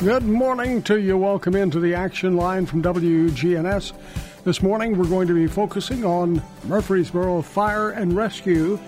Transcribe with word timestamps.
Good 0.00 0.22
morning 0.22 0.80
to 0.84 0.98
you. 0.98 1.18
Welcome 1.18 1.54
into 1.54 1.78
the 1.78 1.94
action 1.94 2.34
line 2.34 2.64
from 2.64 2.82
WGNS. 2.82 3.92
This 4.44 4.62
morning 4.62 4.96
we're 4.96 5.04
going 5.04 5.28
to 5.28 5.34
be 5.34 5.46
focusing 5.46 6.06
on 6.06 6.42
Murfreesboro 6.64 7.42
Fire 7.42 7.90
and 7.90 8.16
Rescue. 8.16 8.78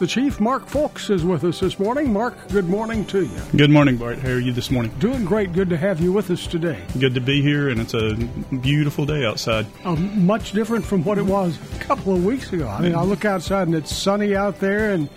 The 0.00 0.06
Chief, 0.06 0.40
Mark 0.40 0.66
Foulks, 0.66 1.08
is 1.08 1.24
with 1.24 1.44
us 1.44 1.60
this 1.60 1.78
morning. 1.78 2.12
Mark, 2.12 2.34
good 2.48 2.68
morning 2.68 3.06
to 3.06 3.22
you. 3.24 3.40
Good 3.56 3.70
morning, 3.70 3.96
Bart. 3.96 4.18
How 4.18 4.32
are 4.32 4.38
you 4.38 4.52
this 4.52 4.70
morning? 4.70 4.92
Doing 4.98 5.24
great. 5.24 5.54
Good 5.54 5.70
to 5.70 5.78
have 5.78 5.98
you 5.98 6.12
with 6.12 6.30
us 6.30 6.46
today. 6.46 6.82
Good 6.98 7.14
to 7.14 7.22
be 7.22 7.40
here, 7.40 7.70
and 7.70 7.80
it's 7.80 7.94
a 7.94 8.14
beautiful 8.58 9.06
day 9.06 9.24
outside. 9.24 9.66
Um, 9.86 10.26
much 10.26 10.52
different 10.52 10.84
from 10.84 11.04
what 11.04 11.16
it 11.16 11.24
was 11.24 11.58
a 11.74 11.78
couple 11.78 12.14
of 12.14 12.22
weeks 12.22 12.52
ago. 12.52 12.68
I 12.68 12.82
mean, 12.82 12.94
I 12.94 13.02
look 13.02 13.24
outside 13.24 13.66
and 13.66 13.74
it's 13.74 13.96
sunny 13.96 14.36
out 14.36 14.60
there 14.60 14.92
and 14.92 15.08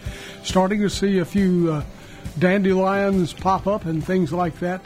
starting 0.43 0.79
to 0.83 0.89
see 0.89 1.19
a 1.19 1.25
few 1.25 1.73
uh, 1.73 1.83
dandelions 2.39 3.33
pop 3.33 3.67
up 3.67 3.83
and 3.83 4.01
things 4.01 4.31
like 4.31 4.57
that. 4.59 4.79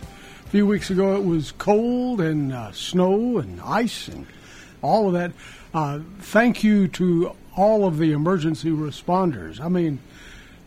Few 0.52 0.68
weeks 0.68 0.90
ago 0.90 1.16
it 1.16 1.24
was 1.24 1.54
cold 1.54 2.20
and 2.20 2.52
uh, 2.52 2.74
snow 2.74 3.38
and 3.38 3.62
ice 3.62 4.10
and 4.10 4.28
all 4.82 5.08
of 5.08 5.14
that. 5.14 5.32
Uh, 5.74 6.02
thank 6.20 6.62
you 6.62 6.90
to 6.90 7.34
all 7.56 7.88
of 7.88 7.98
the 7.98 8.12
emergency 8.12 8.70
responders. 8.70 9.62
I 9.62 9.70
mean, 9.70 10.00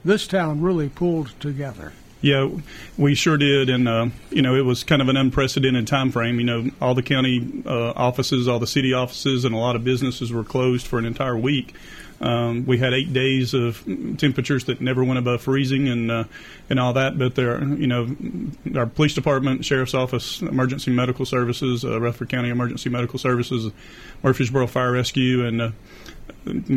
this 0.03 0.27
town 0.27 0.63
really 0.63 0.89
pulled 0.89 1.39
together. 1.39 1.93
Yeah, 2.25 2.49
we 2.97 3.15
sure 3.15 3.37
did, 3.37 3.69
and 3.69 3.87
uh, 3.87 4.07
you 4.31 4.41
know 4.41 4.55
it 4.55 4.65
was 4.65 4.83
kind 4.83 5.03
of 5.03 5.11
an 5.11 5.17
unprecedented 5.19 5.87
time 5.87 6.11
frame. 6.11 6.39
You 6.39 6.47
know, 6.47 6.71
all 6.81 6.95
the 6.95 7.03
county 7.03 7.63
uh, 7.67 7.91
offices, 7.91 8.49
all 8.49 8.59
the 8.59 8.67
city 8.67 8.95
offices, 8.95 9.45
and 9.45 9.55
a 9.55 9.59
lot 9.59 9.77
of 9.77 9.85
businesses 9.85 10.33
were 10.33 10.43
closed 10.43 10.87
for 10.87 10.99
an 10.99 11.05
entire 11.05 11.37
week. 11.37 11.75
Um, 12.23 12.65
we 12.65 12.79
had 12.79 12.95
eight 12.95 13.13
days 13.13 13.53
of 13.53 13.85
temperatures 14.17 14.65
that 14.65 14.81
never 14.81 15.05
went 15.05 15.19
above 15.19 15.43
freezing, 15.43 15.87
and 15.87 16.11
uh, 16.11 16.25
and 16.71 16.81
all 16.81 16.95
that. 16.95 17.19
But 17.19 17.35
there, 17.35 17.63
you 17.63 17.87
know, 17.87 18.17
our 18.75 18.87
police 18.87 19.13
department, 19.13 19.67
sheriff's 19.67 19.93
office, 19.93 20.41
emergency 20.41 20.93
medical 20.93 21.27
services, 21.27 21.85
uh, 21.85 22.01
Rutherford 22.01 22.31
County 22.31 22.49
Emergency 22.49 22.89
Medical 22.89 23.19
Services, 23.19 23.71
Murfreesboro 24.23 24.67
Fire 24.67 24.93
Rescue, 24.93 25.45
and 25.45 25.61
uh, 25.61 25.71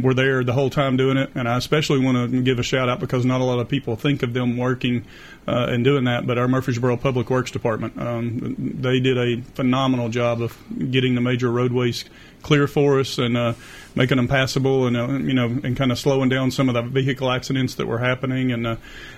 were 0.02 0.14
there 0.14 0.44
the 0.44 0.54
whole 0.54 0.70
time 0.70 0.98
doing 0.98 1.18
it. 1.18 1.32
And 1.36 1.48
I 1.48 1.58
especially 1.58 2.00
want 2.00 2.32
to 2.32 2.42
give 2.42 2.60
a 2.60 2.64
shout 2.64 2.90
out 2.90 3.00
because 3.00 3.26
not 3.26 3.42
a 3.42 3.44
lot 3.44 3.60
of 3.60 3.68
people 3.68 3.96
think 3.96 4.24
of 4.24 4.34
them 4.34 4.58
working 4.58 5.06
uh, 5.48 5.68
and 5.70 5.84
doing 5.84 6.06
that. 6.06 6.26
But 6.26 6.38
our 6.38 6.48
Murfreesboro 6.48 6.98
Public 6.98 7.30
Works 7.30 7.52
Department, 7.52 8.00
um, 8.00 8.56
they 8.58 9.00
did 9.00 9.18
a 9.18 9.42
phenomenal 9.54 10.10
job 10.10 10.42
of 10.42 10.58
getting 10.92 11.16
the 11.16 11.22
major 11.22 11.52
roadways 11.52 12.06
clear 12.48 12.66
for 12.66 13.00
us 13.00 13.18
and 13.18 13.36
uh, 13.36 13.54
making 13.94 14.16
them 14.16 14.28
passable 14.28 14.88
and 14.88 14.96
uh, 14.96 15.08
you 15.08 15.34
know 15.34 15.46
and 15.46 15.76
kind 15.76 15.92
of 15.92 16.00
slowing 16.00 16.30
down 16.30 16.50
some 16.50 16.70
of 16.70 16.76
the 16.76 16.82
vehicle 16.82 17.30
accidents 17.30 17.76
that 17.76 17.88
were 17.88 17.98
happening. 17.98 18.52
And 18.54 18.66
uh, 18.66 18.76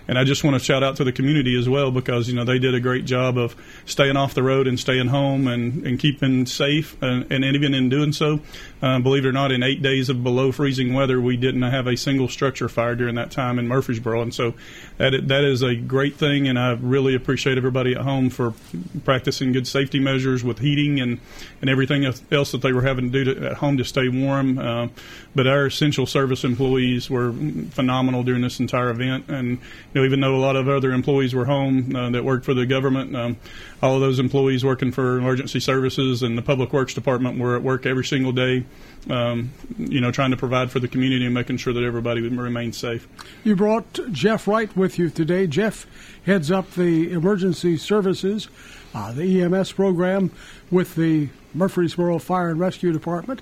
and 0.07 0.17
I 0.17 0.23
just 0.23 0.43
want 0.43 0.55
to 0.55 0.59
shout 0.59 0.81
out 0.81 0.95
to 0.95 1.03
the 1.03 1.11
community 1.11 1.57
as 1.59 1.69
well 1.69 1.91
because 1.91 2.27
you 2.27 2.35
know 2.35 2.43
they 2.43 2.57
did 2.57 2.73
a 2.73 2.79
great 2.79 3.05
job 3.05 3.37
of 3.37 3.55
staying 3.85 4.17
off 4.17 4.33
the 4.33 4.41
road 4.41 4.65
and 4.65 4.79
staying 4.79 5.07
home 5.07 5.47
and, 5.47 5.85
and 5.85 5.99
keeping 5.99 6.47
safe 6.47 6.99
and, 7.03 7.31
and 7.31 7.43
even 7.43 7.75
in 7.75 7.89
doing 7.89 8.11
so. 8.11 8.39
Uh, 8.81 8.97
believe 8.99 9.25
it 9.25 9.27
or 9.27 9.31
not 9.31 9.51
in 9.51 9.61
eight 9.61 9.81
days 9.81 10.09
of 10.09 10.23
below 10.23 10.51
freezing 10.51 10.93
weather 10.93 11.19
we 11.19 11.35
didn't 11.35 11.61
have 11.61 11.85
a 11.85 11.97
single 11.97 12.29
structure 12.29 12.69
fire 12.69 12.95
during 12.95 13.15
that 13.15 13.29
time 13.29 13.59
in 13.59 13.67
Murfreesboro. 13.67 14.21
And 14.23 14.33
so 14.33 14.55
that 14.97 15.27
that 15.27 15.43
is 15.43 15.61
a 15.61 15.75
great 15.75 16.15
thing 16.15 16.47
and 16.47 16.57
I 16.57 16.71
really 16.71 17.13
appreciate 17.13 17.57
everybody 17.57 17.93
at 17.93 18.01
home 18.01 18.31
for 18.31 18.53
practicing 19.03 19.51
good 19.51 19.67
safety 19.67 19.99
measures 19.99 20.43
with 20.43 20.59
heating 20.59 20.99
and 20.99 21.19
and 21.61 21.69
everything 21.69 22.05
else 22.31 22.51
that 22.51 22.61
they 22.61 22.71
were 22.71 22.81
having 22.81 23.05
to 23.05 23.11
do 23.11 23.18
to, 23.23 23.51
at 23.51 23.53
home 23.57 23.77
to 23.77 23.83
stay 23.83 24.09
warm. 24.09 24.57
Uh, 24.57 24.87
but 25.35 25.47
our 25.47 25.67
essential 25.67 26.05
service 26.05 26.43
employees 26.43 27.09
were 27.09 27.31
phenomenal 27.69 28.23
during 28.23 28.41
this 28.41 28.59
entire 28.59 28.89
event, 28.89 29.25
and 29.27 29.49
you 29.49 29.57
know 29.93 30.03
even 30.03 30.19
though 30.19 30.35
a 30.35 30.37
lot 30.37 30.55
of 30.55 30.67
other 30.67 30.91
employees 30.91 31.35
were 31.35 31.45
home 31.45 31.95
uh, 31.95 32.09
that 32.09 32.23
worked 32.23 32.45
for 32.45 32.53
the 32.53 32.65
government, 32.65 33.15
um, 33.15 33.37
all 33.81 33.95
of 33.95 34.01
those 34.01 34.19
employees 34.19 34.65
working 34.65 34.91
for 34.91 35.17
emergency 35.17 35.59
services 35.59 36.23
and 36.23 36.37
the 36.37 36.41
public 36.41 36.73
works 36.73 36.93
department 36.93 37.39
were 37.39 37.55
at 37.55 37.63
work 37.63 37.85
every 37.85 38.05
single 38.05 38.31
day. 38.31 38.65
Um, 39.09 39.51
you 39.77 40.01
know, 40.01 40.11
trying 40.11 40.31
to 40.31 40.37
provide 40.37 40.71
for 40.71 40.79
the 40.79 40.87
community 40.89 41.25
and 41.25 41.33
making 41.33 41.55
sure 41.57 41.71
that 41.71 41.83
everybody 41.83 42.21
would 42.21 42.35
remain 42.35 42.73
safe. 42.73 43.07
You 43.45 43.55
brought 43.55 43.99
Jeff 44.11 44.45
Wright 44.45 44.75
with 44.75 44.99
you 44.99 45.09
today. 45.09 45.47
Jeff 45.47 45.87
heads 46.25 46.51
up 46.51 46.71
the 46.71 47.11
emergency 47.11 47.77
services, 47.77 48.49
uh, 48.93 49.11
the 49.11 49.41
EMS 49.41 49.71
program 49.73 50.31
with 50.71 50.95
the 50.95 51.29
Murfreesboro 51.53 52.19
Fire 52.19 52.49
and 52.49 52.59
Rescue 52.59 52.91
Department. 52.91 53.41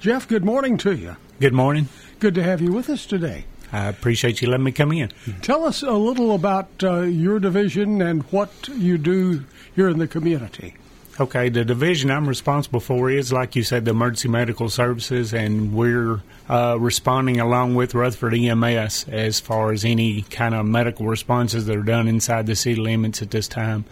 Jeff, 0.00 0.28
good 0.28 0.44
morning 0.44 0.78
to 0.78 0.94
you. 0.94 1.16
Good 1.40 1.52
morning. 1.52 1.88
Good 2.18 2.34
to 2.34 2.42
have 2.42 2.60
you 2.60 2.72
with 2.72 2.88
us 2.90 3.06
today. 3.06 3.44
I 3.72 3.86
appreciate 3.86 4.40
you 4.40 4.48
letting 4.48 4.64
me 4.64 4.72
come 4.72 4.92
in. 4.92 5.12
Tell 5.42 5.64
us 5.64 5.82
a 5.82 5.92
little 5.92 6.34
about 6.34 6.68
uh, 6.82 7.00
your 7.00 7.38
division 7.38 8.00
and 8.00 8.22
what 8.24 8.68
you 8.68 8.96
do 8.96 9.44
here 9.74 9.88
in 9.88 9.98
the 9.98 10.08
community. 10.08 10.74
Okay, 11.20 11.48
the 11.48 11.64
division 11.64 12.12
I'm 12.12 12.28
responsible 12.28 12.78
for 12.78 13.10
is, 13.10 13.32
like 13.32 13.56
you 13.56 13.64
said, 13.64 13.84
the 13.84 13.90
emergency 13.90 14.28
medical 14.28 14.68
services, 14.68 15.34
and 15.34 15.74
we're 15.74 16.22
uh, 16.48 16.76
responding 16.78 17.40
along 17.40 17.74
with 17.74 17.92
Rutherford 17.92 18.34
EMS 18.34 19.06
as 19.08 19.40
far 19.40 19.72
as 19.72 19.84
any 19.84 20.22
kind 20.22 20.54
of 20.54 20.64
medical 20.64 21.06
responses 21.06 21.66
that 21.66 21.76
are 21.76 21.82
done 21.82 22.06
inside 22.06 22.46
the 22.46 22.54
city 22.54 22.80
limits 22.80 23.20
at 23.20 23.32
this 23.32 23.48
time. 23.48 23.84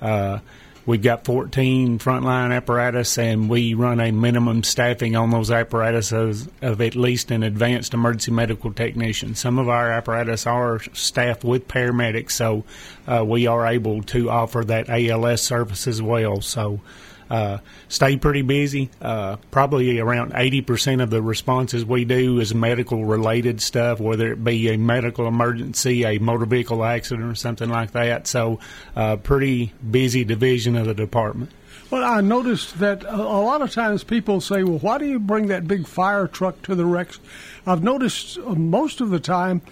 Uh, 0.00 0.38
We've 0.88 1.02
got 1.02 1.26
14 1.26 1.98
frontline 1.98 2.50
apparatus, 2.50 3.18
and 3.18 3.50
we 3.50 3.74
run 3.74 4.00
a 4.00 4.10
minimum 4.10 4.62
staffing 4.62 5.16
on 5.16 5.30
those 5.30 5.50
apparatuses 5.50 6.48
of 6.62 6.80
at 6.80 6.96
least 6.96 7.30
an 7.30 7.42
advanced 7.42 7.92
emergency 7.92 8.30
medical 8.30 8.72
technician. 8.72 9.34
Some 9.34 9.58
of 9.58 9.68
our 9.68 9.92
apparatus 9.92 10.46
are 10.46 10.80
staffed 10.94 11.44
with 11.44 11.68
paramedics, 11.68 12.30
so 12.30 12.64
uh, 13.06 13.22
we 13.22 13.46
are 13.46 13.66
able 13.66 14.02
to 14.04 14.30
offer 14.30 14.64
that 14.64 14.88
ALS 14.88 15.42
service 15.42 15.86
as 15.86 16.00
well. 16.00 16.40
So 16.40 16.80
uh, 17.30 17.58
stay 17.88 18.16
pretty 18.16 18.42
busy. 18.42 18.90
Uh, 19.00 19.36
probably 19.50 19.98
around 19.98 20.32
80% 20.32 21.02
of 21.02 21.10
the 21.10 21.22
responses 21.22 21.84
we 21.84 22.04
do 22.04 22.40
is 22.40 22.54
medical 22.54 23.04
related 23.04 23.60
stuff, 23.60 24.00
whether 24.00 24.32
it 24.32 24.42
be 24.42 24.68
a 24.70 24.78
medical 24.78 25.26
emergency, 25.26 26.04
a 26.04 26.18
motor 26.18 26.46
vehicle 26.46 26.84
accident, 26.84 27.30
or 27.30 27.34
something 27.34 27.68
like 27.68 27.92
that. 27.92 28.26
So, 28.26 28.60
uh, 28.96 29.16
pretty 29.16 29.72
busy 29.90 30.24
division 30.24 30.76
of 30.76 30.86
the 30.86 30.94
department. 30.94 31.50
Well, 31.90 32.04
I 32.04 32.20
noticed 32.20 32.80
that 32.80 33.02
a, 33.04 33.16
lot 33.16 33.62
of 33.62 33.70
times 33.70 34.04
people 34.04 34.42
say, 34.42 34.62
well, 34.62 34.78
why 34.78 34.98
do 34.98 35.06
you 35.06 35.18
bring 35.18 35.46
that 35.46 35.66
big 35.66 35.86
fire 35.86 36.26
truck 36.26 36.60
to 36.62 36.74
the 36.74 36.84
wrecks? 36.84 37.18
I've 37.66 37.82
noticed 37.82 38.36
uh, 38.38 38.54
most 38.54 39.00
of 39.00 39.08
the 39.08 39.20
time 39.20 39.62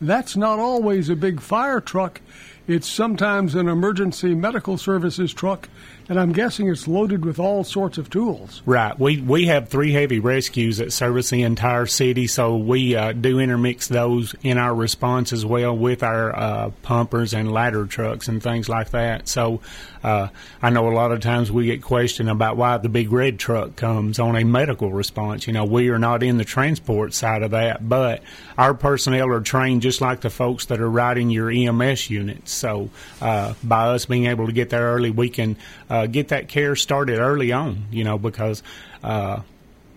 that's 0.00 0.36
not 0.36 0.60
always 0.60 1.08
a 1.08 1.16
big 1.16 1.40
fire 1.40 1.80
truck. 1.80 2.20
It's 2.68 2.88
sometimes 2.88 3.56
an 3.56 3.68
emergency 3.68 4.34
medical 4.34 4.78
services 4.78 5.34
truck, 5.34 5.68
and 6.08 6.20
I'm 6.20 6.32
guessing 6.32 6.68
it's 6.68 6.86
loaded 6.86 7.24
with 7.24 7.38
all 7.38 7.64
sorts 7.64 7.98
of 7.98 8.10
tools. 8.10 8.62
Right. 8.66 8.98
We 8.98 9.20
we 9.20 9.46
have 9.46 9.68
three 9.68 9.92
heavy 9.92 10.18
rescues 10.18 10.78
that 10.78 10.92
service 10.92 11.30
the 11.30 11.42
entire 11.42 11.86
city, 11.86 12.26
so 12.26 12.56
we 12.56 12.94
uh, 12.94 13.12
do 13.12 13.38
intermix 13.38 13.88
those 13.88 14.34
in 14.42 14.58
our 14.58 14.74
response 14.74 15.32
as 15.32 15.44
well 15.46 15.76
with 15.76 16.02
our 16.02 16.36
uh, 16.36 16.70
pumpers 16.82 17.32
and 17.32 17.50
ladder 17.50 17.86
trucks 17.86 18.28
and 18.28 18.42
things 18.42 18.68
like 18.68 18.90
that. 18.90 19.28
So 19.28 19.60
uh, 20.04 20.28
I 20.60 20.68
know 20.68 20.88
a 20.88 20.92
lot 20.92 21.12
of 21.12 21.20
times 21.20 21.50
we 21.50 21.64
get 21.64 21.82
questioned 21.82 22.28
about 22.28 22.58
why 22.58 22.76
the 22.76 22.90
big 22.90 23.10
red 23.10 23.38
truck 23.38 23.74
comes 23.74 24.18
on 24.18 24.36
a 24.36 24.44
medical 24.44 24.92
response. 24.92 25.46
You 25.46 25.54
know, 25.54 25.64
we 25.64 25.88
are 25.88 25.98
not 25.98 26.22
in 26.22 26.36
the 26.36 26.44
transport 26.44 27.14
side 27.14 27.42
of 27.42 27.52
that, 27.52 27.88
but 27.88 28.22
our 28.58 28.74
personnel 28.74 29.30
are 29.30 29.40
trained 29.40 29.80
just 29.80 30.02
like 30.02 30.20
the 30.20 30.28
folks 30.28 30.66
that 30.66 30.80
are 30.80 30.90
riding 30.90 31.30
your 31.30 31.50
EMS 31.50 32.10
units. 32.10 32.52
So 32.52 32.90
uh, 33.22 33.54
by 33.64 33.88
us 33.88 34.04
being 34.04 34.26
able 34.26 34.46
to 34.46 34.52
get 34.52 34.68
there 34.68 34.92
early, 34.92 35.10
we 35.10 35.30
can 35.30 35.56
uh, 35.88 35.93
get 36.06 36.28
that 36.28 36.48
care 36.48 36.76
started 36.76 37.18
early 37.18 37.52
on. 37.52 37.86
You 37.90 38.04
know, 38.04 38.18
because 38.18 38.62
uh, 39.02 39.40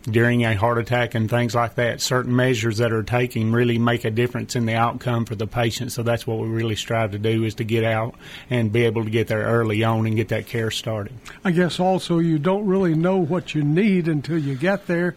during 0.09 0.45
a 0.45 0.55
heart 0.55 0.77
attack 0.77 1.15
and 1.15 1.29
things 1.29 1.53
like 1.53 1.75
that. 1.75 2.01
Certain 2.01 2.35
measures 2.35 2.77
that 2.77 2.91
are 2.91 3.03
taking 3.03 3.51
really 3.51 3.77
make 3.77 4.05
a 4.05 4.11
difference 4.11 4.55
in 4.55 4.65
the 4.65 4.73
outcome 4.73 5.25
for 5.25 5.35
the 5.35 5.47
patient. 5.47 5.91
So 5.91 6.01
that's 6.01 6.25
what 6.25 6.39
we 6.39 6.47
really 6.47 6.75
strive 6.75 7.11
to 7.11 7.19
do 7.19 7.43
is 7.43 7.55
to 7.55 7.63
get 7.63 7.83
out 7.83 8.15
and 8.49 8.71
be 8.71 8.85
able 8.85 9.03
to 9.03 9.09
get 9.09 9.27
there 9.27 9.43
early 9.43 9.83
on 9.83 10.07
and 10.07 10.15
get 10.15 10.29
that 10.29 10.47
care 10.47 10.71
started. 10.71 11.13
I 11.43 11.51
guess 11.51 11.79
also 11.79 12.19
you 12.19 12.39
don't 12.39 12.65
really 12.65 12.95
know 12.95 13.17
what 13.17 13.53
you 13.53 13.63
need 13.63 14.07
until 14.07 14.37
you 14.37 14.55
get 14.55 14.87
there. 14.87 15.15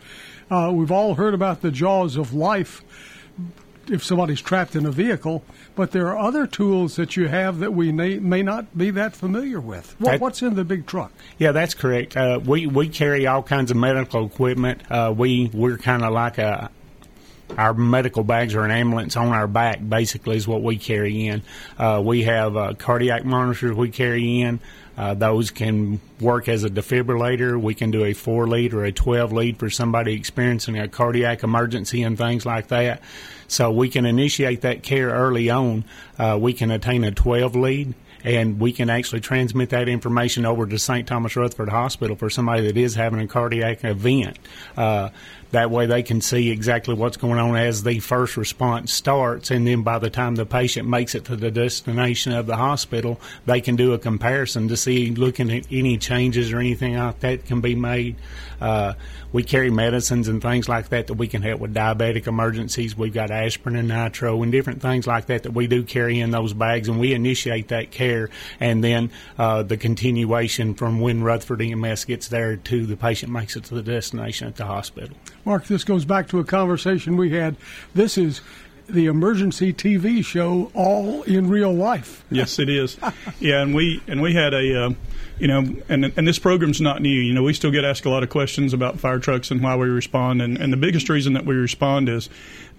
Uh, 0.51 0.73
we've 0.75 0.91
all 0.91 1.15
heard 1.15 1.35
about 1.35 1.61
the 1.63 1.71
jaws 1.71 2.17
of 2.17 2.35
life 2.35 2.83
if 3.93 4.05
somebody's 4.05 4.41
trapped 4.41 4.75
in 4.77 4.87
a 4.87 4.91
vehicle, 4.91 5.43
but 5.75 5.91
there 5.93 6.09
are 6.09 6.19
other 6.19 6.47
tools 6.47 6.97
that 6.97 7.17
you 7.17 7.29
have 7.29 7.59
that 7.59 7.73
we 7.75 7.93
may, 7.93 8.19
may 8.19 8.43
not 8.43 8.77
be 8.77 8.91
that 8.91 9.15
familiar 9.15 9.61
with. 9.61 9.95
What, 9.99 10.11
That- 10.13 10.21
what's 10.21 10.43
in 10.43 10.55
the 10.55 10.65
big 10.65 10.87
truck? 10.87 11.13
Yeah, 11.39 11.53
that's 11.53 11.75
correct. 11.75 12.17
Uh, 12.17 12.41
we 12.45 12.67
we 12.67 12.89
carry 12.89 13.27
all 13.27 13.43
kinds 13.43 13.71
of 13.71 13.77
medical 13.77 14.27
equipment. 14.27 14.83
Uh, 14.91 15.13
we 15.17 15.51
we're 15.53 15.79
kind 15.79 16.03
of 16.05 16.13
like 16.13 16.39
a 16.39 16.71
our 17.59 17.75
medical 17.75 18.23
bags 18.23 18.55
are 18.55 18.65
an 18.65 18.71
ambulance 18.71 19.17
on 19.17 19.29
our 19.29 19.49
back. 19.49 19.81
Basically, 19.87 20.37
is 20.37 20.47
what 20.47 20.63
we 20.63 20.77
carry 20.77 21.27
in. 21.27 21.43
Uh, 21.79 22.01
we 22.05 22.23
have 22.23 22.57
uh, 22.57 22.75
cardiac 22.75 23.25
monitors 23.25 23.75
we 23.77 23.91
carry 23.91 24.41
in. 24.41 24.61
Uh, 24.97 25.15
those 25.15 25.51
can 25.51 25.99
work 26.21 26.49
as 26.49 26.63
a 26.63 26.69
defibrillator. 26.69 27.61
We 27.61 27.75
can 27.75 27.91
do 27.91 28.05
a 28.05 28.13
four 28.13 28.47
lead 28.47 28.75
or 28.75 28.85
a 28.85 28.93
twelve 28.93 29.33
lead 29.33 29.59
for 29.59 29.71
somebody 29.71 30.15
experiencing 30.15 30.79
a 30.79 30.89
cardiac 30.89 31.43
emergency 31.43 32.03
and 32.03 32.17
things 32.19 32.45
like 32.45 32.69
that. 32.69 33.01
So 33.51 33.71
we 33.73 33.89
can 33.89 34.07
initiate 34.07 34.61
that 34.61 34.85
care 34.85 35.11
early 35.11 35.51
on. 35.51 35.85
Uh, 36.17 36.39
we 36.41 36.53
can 36.53 36.71
attain 36.71 37.03
a 37.03 37.11
twelve 37.11 37.57
lead 37.57 37.95
and 38.23 38.61
we 38.61 38.73
can 38.73 38.91
actually 38.91 39.21
transmit 39.21 39.71
that 39.71 39.89
information 39.89 40.45
over 40.45 40.67
to 40.67 40.79
St. 40.79 41.07
Thomas 41.09 41.35
Rutherford 41.37 41.71
Hospital 41.71 42.17
for 42.17 42.31
somebody 42.31 42.67
that 42.67 42.77
is 42.77 42.95
having 42.95 43.19
a 43.19 43.27
cardiac 43.27 43.85
event. 43.85 44.39
Uh, 44.77 45.11
that 45.53 45.71
way 45.71 45.87
they 45.87 46.03
can 46.03 46.21
see 46.21 46.51
exactly 46.51 46.95
what's 46.95 47.17
going 47.17 47.39
on 47.39 47.57
as 47.57 47.83
the 47.83 47.99
first 47.99 48.37
response 48.37 48.93
starts, 48.93 49.51
and 49.51 49.67
then 49.67 49.83
by 49.83 49.99
the 49.99 50.11
time 50.11 50.37
the 50.37 50.47
patient 50.47 50.89
makes 50.89 51.15
it 51.15 51.25
to 51.27 51.37
the 51.37 51.51
destination 51.51 52.33
of 52.33 52.47
the 52.47 52.57
hospital, 52.57 53.21
they 53.47 53.61
can 53.61 53.77
do 53.77 53.93
a 53.93 53.99
comparison 53.99 54.69
to 54.69 54.77
see, 54.77 55.11
looking 55.11 55.51
at 55.51 55.67
any 55.71 55.99
changes 55.99 56.53
or 56.53 56.59
anything 56.59 56.97
like 56.97 57.21
that 57.21 57.47
can 57.47 57.61
be 57.61 57.75
made. 57.75 58.17
Uh, 58.61 58.93
we 59.33 59.43
carry 59.43 59.71
medicines 59.71 60.29
and 60.29 60.43
things 60.43 60.69
like 60.69 60.89
that 60.89 61.07
that 61.07 61.15
we 61.15 61.29
can 61.29 61.43
help 61.43 61.61
with 61.61 61.75
diabetic 61.75 62.27
emergencies. 62.27 62.97
We've 62.97 63.13
got 63.13 63.31
aspirin 63.31 63.77
and 63.77 63.89
nitro 63.89 64.43
and 64.43 64.51
different 64.51 64.83
things 64.83 65.07
like 65.07 65.27
that 65.27 65.45
that 65.45 65.53
we 65.53 65.67
do 65.67 65.83
carry 65.83 66.21
in 66.21 66.31
those 66.31 66.53
bags, 66.53 66.89
and 66.89 66.99
we 66.99 67.15
initiate 67.15 67.69
that 67.69 67.91
care, 67.91 68.29
and 68.59 68.83
then 68.83 69.11
uh, 69.39 69.63
the 69.63 69.77
continuation 69.77 70.75
from 70.75 71.01
when 71.01 71.23
Rutherford 71.23 71.63
EMS 71.63 72.05
gets 72.05 72.29
there 72.29 72.57
to 72.57 72.87
the 72.87 72.97
patient 72.97 73.33
makes 73.33 73.57
it 73.57 73.65
to 73.65 73.75
the 73.75 73.83
destination 73.83 74.49
at 74.49 74.57
the 74.57 74.67
hospital. 74.67 75.17
Mark, 75.45 75.67
this 75.67 75.85
goes 75.85 76.05
back 76.05 76.29
to 76.29 76.39
a 76.39 76.45
conversation 76.45 77.17
we 77.17 77.31
had. 77.31 77.57
This 77.95 78.19
is 78.19 78.41
the 78.89 79.07
emergency 79.07 79.73
TV 79.73 80.25
show 80.25 80.71
all 80.75 81.23
in 81.23 81.49
real 81.49 81.73
life. 81.73 82.25
Yes, 82.31 82.59
it 82.59 82.69
is. 82.69 82.99
Yeah, 83.39 83.63
and 83.63 83.75
we 83.75 84.03
and 84.07 84.21
we 84.21 84.35
had 84.35 84.53
a, 84.53 84.87
uh, 84.87 84.91
you 85.39 85.49
know, 85.49 85.77
and 85.89 86.13
and 86.17 86.29
this 86.29 86.39
program's 86.39 86.81
not 86.81 87.01
new. 87.01 87.09
You 87.09 87.33
know, 87.33 87.43
we 87.43 87.55
still 87.55 87.71
get 87.71 87.85
asked 87.85 88.05
a 88.05 88.11
lot 88.11 88.23
of 88.23 88.29
questions 88.29 88.73
about 88.75 88.99
fire 88.99 89.19
trucks 89.19 89.51
and 89.51 89.63
why 89.63 89.77
we 89.77 89.89
respond, 89.89 90.43
and 90.43 90.59
and 90.59 90.73
the 90.73 90.77
biggest 90.77 91.09
reason 91.09 91.33
that 91.35 91.47
we 91.47 91.55
respond 91.55 92.09
is, 92.09 92.29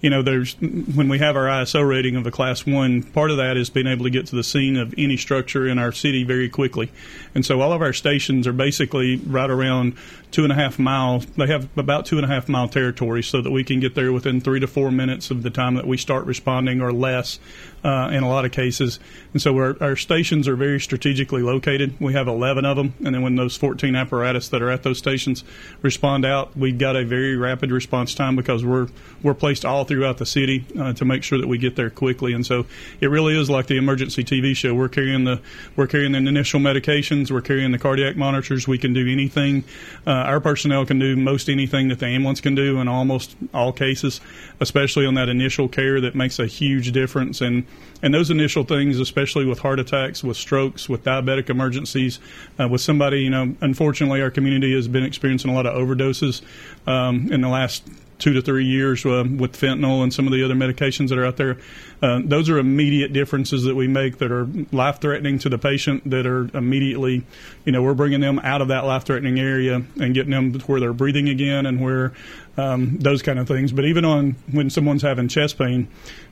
you 0.02 0.10
know, 0.10 0.20
there's 0.20 0.54
when 0.60 1.08
we 1.08 1.18
have 1.20 1.36
our 1.36 1.46
ISO 1.46 1.88
rating 1.88 2.16
of 2.16 2.26
a 2.26 2.30
class 2.30 2.66
one, 2.66 3.02
part 3.02 3.30
of 3.30 3.36
that 3.38 3.56
is 3.56 3.70
being 3.70 3.86
able 3.86 4.04
to 4.04 4.10
get 4.10 4.26
to 4.26 4.36
the 4.36 4.42
scene 4.42 4.76
of 4.76 4.92
any 4.98 5.16
structure 5.16 5.66
in 5.66 5.78
our 5.78 5.92
city 5.92 6.24
very 6.24 6.48
quickly, 6.48 6.90
and 7.34 7.46
so 7.46 7.60
all 7.60 7.72
of 7.72 7.80
our 7.80 7.92
stations 7.92 8.46
are 8.46 8.52
basically 8.52 9.16
right 9.16 9.48
around 9.48 9.94
two 10.32 10.42
and 10.42 10.52
a 10.52 10.56
half 10.56 10.78
miles. 10.78 11.24
They 11.26 11.46
have 11.46 11.68
about 11.78 12.04
two 12.04 12.16
and 12.16 12.24
a 12.24 12.28
half 12.28 12.48
mile 12.48 12.68
territory, 12.68 13.22
so 13.22 13.40
that 13.40 13.50
we 13.50 13.64
can 13.64 13.80
get 13.80 13.94
there 13.94 14.12
within 14.12 14.40
three 14.40 14.60
to 14.60 14.66
four 14.66 14.90
minutes 14.90 15.30
of 15.30 15.42
the 15.42 15.50
time 15.50 15.76
that 15.76 15.86
we 15.86 15.96
start 15.96 16.26
responding, 16.26 16.80
or 16.80 16.92
less, 16.92 17.38
uh, 17.84 18.10
in 18.12 18.22
a 18.22 18.28
lot 18.28 18.44
of 18.44 18.52
cases. 18.52 19.00
And 19.32 19.42
so 19.42 19.56
our, 19.56 19.76
our 19.80 19.96
stations 19.96 20.46
are 20.48 20.56
very 20.56 20.80
strategically 20.80 21.42
located. 21.42 21.94
We 22.00 22.12
have 22.12 22.28
11 22.28 22.64
of 22.64 22.76
them, 22.76 22.94
and 23.04 23.14
then 23.14 23.22
when 23.22 23.36
those 23.36 23.56
14 23.56 23.96
apparatus 23.96 24.48
that 24.50 24.62
are 24.62 24.70
at 24.70 24.82
those 24.82 24.98
stations 24.98 25.44
respond 25.82 26.24
out, 26.24 26.56
we've 26.56 26.78
got 26.78 26.96
a 26.96 27.04
very 27.04 27.36
rapid 27.36 27.70
response 27.70 28.14
time 28.14 28.36
because 28.36 28.64
we're 28.64 28.88
we're 29.22 29.34
placed 29.34 29.64
all 29.64 29.84
throughout 29.84 30.18
the 30.18 30.26
city 30.26 30.64
uh, 30.78 30.92
to 30.94 31.04
make 31.04 31.22
sure 31.22 31.38
that 31.38 31.46
we 31.46 31.58
get 31.58 31.76
there 31.76 31.90
quickly. 31.90 32.32
And 32.32 32.44
so 32.44 32.66
it 33.00 33.06
really 33.06 33.38
is 33.38 33.48
like 33.48 33.66
the 33.66 33.76
emergency 33.76 34.24
TV 34.24 34.54
show. 34.54 34.74
We're 34.74 34.88
carrying 34.88 35.24
the 35.24 35.40
we're 35.76 35.86
carrying 35.86 36.12
the 36.12 36.18
initial 36.18 36.60
medications, 36.60 37.30
we're 37.30 37.40
carrying 37.40 37.72
the 37.72 37.78
cardiac 37.78 38.16
monitors. 38.16 38.66
We 38.66 38.78
can 38.78 38.92
do 38.92 39.10
anything. 39.10 39.64
Uh, 40.06 40.10
our 40.10 40.40
personnel 40.40 40.86
can 40.86 40.98
do 40.98 41.16
most 41.16 41.48
anything 41.48 41.88
that 41.88 41.98
the 41.98 42.06
ambulance 42.06 42.40
can 42.40 42.54
do 42.54 42.80
in 42.80 42.88
almost 42.88 43.36
all 43.54 43.72
cases, 43.72 44.20
especially 44.60 45.06
on 45.06 45.14
that 45.14 45.28
initial 45.28 45.68
care 45.68 46.00
that 46.00 46.14
makes 46.14 46.38
a 46.38 46.46
huge 46.46 46.92
difference. 46.92 47.40
And 47.40 47.64
and 48.02 48.12
those 48.12 48.30
initial 48.30 48.64
things, 48.64 48.98
especially 48.98 49.46
with 49.46 49.60
heart 49.60 49.78
attacks, 49.78 50.24
with 50.24 50.36
strokes, 50.36 50.88
with 50.88 51.04
diabetic 51.04 51.48
emergencies, 51.48 52.18
uh, 52.58 52.68
with 52.68 52.80
somebody, 52.80 53.20
you 53.20 53.30
know, 53.30 53.54
unfortunately, 53.60 54.20
our 54.20 54.30
community 54.30 54.74
has 54.74 54.88
been 54.88 55.04
experiencing 55.04 55.50
a 55.50 55.54
lot 55.54 55.66
of 55.66 55.74
overdoses 55.74 56.42
um, 56.86 57.32
in 57.32 57.40
the 57.40 57.48
last 57.48 57.84
two 58.18 58.32
to 58.32 58.42
three 58.42 58.64
years 58.64 59.04
uh, 59.04 59.24
with 59.36 59.52
fentanyl 59.52 60.02
and 60.02 60.14
some 60.14 60.26
of 60.26 60.32
the 60.32 60.44
other 60.44 60.54
medications 60.54 61.08
that 61.08 61.18
are 61.18 61.24
out 61.24 61.36
there. 61.36 61.58
Uh, 62.00 62.20
those 62.24 62.48
are 62.48 62.58
immediate 62.58 63.12
differences 63.12 63.64
that 63.64 63.74
we 63.74 63.88
make 63.88 64.18
that 64.18 64.30
are 64.30 64.46
life 64.70 65.00
threatening 65.00 65.38
to 65.40 65.48
the 65.48 65.58
patient. 65.58 66.08
That 66.08 66.24
are 66.24 66.48
immediately, 66.56 67.24
you 67.64 67.72
know, 67.72 67.82
we're 67.82 67.94
bringing 67.94 68.20
them 68.20 68.38
out 68.40 68.62
of 68.62 68.68
that 68.68 68.84
life 68.84 69.04
threatening 69.04 69.40
area 69.40 69.82
and 70.00 70.14
getting 70.14 70.30
them 70.30 70.56
to 70.56 70.64
where 70.66 70.78
they're 70.78 70.92
breathing 70.92 71.28
again 71.28 71.66
and 71.66 71.80
where 71.80 72.12
um, 72.56 72.98
those 72.98 73.22
kind 73.22 73.38
of 73.38 73.48
things. 73.48 73.72
But 73.72 73.84
even 73.84 74.04
on 74.04 74.36
when 74.50 74.70
someone's 74.70 75.02
having 75.02 75.28
chest 75.28 75.58
pain, 75.58 75.88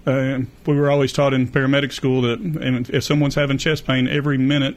uh, 0.06 0.40
we 0.66 0.76
were 0.76 0.90
always 0.90 1.12
taught 1.12 1.32
in 1.34 1.48
paramedic 1.48 1.92
school 1.92 2.22
that 2.22 2.88
if 2.92 3.04
someone's 3.04 3.34
having 3.34 3.58
chest 3.58 3.86
pain, 3.86 4.08
every 4.08 4.38
minute 4.38 4.76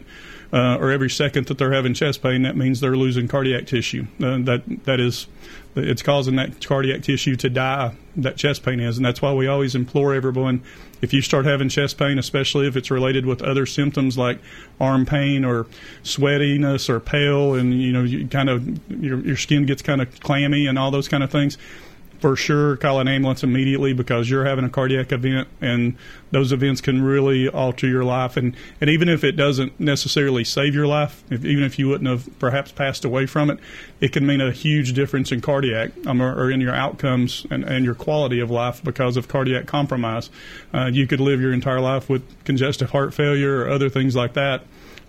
uh, 0.51 0.77
or 0.77 0.91
every 0.91 1.09
second 1.09 1.47
that 1.47 1.57
they're 1.57 1.73
having 1.73 1.93
chest 1.93 2.21
pain, 2.21 2.43
that 2.43 2.55
means 2.55 2.79
they're 2.79 2.97
losing 2.97 3.27
cardiac 3.27 3.65
tissue. 3.65 4.05
Uh, 4.21 4.37
that 4.39 4.63
that 4.85 4.99
is, 4.99 5.27
it's 5.75 6.01
causing 6.01 6.35
that 6.35 6.65
cardiac 6.65 7.01
tissue 7.01 7.35
to 7.37 7.49
die. 7.49 7.93
That 8.15 8.37
chest 8.37 8.63
pain 8.63 8.79
is, 8.79 8.97
and 8.97 9.05
that's 9.05 9.21
why 9.21 9.33
we 9.33 9.47
always 9.47 9.75
implore 9.75 10.13
everyone: 10.13 10.61
if 11.01 11.13
you 11.13 11.21
start 11.21 11.45
having 11.45 11.69
chest 11.69 11.97
pain, 11.97 12.19
especially 12.19 12.67
if 12.67 12.75
it's 12.75 12.91
related 12.91 13.25
with 13.25 13.41
other 13.41 13.65
symptoms 13.65 14.17
like 14.17 14.39
arm 14.79 15.05
pain 15.05 15.43
or 15.43 15.65
sweatiness 16.03 16.89
or 16.89 16.99
pale, 16.99 17.55
and 17.55 17.81
you 17.81 17.91
know, 17.91 18.03
you 18.03 18.27
kind 18.27 18.49
of 18.49 19.01
your 19.03 19.19
your 19.19 19.37
skin 19.37 19.65
gets 19.65 19.81
kind 19.81 20.01
of 20.01 20.19
clammy 20.19 20.67
and 20.67 20.77
all 20.77 20.91
those 20.91 21.07
kind 21.07 21.23
of 21.23 21.31
things 21.31 21.57
for 22.23 22.37
sure 22.37 22.77
call 22.77 23.01
an 23.01 23.07
ambulance 23.09 23.43
immediately 23.43 23.91
because 23.91 24.29
you're 24.29 24.45
having 24.45 24.63
a 24.63 24.69
cardiac 24.69 25.11
event 25.11 25.45
and 25.59 25.93
those 26.31 26.53
events 26.53 26.79
can 26.79 27.01
really 27.01 27.49
alter 27.49 27.85
your 27.85 28.05
life. 28.05 28.37
And, 28.37 28.55
and 28.79 28.89
even 28.89 29.09
if 29.09 29.25
it 29.25 29.33
doesn't 29.33 29.77
necessarily 29.77 30.45
save 30.45 30.73
your 30.73 30.87
life 30.87 31.21
if, 31.29 31.43
even 31.43 31.65
if 31.65 31.77
you 31.77 31.89
wouldn't 31.89 32.09
have 32.09 32.39
perhaps 32.39 32.71
passed 32.71 33.03
away 33.03 33.25
from 33.25 33.49
it 33.49 33.59
it 33.99 34.13
can 34.13 34.25
mean 34.25 34.39
a 34.39 34.53
huge 34.53 34.93
difference 34.93 35.33
in 35.33 35.41
cardiac 35.41 35.91
um, 36.07 36.21
or, 36.21 36.33
or 36.33 36.49
in 36.49 36.61
your 36.61 36.73
outcomes 36.73 37.45
and, 37.51 37.65
and 37.65 37.83
your 37.83 37.93
quality 37.93 38.39
of 38.39 38.49
life 38.49 38.81
because 38.81 39.17
of 39.17 39.27
cardiac 39.27 39.65
compromise. 39.65 40.29
Uh, 40.73 40.85
you 40.85 41.05
could 41.05 41.19
live 41.19 41.41
your 41.41 41.51
entire 41.51 41.81
life 41.81 42.09
with 42.09 42.23
congestive 42.45 42.91
heart 42.91 43.13
failure 43.13 43.65
or 43.65 43.69
other 43.69 43.89
things 43.89 44.15
like 44.15 44.31
that 44.31 44.63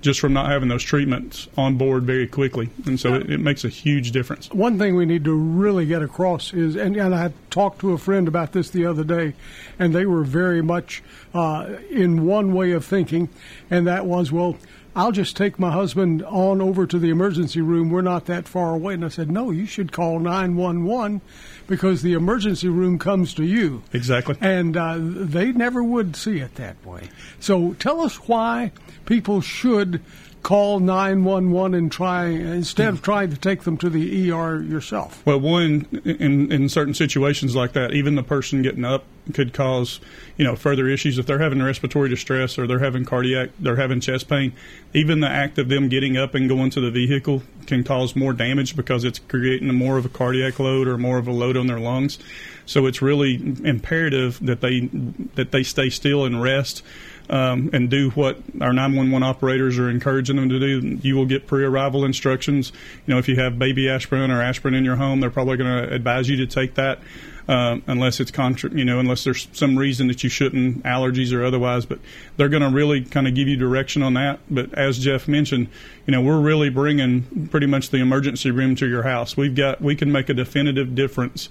just 0.05 0.21
from 0.21 0.35
not 0.35 0.51
having 0.51 0.69
those 0.69 0.83
treatments 0.83 1.49
on 1.57 1.77
board 1.77 2.05
very 2.05 2.27
quickly. 2.27 2.69
And 2.85 3.01
so 3.01 3.15
it, 3.15 3.31
it 3.31 3.41
makes 3.41 3.65
a 3.65 3.71
huge 3.71 4.13
difference. 4.13 4.51
One 4.51 4.79
thing 4.79 4.97
we 4.97 5.07
need 5.07 5.25
to 5.25 5.35
really 5.35 5.87
get 5.87 6.03
across 6.03 6.53
is, 6.53 6.77
and, 6.77 6.95
and 6.95 7.15
I 7.15 7.33
talked 7.49 7.81
to 7.81 7.93
a 7.93 7.99
friend 7.99 8.29
about 8.29 8.53
this 8.53 8.69
the 8.69 8.85
other 8.85 9.03
day, 9.03 9.33
and 9.79 9.95
they 9.95 10.05
were 10.05 10.23
very 10.23 10.63
much 10.63 11.03
uh, 11.33 11.79
in 11.91 12.27
one 12.27 12.53
way 12.53 12.73
of 12.73 12.85
thinking, 12.85 13.31
and 13.71 13.87
that 13.87 14.05
was, 14.05 14.31
well, 14.31 14.59
I'll 14.97 15.13
just 15.13 15.37
take 15.37 15.59
my 15.59 15.73
husband 15.73 16.23
on 16.23 16.61
over 16.61 16.87
to 16.87 16.99
the 16.99 17.11
emergency 17.11 17.61
room. 17.61 17.91
We're 17.91 18.01
not 18.01 18.27
that 18.27 18.47
far 18.47 18.75
away. 18.75 18.95
And 18.95 19.05
I 19.05 19.09
said, 19.09 19.31
no, 19.31 19.51
you 19.51 19.67
should 19.67 19.91
call 19.91 20.21
911 20.21 21.21
because 21.67 22.03
the 22.03 22.13
emergency 22.13 22.69
room 22.69 22.99
comes 22.99 23.35
to 23.35 23.45
you. 23.45 23.83
exactly 23.93 24.37
And 24.41 24.77
uh, 24.77 24.97
they 24.99 25.51
never 25.51 25.83
would 25.83 26.15
see 26.15 26.39
it 26.39 26.55
that 26.57 26.85
way. 26.87 27.09
So 27.41 27.75
tell 27.75 28.01
us 28.03 28.17
why 28.29 28.71
people 29.05 29.41
should 29.41 30.01
call 30.45 30.79
911 30.79 31.75
and 31.77 31.91
try, 31.91 32.27
instead 32.27 32.91
of 32.91 33.03
trying 33.03 33.31
to 33.31 33.37
take 33.37 33.63
them 33.63 33.77
to 33.79 33.91
the 33.91 34.31
ER 34.31 34.63
yourself. 34.63 35.25
Well, 35.27 35.41
one 35.41 35.87
in 36.05 36.53
in 36.53 36.69
certain 36.69 36.95
situations 36.95 37.57
like 37.57 37.73
that, 37.73 37.93
even 37.93 38.15
the 38.15 38.23
person 38.23 38.63
getting 38.63 38.85
up 38.85 39.05
could 39.33 39.55
cause 39.55 40.01
you 40.37 40.45
know 40.45 40.55
further 40.55 40.87
issues 40.87 41.19
if 41.19 41.25
they're 41.25 41.39
having 41.39 41.63
respiratory 41.63 42.11
distress 42.11 42.59
or 42.59 42.67
they're 42.67 42.79
having 42.79 43.05
cardiac, 43.05 43.51
they're 43.59 43.77
having 43.77 44.01
chest 44.01 44.29
pain. 44.29 44.53
Even 44.93 45.21
the 45.21 45.29
act 45.29 45.59
of 45.59 45.69
them 45.69 45.89
getting 45.89 46.17
up 46.17 46.35
and 46.35 46.49
going 46.49 46.71
to 46.71 46.81
the 46.81 46.91
vehicle 46.91 47.43
can 47.67 47.83
cause 47.83 48.15
more 48.15 48.35
damage 48.35 48.77
because 48.77 49.03
it's 49.03 49.19
creating 49.19 49.73
more 49.75 49.97
of 49.97 50.05
a 50.05 50.11
cardiac 50.11 50.59
load 50.59 50.87
or 50.87 50.99
more 50.99 51.17
of 51.17 51.27
a 51.27 51.33
load 51.33 51.57
on 51.57 51.67
their 51.67 51.81
lungs. 51.81 52.19
So 52.67 52.87
it's 52.87 53.01
really 53.01 53.35
imperative 53.65 54.39
that 54.45 54.61
they 54.61 54.91
that 55.35 55.53
they 55.53 55.63
stay 55.63 55.89
still 55.89 56.27
and 56.27 56.43
rest. 56.43 56.83
Um, 57.31 57.71
and 57.73 57.89
do 57.89 58.11
what 58.11 58.37
our 58.61 58.75
911 58.75 59.23
operators 59.23 59.79
are 59.79 59.89
encouraging 59.89 60.37
them 60.37 60.51
to 60.51 60.61
do, 60.61 60.99
you 61.01 61.17
will 61.17 61.25
get 61.25 61.47
pre-arrival 61.47 62.05
instructions. 62.05 62.71
You 63.07 63.15
know, 63.15 63.19
if 63.19 63.29
you 63.29 63.37
have 63.37 63.59
baby 63.59 63.89
aspirin 63.89 64.31
or 64.31 64.43
aspirin 64.43 64.75
in 64.75 64.85
your 64.85 64.97
home, 64.97 65.21
they're 65.21 65.31
probably 65.31 65.57
going 65.57 65.89
to 65.89 65.95
advise 65.95 66.29
you 66.29 66.37
to 66.37 66.47
take 66.47 66.75
that. 66.75 66.99
Um, 67.47 67.83
unless 67.87 68.21
it's 68.21 68.31
contra- 68.31 68.71
you 68.71 68.87
know, 68.87 68.99
unless 68.99 69.25
there's 69.25 69.49
some 69.53 69.79
reason 69.79 70.09
that 70.09 70.25
you 70.25 70.31
shouldn't, 70.31 70.83
allergies 70.85 71.31
or 71.31 71.45
otherwise. 71.45 71.85
But 71.85 71.99
they're 72.37 72.49
going 72.49 72.63
to 72.63 72.71
really 72.71 73.05
kind 73.05 73.29
of 73.29 73.35
give 73.35 73.49
you 73.49 73.57
direction 73.57 74.03
on 74.03 74.15
that. 74.15 74.41
But 74.49 74.73
as 74.73 74.99
Jeff 74.99 75.29
mentioned, 75.29 75.69
you 76.07 76.13
know, 76.13 76.23
we're 76.23 76.41
really 76.41 76.71
bringing 76.71 77.49
pretty 77.51 77.67
much 77.67 77.91
the 77.91 77.99
emergency 77.99 78.51
room 78.51 78.77
to 78.77 78.87
your 78.87 79.03
house. 79.03 79.37
We've 79.37 79.55
got 79.55 79.83
we 79.83 79.95
can 79.95 80.11
make 80.11 80.31
a 80.31 80.35
definitive 80.35 80.95
difference 80.95 81.51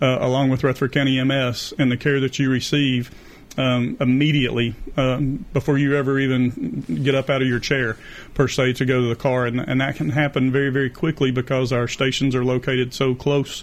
uh, 0.00 0.18
along 0.20 0.48
with 0.48 0.64
Rutherford 0.64 0.92
County 0.92 1.18
EMS 1.18 1.74
and 1.78 1.92
the 1.92 1.96
care 1.96 2.20
that 2.20 2.38
you 2.38 2.50
receive. 2.50 3.10
Um, 3.56 3.96
immediately 4.00 4.74
um, 4.96 5.44
before 5.52 5.78
you 5.78 5.94
ever 5.94 6.18
even 6.18 6.84
get 7.04 7.14
up 7.14 7.30
out 7.30 7.40
of 7.40 7.46
your 7.46 7.60
chair, 7.60 7.96
per 8.34 8.48
se, 8.48 8.72
to 8.72 8.84
go 8.84 9.02
to 9.02 9.06
the 9.06 9.14
car, 9.14 9.46
and, 9.46 9.60
and 9.60 9.80
that 9.80 9.94
can 9.94 10.10
happen 10.10 10.50
very, 10.50 10.70
very 10.70 10.90
quickly 10.90 11.30
because 11.30 11.72
our 11.72 11.86
stations 11.86 12.34
are 12.34 12.44
located 12.44 12.92
so 12.92 13.14
close 13.14 13.62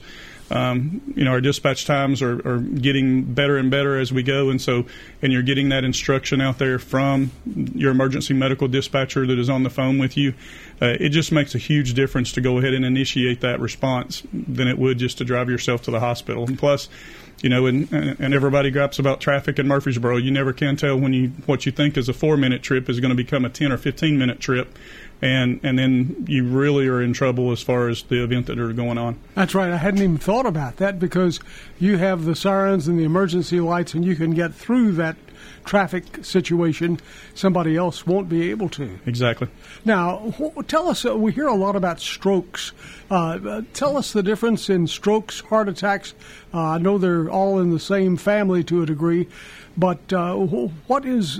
um, 0.51 1.01
you 1.15 1.23
know, 1.23 1.31
our 1.31 1.39
dispatch 1.39 1.85
times 1.85 2.21
are, 2.21 2.45
are, 2.45 2.59
getting 2.59 3.23
better 3.23 3.57
and 3.57 3.71
better 3.71 3.97
as 3.97 4.11
we 4.11 4.21
go, 4.21 4.49
and 4.49 4.61
so, 4.61 4.85
and 5.21 5.31
you're 5.31 5.41
getting 5.41 5.69
that 5.69 5.85
instruction 5.85 6.41
out 6.41 6.57
there 6.57 6.77
from 6.77 7.31
your 7.73 7.91
emergency 7.91 8.33
medical 8.33 8.67
dispatcher 8.67 9.25
that 9.25 9.39
is 9.39 9.49
on 9.49 9.63
the 9.63 9.69
phone 9.69 9.97
with 9.97 10.17
you. 10.17 10.33
Uh, 10.81 10.97
it 10.99 11.09
just 11.09 11.31
makes 11.31 11.55
a 11.55 11.57
huge 11.57 11.93
difference 11.93 12.33
to 12.33 12.41
go 12.41 12.57
ahead 12.57 12.73
and 12.73 12.83
initiate 12.83 13.39
that 13.39 13.61
response 13.61 14.23
than 14.33 14.67
it 14.67 14.77
would 14.77 14.97
just 14.97 15.17
to 15.19 15.23
drive 15.23 15.49
yourself 15.49 15.83
to 15.83 15.91
the 15.91 16.01
hospital. 16.01 16.45
And 16.45 16.59
plus, 16.59 16.89
you 17.41 17.49
know, 17.49 17.65
and, 17.65 17.91
and 17.91 18.33
everybody 18.33 18.71
graps 18.71 18.99
about 18.99 19.21
traffic 19.21 19.57
in 19.57 19.67
Murfreesboro. 19.67 20.17
You 20.17 20.31
never 20.31 20.51
can 20.51 20.75
tell 20.75 20.97
when 20.97 21.13
you 21.13 21.29
what 21.45 21.65
you 21.65 21.71
think 21.71 21.97
is 21.97 22.09
a 22.09 22.13
four 22.13 22.35
minute 22.35 22.61
trip 22.61 22.89
is 22.89 22.99
going 22.99 23.09
to 23.09 23.15
become 23.15 23.45
a 23.45 23.49
ten 23.49 23.71
or 23.71 23.77
fifteen 23.77 24.17
minute 24.17 24.39
trip, 24.39 24.77
and 25.21 25.59
and 25.63 25.77
then 25.77 26.25
you 26.27 26.47
really 26.47 26.87
are 26.87 27.01
in 27.01 27.13
trouble 27.13 27.51
as 27.51 27.61
far 27.61 27.89
as 27.89 28.03
the 28.03 28.23
event 28.23 28.47
that 28.47 28.59
are 28.59 28.73
going 28.73 28.97
on. 28.97 29.19
That's 29.35 29.53
right. 29.53 29.71
I 29.71 29.77
hadn't 29.77 30.01
even 30.01 30.17
thought 30.17 30.45
about 30.45 30.77
that 30.77 30.99
because 30.99 31.39
you 31.79 31.97
have 31.97 32.25
the 32.25 32.35
sirens 32.35 32.87
and 32.87 32.99
the 32.99 33.03
emergency 33.03 33.59
lights, 33.59 33.93
and 33.93 34.03
you 34.03 34.15
can 34.15 34.31
get 34.31 34.53
through 34.53 34.93
that 34.93 35.15
traffic 35.65 36.23
situation. 36.23 36.99
Somebody 37.33 37.77
else 37.77 38.05
won't 38.05 38.29
be 38.29 38.49
able 38.49 38.69
to. 38.69 38.99
Exactly. 39.05 39.47
Now, 39.85 40.33
tell 40.67 40.89
us. 40.89 41.05
Uh, 41.05 41.15
we 41.15 41.31
hear 41.31 41.47
a 41.47 41.55
lot 41.55 41.75
about 41.75 41.99
strokes. 41.99 42.71
Uh, 43.09 43.39
uh, 43.45 43.61
tell 43.73 43.97
us 43.97 44.13
the 44.13 44.23
difference 44.23 44.69
in 44.69 44.87
strokes, 44.87 45.41
heart 45.41 45.69
attacks. 45.69 46.13
Uh, 46.53 46.61
I 46.61 46.77
know 46.77 46.97
they're 46.97 47.29
all 47.29 47.59
in 47.59 47.71
the 47.71 47.79
same 47.79 48.17
family 48.17 48.63
to 48.65 48.81
a 48.81 48.85
degree, 48.85 49.27
but 49.77 50.11
uh, 50.13 50.35
what 50.35 51.05
is 51.05 51.39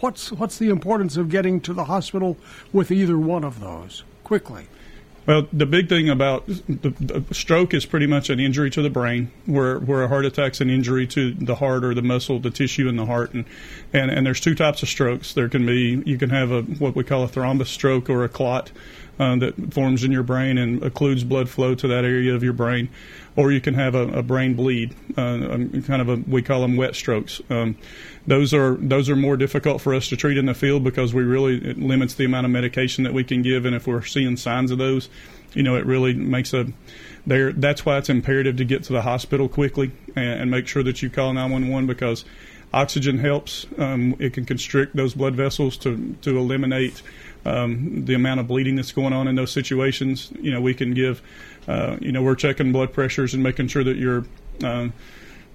what's 0.00 0.32
what's 0.32 0.58
the 0.58 0.70
importance 0.70 1.16
of 1.16 1.28
getting 1.28 1.60
to 1.62 1.72
the 1.72 1.84
hospital 1.84 2.36
with 2.72 2.90
either 2.90 3.18
one 3.18 3.44
of 3.44 3.60
those 3.60 4.04
quickly? 4.22 4.68
Well, 5.26 5.48
the 5.54 5.64
big 5.64 5.88
thing 5.88 6.10
about 6.10 6.46
the, 6.46 6.90
the, 7.00 7.34
stroke 7.34 7.72
is 7.72 7.86
pretty 7.86 8.06
much 8.06 8.28
an 8.28 8.38
injury 8.38 8.68
to 8.70 8.82
the 8.82 8.90
brain, 8.90 9.30
where 9.46 9.78
where 9.78 10.02
a 10.02 10.08
heart 10.08 10.26
attack's 10.26 10.60
an 10.60 10.68
injury 10.68 11.06
to 11.08 11.32
the 11.32 11.54
heart 11.54 11.82
or 11.82 11.94
the 11.94 12.02
muscle, 12.02 12.38
the 12.38 12.50
tissue 12.50 12.88
in 12.88 12.96
the 12.96 13.06
heart, 13.06 13.32
and 13.32 13.46
and, 13.94 14.10
and 14.10 14.26
there's 14.26 14.40
two 14.40 14.54
types 14.54 14.82
of 14.82 14.88
strokes. 14.90 15.32
There 15.32 15.48
can 15.48 15.64
be 15.64 16.02
you 16.04 16.18
can 16.18 16.28
have 16.28 16.50
a 16.50 16.62
what 16.62 16.94
we 16.94 17.04
call 17.04 17.24
a 17.24 17.28
thrombus 17.28 17.68
stroke 17.68 18.10
or 18.10 18.22
a 18.22 18.28
clot 18.28 18.70
uh, 19.18 19.36
that 19.36 19.72
forms 19.72 20.04
in 20.04 20.12
your 20.12 20.22
brain 20.22 20.58
and 20.58 20.82
occludes 20.82 21.26
blood 21.26 21.48
flow 21.48 21.74
to 21.74 21.88
that 21.88 22.04
area 22.04 22.34
of 22.34 22.42
your 22.42 22.52
brain, 22.52 22.88
or 23.36 23.52
you 23.52 23.60
can 23.60 23.74
have 23.74 23.94
a, 23.94 24.08
a 24.08 24.22
brain 24.22 24.54
bleed, 24.54 24.94
uh, 25.16 25.20
um, 25.20 25.82
kind 25.82 26.02
of 26.02 26.08
a 26.08 26.16
we 26.28 26.42
call 26.42 26.60
them 26.60 26.76
wet 26.76 26.94
strokes. 26.94 27.40
Um, 27.50 27.76
those 28.26 28.52
are 28.54 28.74
those 28.76 29.08
are 29.08 29.16
more 29.16 29.36
difficult 29.36 29.80
for 29.80 29.94
us 29.94 30.08
to 30.08 30.16
treat 30.16 30.36
in 30.36 30.46
the 30.46 30.54
field 30.54 30.84
because 30.84 31.14
we 31.14 31.22
really 31.22 31.56
it 31.56 31.78
limits 31.78 32.14
the 32.14 32.24
amount 32.24 32.46
of 32.46 32.52
medication 32.52 33.04
that 33.04 33.12
we 33.12 33.24
can 33.24 33.42
give, 33.42 33.64
and 33.64 33.74
if 33.74 33.86
we're 33.86 34.04
seeing 34.04 34.36
signs 34.36 34.70
of 34.70 34.78
those, 34.78 35.08
you 35.54 35.62
know, 35.62 35.76
it 35.76 35.86
really 35.86 36.14
makes 36.14 36.52
a 36.52 36.66
there. 37.26 37.52
That's 37.52 37.86
why 37.86 37.98
it's 37.98 38.08
imperative 38.08 38.56
to 38.56 38.64
get 38.64 38.84
to 38.84 38.92
the 38.92 39.02
hospital 39.02 39.48
quickly 39.48 39.92
and, 40.16 40.42
and 40.42 40.50
make 40.50 40.66
sure 40.66 40.82
that 40.82 41.02
you 41.02 41.10
call 41.10 41.32
911 41.32 41.86
because 41.86 42.24
oxygen 42.72 43.18
helps. 43.18 43.66
Um, 43.78 44.16
it 44.18 44.32
can 44.34 44.44
constrict 44.44 44.96
those 44.96 45.14
blood 45.14 45.34
vessels 45.34 45.76
to 45.78 46.16
to 46.22 46.36
eliminate 46.36 47.02
um, 47.44 48.04
the 48.04 48.14
amount 48.14 48.40
of 48.40 48.48
bleeding 48.48 48.76
that's 48.76 48.92
going 48.92 49.12
on 49.12 49.28
in 49.28 49.34
those 49.34 49.52
situations. 49.52 50.32
You 50.40 50.52
know, 50.52 50.60
we 50.60 50.74
can 50.74 50.94
give. 50.94 51.22
Uh, 51.66 51.96
you 52.00 52.12
know, 52.12 52.22
we're 52.22 52.34
checking 52.34 52.72
blood 52.72 52.92
pressures 52.92 53.32
and 53.32 53.42
making 53.42 53.68
sure 53.68 53.82
that 53.82 53.96
you're 53.96 54.26
um, 54.62 54.92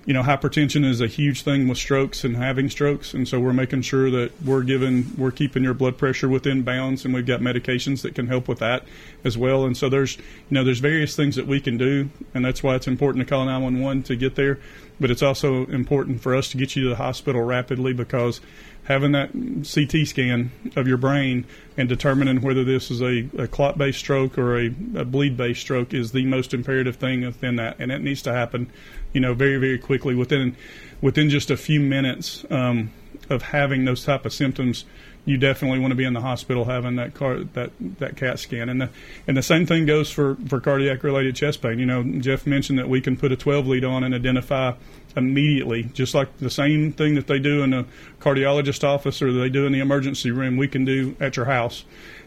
you 0.06 0.14
know, 0.14 0.24
hypertension 0.24 0.86
is 0.86 1.02
a 1.02 1.08
huge 1.08 1.44
thing 1.44 1.68
with 1.68 1.78
strokes 1.78 2.24
and 2.24 2.36
having 2.36 2.70
strokes, 2.70 3.14
and 3.14 3.28
so 3.28 3.40
we're 3.40 3.54
making 3.54 3.84
sure 3.84 4.10
that 4.10 4.32
we're 4.44 4.64
giving, 4.64 5.06
we're 5.18 5.30
keeping 5.30 5.62
your 5.62 5.74
blood 5.76 6.00
pressure 6.00 6.28
within 6.28 6.64
bounds, 6.64 7.06
and 7.06 7.14
we've 7.14 7.26
got 7.26 7.42
medications 7.42 8.02
that 8.02 8.16
can 8.16 8.26
help 8.26 8.48
with 8.48 8.58
that 8.58 8.86
as 9.24 9.38
well. 9.38 9.66
And 9.66 9.78
so 9.78 9.88
there's, 9.88 10.18
you 10.18 10.24
know, 10.50 10.64
there's 10.64 10.80
various 10.80 11.16
things 11.16 11.36
that 11.36 11.46
we 11.46 11.60
can 11.60 11.78
do, 11.78 12.10
and 12.34 12.44
that's 12.44 12.64
why 12.64 12.74
it's 12.74 12.88
important 12.88 13.24
to 13.24 13.30
call 13.30 13.46
911 13.46 14.04
to 14.04 14.16
get 14.16 14.34
there. 14.34 14.58
But 15.00 15.12
it's 15.12 15.22
also 15.22 15.66
important 15.68 16.22
for 16.22 16.36
us 16.36 16.50
to 16.50 16.58
get 16.58 16.76
you 16.76 16.84
to 16.86 16.90
the 16.90 16.96
hospital 16.96 17.44
rapidly 17.44 17.94
because 17.94 18.42
having 18.90 19.12
that 19.12 19.32
CT 19.72 20.08
scan 20.08 20.52
of 20.76 20.88
your 20.88 20.98
brain 20.98 21.46
and 21.78 21.88
determining 21.88 22.42
whether 22.42 22.64
this 22.64 22.90
is 22.90 23.02
a, 23.02 23.30
a 23.38 23.48
clot 23.48 23.78
based 23.78 24.00
stroke 24.00 24.38
or 24.38 24.58
a, 24.58 24.66
a 24.96 25.06
bleed 25.06 25.38
based 25.38 25.62
stroke 25.62 25.94
is 25.94 26.12
the 26.12 26.26
most 26.26 26.54
imperative 26.56 26.96
thing 26.96 27.24
within 27.24 27.56
that, 27.56 27.78
and 27.80 27.92
it 27.92 28.02
needs 28.02 28.24
to 28.24 28.34
happen, 28.34 28.70
you 29.14 29.22
know, 29.22 29.34
very 29.36 29.58
very 29.58 29.78
quickly 29.78 30.16
within 30.16 30.58
within 31.02 31.30
just 31.30 31.52
a 31.52 31.56
few 31.56 31.80
minutes 31.80 32.44
um, 32.50 32.90
of 33.30 33.44
having 33.44 33.86
those 33.86 34.04
type 34.04 34.26
of 34.26 34.34
symptoms. 34.34 34.86
You 35.26 35.38
definitely 35.38 35.80
want 35.80 35.92
to 35.92 35.96
be 35.96 36.06
in 36.06 36.14
the 36.14 36.22
hospital 36.22 36.66
having 36.66 36.96
that 36.96 37.14
car 37.14 37.44
that 37.54 37.72
that 38.00 38.18
CAT 38.18 38.40
scan, 38.40 38.70
and 38.70 38.82
the 38.82 38.90
and 39.28 39.38
the 39.38 39.44
same 39.44 39.68
thing 39.68 39.86
goes 39.86 40.10
for 40.10 40.36
for 40.48 40.60
cardiac 40.60 41.04
related 41.04 41.36
chest 41.36 41.62
pain. 41.62 41.78
You 41.78 41.86
know, 41.86 42.04
Jeff 42.04 42.48
mentioned 42.48 42.80
that 42.80 42.90
we 42.90 43.02
can 43.02 43.16
put 43.16 43.32
a 43.32 43.36
12 43.36 43.68
lead 43.68 43.86
on 43.86 44.04
and 44.04 44.16
identify 44.16 44.74
immediately, 45.16 45.84
just 45.94 46.14
like 46.14 46.38
the 46.38 46.50
same 46.50 46.92
thing 46.92 47.16
that 47.16 47.28
they 47.28 47.40
do 47.40 47.64
in 47.64 47.74
a 47.74 47.86
cardiologist 48.20 48.84
office 48.84 49.22
or 49.22 49.32
they 49.32 49.50
do 49.50 49.66
in 49.66 49.72
the 49.72 49.80
emergency 49.80 50.32
room, 50.32 50.58
we 50.58 50.68
can 50.68 50.86
do 50.86 51.16
at 51.20 51.36
your 51.36 51.46
house. 51.46 51.86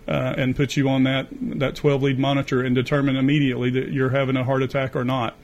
Uh, 0.09 0.35
and 0.37 0.57
put 0.57 0.77
you 0.77 0.89
on 0.89 1.05
that 1.05 1.29
that 1.31 1.77
12 1.77 2.03
lead 2.03 2.19
monitor 2.19 2.61
and 2.61 2.75
determine 2.75 3.15
immediately 3.15 3.71
that 3.71 3.93
you're 3.93 4.11
having 4.11 4.37
a 4.37 4.43
heart 4.43 4.61
attack 4.61 4.97
or 4.97 5.05
not 5.05 5.37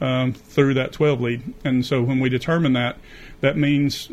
um, 0.00 0.32
through 0.32 0.74
that 0.74 0.92
12 0.92 1.20
lead. 1.20 1.54
And 1.64 1.84
so 1.84 2.02
when 2.02 2.20
we 2.20 2.28
determine 2.28 2.72
that, 2.74 2.98
that 3.40 3.56
means 3.56 4.08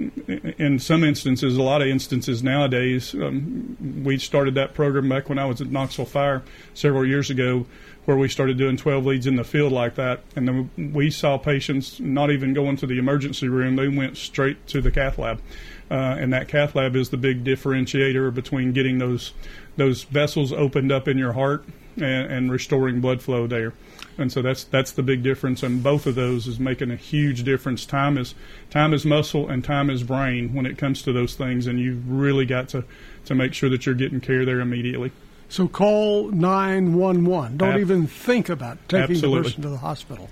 in 0.58 0.80
some 0.80 1.04
instances, 1.04 1.58
a 1.58 1.64
lot 1.64 1.82
of 1.82 1.88
instances 1.88 2.44
nowadays, 2.44 3.14
um, 3.14 4.04
we 4.04 4.18
started 4.18 4.56
that 4.56 4.74
program 4.74 5.10
back 5.10 5.30
when 5.30 5.40
I 5.40 5.46
was 5.46 5.62
at 5.62 5.68
Knoxville 5.68 6.06
Fire 6.06 6.44
several 6.74 7.06
years 7.06 7.30
ago 7.30 7.66
where 8.06 8.18
we 8.18 8.28
started 8.28 8.58
doing 8.58 8.76
12 8.76 9.06
leads 9.06 9.28
in 9.28 9.36
the 9.36 9.44
field 9.44 9.72
like 9.72 9.96
that. 9.96 10.22
And 10.36 10.48
then 10.48 10.92
we 10.94 11.10
saw 11.10 11.38
patients 11.38 12.00
not 12.00 12.32
even 12.32 12.54
going 12.54 12.76
to 12.78 12.88
the 12.88 12.98
emergency 12.98 13.48
room, 13.48 13.76
they 13.76 13.88
went 13.88 14.18
straight 14.18 14.68
to 14.68 14.82
the 14.82 14.92
cath 14.92 15.18
lab. 15.18 15.42
Uh, 15.90 16.16
and 16.20 16.34
that 16.34 16.48
cath 16.48 16.76
lab 16.76 16.96
is 16.96 17.10
the 17.10 17.18
big 17.18 17.44
differentiator 17.44 18.34
between 18.34 18.74
getting 18.74 18.98
those 18.98 19.34
those 19.76 20.04
vessels 20.04 20.54
opened 20.54 20.92
up 20.92 21.08
in 21.08 21.18
your 21.18 21.34
heart 21.34 21.66
and, 21.98 22.32
and 22.32 22.52
restoring 22.52 23.02
blood 23.02 23.22
flow 23.22 23.48
there. 23.48 23.74
And 24.18 24.32
so 24.32 24.42
that's 24.42 24.64
that's 24.64 24.92
the 24.92 25.04
big 25.04 25.24
difference, 25.24 25.64
and 25.64 25.82
both 25.82 26.06
of 26.06 26.16
those 26.16 26.46
is 26.46 26.60
making 26.60 26.92
a 26.92 26.96
huge 26.96 27.44
difference. 27.44 27.86
Time 27.86 28.18
is 28.18 28.36
time 28.70 28.94
is 28.94 29.06
muscle, 29.06 29.50
and 29.50 29.64
time 29.64 29.90
is 29.90 30.04
brain 30.04 30.54
when 30.54 30.68
it 30.68 30.78
comes 30.78 31.02
to 31.04 31.12
those 31.12 31.34
things, 31.34 31.66
and 31.66 31.80
you've 31.80 32.08
really 32.08 32.46
got 32.46 32.70
to 32.70 32.84
to 33.26 33.34
make 33.34 33.54
sure 33.54 33.70
that 33.70 33.86
you're 33.86 33.96
getting 33.96 34.22
care 34.22 34.46
there 34.46 34.60
immediately. 34.60 35.12
So 35.54 35.68
call 35.68 36.32
911. 36.32 37.58
Don't 37.58 37.76
Ab- 37.76 37.80
even 37.80 38.08
think 38.08 38.50
about 38.50 38.80
taking 38.90 39.18
Absolutely. 39.18 39.38
the 39.38 39.44
person 39.44 39.62
to 39.62 39.70
the 39.70 39.78
hospital. 39.78 40.28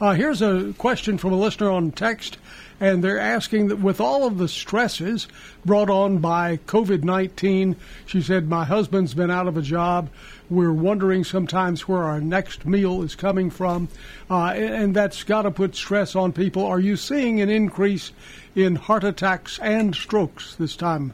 Uh, 0.00 0.14
here's 0.14 0.42
a 0.42 0.74
question 0.78 1.16
from 1.16 1.32
a 1.32 1.36
listener 1.36 1.70
on 1.70 1.92
text, 1.92 2.38
and 2.80 3.04
they're 3.04 3.20
asking 3.20 3.68
that 3.68 3.76
with 3.76 4.00
all 4.00 4.26
of 4.26 4.38
the 4.38 4.48
stresses 4.48 5.28
brought 5.64 5.90
on 5.90 6.18
by 6.18 6.56
COVID 6.66 7.04
19, 7.04 7.76
she 8.04 8.20
said, 8.20 8.48
My 8.48 8.64
husband's 8.64 9.14
been 9.14 9.30
out 9.30 9.46
of 9.46 9.56
a 9.56 9.62
job. 9.62 10.10
We're 10.50 10.72
wondering 10.72 11.22
sometimes 11.22 11.86
where 11.86 12.02
our 12.02 12.20
next 12.20 12.66
meal 12.66 13.00
is 13.02 13.14
coming 13.14 13.50
from, 13.50 13.86
uh, 14.28 14.54
and 14.56 14.74
and 14.74 14.96
that's 14.96 15.22
got 15.22 15.42
to 15.42 15.52
put 15.52 15.76
stress 15.76 16.16
on 16.16 16.32
people. 16.32 16.66
Are 16.66 16.80
you 16.80 16.96
seeing 16.96 17.40
an 17.40 17.48
increase 17.48 18.10
in 18.56 18.74
heart 18.74 19.04
attacks 19.04 19.60
and 19.60 19.94
strokes 19.94 20.56
this 20.56 20.74
time? 20.74 21.12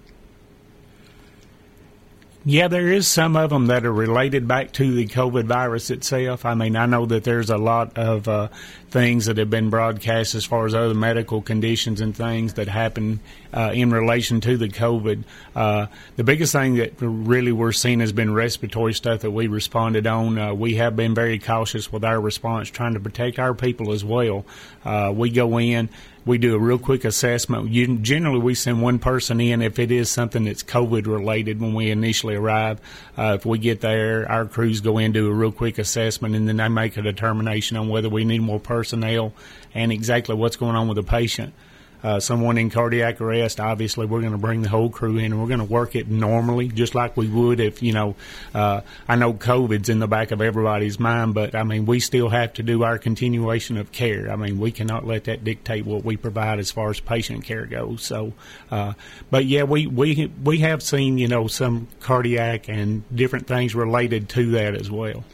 Yeah, 2.43 2.69
there 2.69 2.91
is 2.91 3.07
some 3.07 3.37
of 3.37 3.51
them 3.51 3.67
that 3.67 3.85
are 3.85 3.93
related 3.93 4.49
back 4.49 4.73
to 4.73 4.95
the 4.95 5.07
COVID 5.07 5.45
virus 5.45 5.91
itself. 5.91 6.47
I 6.47 6.55
mean, 6.55 6.75
I 6.75 6.87
know 6.87 7.05
that 7.05 7.23
there's 7.23 7.51
a 7.51 7.59
lot 7.59 7.99
of 7.99 8.27
uh, 8.29 8.49
things 8.89 9.27
that 9.27 9.37
have 9.37 9.51
been 9.51 9.69
broadcast 9.69 10.35
as 10.35 10.47
far 10.47 10.65
as 10.65 10.75
other 10.75 10.95
medical 10.95 11.43
conditions 11.43 12.01
and 12.01 12.17
things 12.17 12.55
that 12.55 12.67
happen 12.67 13.21
uh, 13.53 13.73
in 13.75 13.91
relation 13.91 14.41
to 14.41 14.57
the 14.57 14.69
COVID. 14.69 15.25
Uh, 15.55 15.89
the 16.17 16.25
biggest 16.25 16.53
thing 16.53 16.77
that 16.77 16.95
really 17.01 17.53
we're 17.53 17.73
seeing 17.73 18.01
has 18.01 18.13
been 18.13 18.33
respiratory 18.33 18.95
stuff 18.95 19.21
that 19.21 19.33
we 19.33 19.47
responded 19.47 20.07
on. 20.07 20.39
Uh, 20.39 20.55
we 20.55 20.77
have 20.77 20.97
been 20.97 21.15
very 21.15 21.39
cautious 21.39 21.93
with 21.93 22.05
our 22.07 22.19
response, 22.19 22.71
trying 22.71 22.95
to 22.95 23.01
protect 23.01 23.39
our 23.39 23.53
people 23.53 23.93
as 23.93 24.03
well. 24.03 24.47
Uh, 24.83 25.13
we 25.15 25.29
go 25.29 25.59
in. 25.61 25.91
We 26.31 26.39
do 26.39 26.55
a 26.55 26.59
real 26.59 26.79
quick 26.79 27.05
assessment. 27.05 27.71
You, 27.71 27.99
generally, 27.99 28.39
we 28.39 28.55
send 28.55 28.81
one 28.81 29.01
person 29.01 29.41
in 29.41 29.63
if 29.63 29.81
it 29.81 29.91
is 29.91 30.09
something 30.09 30.45
that's 30.45 30.63
COVID 30.63 31.09
related 31.09 31.61
when 31.61 31.75
we 31.75 31.91
initially 31.91 32.37
arrive. 32.37 32.81
Uh, 33.19 33.37
if 33.37 33.45
we 33.45 33.59
get 33.59 33.81
there, 33.81 34.31
our 34.31 34.47
crews 34.47 34.81
go 34.81 34.99
in 34.99 35.11
do 35.11 35.27
a 35.29 35.35
real 35.35 35.51
quick 35.51 35.77
assessment, 35.79 36.37
and 36.37 36.49
then 36.49 36.57
they 36.57 36.69
make 36.69 36.97
a 36.97 37.03
determination 37.03 37.77
on 37.77 37.89
whether 37.89 38.09
we 38.09 38.25
need 38.25 38.43
more 38.43 38.61
personnel 38.61 39.33
and 39.75 39.91
exactly 39.91 40.37
what's 40.37 40.55
going 40.55 40.77
on 40.77 40.87
with 40.87 40.97
the 40.97 41.03
patient 41.03 41.53
uh, 42.03 42.21
someone 42.21 42.59
in 42.59 42.71
cardiac 42.71 43.21
arrest, 43.21 43.61
obviously 43.61 44.07
we're 44.07 44.21
going 44.21 44.33
to 44.33 44.39
bring 44.39 44.63
the 44.63 44.69
whole 44.69 44.91
crew 44.91 45.19
in 45.19 45.27
and 45.33 45.41
we're 45.41 45.49
going 45.49 45.59
to 45.61 45.65
work 45.65 45.97
it 45.97 46.09
normally, 46.09 46.69
just 46.69 46.95
like 46.95 47.17
we 47.17 47.29
would 47.29 47.61
if, 47.61 47.83
you 47.83 47.93
know, 47.93 48.15
uh, 48.55 48.81
I 49.09 49.17
know 49.17 49.33
COVID's 49.33 49.89
in 49.89 49.99
the 49.99 50.09
back 50.09 50.31
of 50.31 50.41
everybody's 50.41 50.99
mind, 50.99 51.35
but 51.35 51.55
I 51.55 51.63
mean, 51.63 51.87
we 51.87 52.01
still 52.01 52.29
have 52.29 52.55
to 52.55 52.63
do 52.63 52.83
our 52.83 52.99
continuation 52.99 53.77
of 53.77 53.93
care. 53.93 54.31
I 54.31 54.37
mean, 54.37 54.59
we 54.59 54.73
cannot 54.73 55.07
let 55.07 55.25
that 55.25 55.45
dictate 55.45 55.85
what 55.85 56.05
we 56.05 56.17
provide 56.17 56.59
as 56.59 56.71
far 56.71 56.91
as 56.91 57.01
patient 57.01 57.45
care 57.45 57.67
goes. 57.67 58.03
So, 58.03 58.33
uh, 58.71 58.95
but 59.31 59.45
yeah, 59.45 59.65
we, 59.65 59.87
we, 59.87 60.31
we 60.43 60.59
have 60.59 60.83
seen, 60.83 61.19
you 61.19 61.29
know, 61.29 61.47
some 61.49 61.89
cardiac 62.01 62.69
and 62.69 63.05
different 63.15 63.47
things 63.47 63.75
related 63.75 64.29
to 64.31 64.53
that 64.53 64.75
as 64.75 64.91
well. 64.91 65.25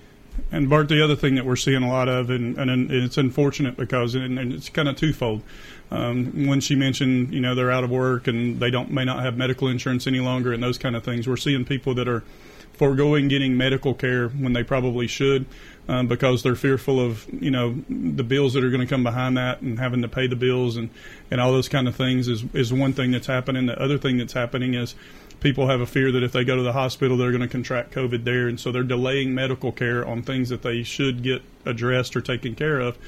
And 0.52 0.68
Bart, 0.68 0.88
the 0.88 1.02
other 1.02 1.16
thing 1.16 1.34
that 1.36 1.46
we're 1.46 1.56
seeing 1.56 1.82
a 1.82 1.88
lot 1.88 2.08
of, 2.08 2.30
and, 2.30 2.58
and 2.58 2.90
it's 2.90 3.16
unfortunate 3.16 3.76
because, 3.76 4.14
and, 4.14 4.38
and 4.38 4.52
it's 4.52 4.68
kind 4.68 4.88
of 4.88 4.96
twofold. 4.96 5.42
Um, 5.90 6.46
when 6.46 6.60
she 6.60 6.74
mentioned, 6.74 7.32
you 7.32 7.40
know, 7.40 7.54
they're 7.54 7.70
out 7.70 7.84
of 7.84 7.90
work 7.90 8.26
and 8.26 8.58
they 8.58 8.70
don't 8.70 8.90
may 8.90 9.04
not 9.04 9.22
have 9.22 9.36
medical 9.36 9.68
insurance 9.68 10.06
any 10.06 10.20
longer, 10.20 10.52
and 10.52 10.62
those 10.62 10.78
kind 10.78 10.96
of 10.96 11.04
things, 11.04 11.28
we're 11.28 11.36
seeing 11.36 11.64
people 11.64 11.94
that 11.94 12.08
are 12.08 12.24
foregoing 12.72 13.28
getting 13.28 13.56
medical 13.56 13.94
care 13.94 14.28
when 14.28 14.52
they 14.52 14.62
probably 14.62 15.06
should. 15.06 15.46
Um, 15.88 16.08
because 16.08 16.42
they're 16.42 16.56
fearful 16.56 16.98
of 16.98 17.24
you 17.32 17.52
know 17.52 17.76
the 17.88 18.24
bills 18.24 18.54
that 18.54 18.64
are 18.64 18.70
going 18.70 18.80
to 18.80 18.88
come 18.88 19.04
behind 19.04 19.36
that 19.36 19.60
and 19.60 19.78
having 19.78 20.02
to 20.02 20.08
pay 20.08 20.26
the 20.26 20.34
bills 20.34 20.76
and, 20.76 20.90
and 21.30 21.40
all 21.40 21.52
those 21.52 21.68
kind 21.68 21.86
of 21.86 21.94
things 21.94 22.26
is 22.26 22.42
is 22.54 22.72
one 22.72 22.92
thing 22.92 23.12
that's 23.12 23.28
happening. 23.28 23.66
The 23.66 23.80
other 23.80 23.96
thing 23.96 24.16
that's 24.16 24.32
happening 24.32 24.74
is 24.74 24.96
people 25.38 25.68
have 25.68 25.80
a 25.80 25.86
fear 25.86 26.10
that 26.10 26.24
if 26.24 26.32
they 26.32 26.42
go 26.42 26.56
to 26.56 26.62
the 26.62 26.72
hospital 26.72 27.16
they're 27.16 27.30
going 27.30 27.42
to 27.42 27.46
contract 27.46 27.92
COVID 27.92 28.24
there, 28.24 28.48
and 28.48 28.58
so 28.58 28.72
they're 28.72 28.82
delaying 28.82 29.32
medical 29.32 29.70
care 29.70 30.04
on 30.04 30.24
things 30.24 30.48
that 30.48 30.62
they 30.62 30.82
should 30.82 31.22
get 31.22 31.42
addressed 31.64 32.16
or 32.16 32.20
taken 32.20 32.56
care 32.56 32.80
of 32.80 32.98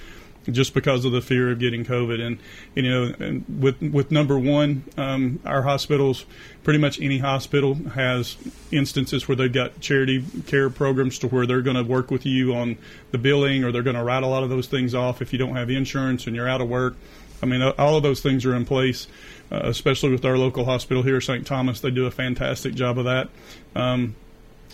just 0.50 0.74
because 0.74 1.04
of 1.04 1.12
the 1.12 1.20
fear 1.20 1.50
of 1.50 1.58
getting 1.58 1.84
COVID. 1.84 2.20
And, 2.20 2.38
you 2.74 2.82
know, 2.82 3.14
and 3.18 3.44
with 3.60 3.80
with 3.80 4.10
number 4.10 4.38
one, 4.38 4.84
um, 4.96 5.40
our 5.44 5.62
hospitals, 5.62 6.24
pretty 6.64 6.78
much 6.78 7.00
any 7.00 7.18
hospital 7.18 7.74
has 7.94 8.36
instances 8.70 9.28
where 9.28 9.36
they've 9.36 9.52
got 9.52 9.80
charity 9.80 10.24
care 10.46 10.70
programs 10.70 11.18
to 11.20 11.28
where 11.28 11.46
they're 11.46 11.62
going 11.62 11.76
to 11.76 11.84
work 11.84 12.10
with 12.10 12.26
you 12.26 12.54
on 12.54 12.76
the 13.10 13.18
billing 13.18 13.64
or 13.64 13.72
they're 13.72 13.82
going 13.82 13.96
to 13.96 14.04
write 14.04 14.22
a 14.22 14.26
lot 14.26 14.42
of 14.42 14.50
those 14.50 14.66
things 14.66 14.94
off 14.94 15.22
if 15.22 15.32
you 15.32 15.38
don't 15.38 15.56
have 15.56 15.70
insurance 15.70 16.26
and 16.26 16.34
you're 16.34 16.48
out 16.48 16.60
of 16.60 16.68
work. 16.68 16.96
I 17.42 17.46
mean, 17.46 17.62
all 17.62 17.96
of 17.96 18.02
those 18.02 18.20
things 18.20 18.44
are 18.44 18.54
in 18.54 18.64
place, 18.64 19.06
uh, 19.52 19.60
especially 19.64 20.10
with 20.10 20.24
our 20.24 20.36
local 20.36 20.64
hospital 20.64 21.02
here, 21.02 21.20
St. 21.20 21.46
Thomas. 21.46 21.80
They 21.80 21.90
do 21.90 22.06
a 22.06 22.10
fantastic 22.10 22.74
job 22.74 22.98
of 22.98 23.04
that. 23.04 23.28
Um, 23.76 24.16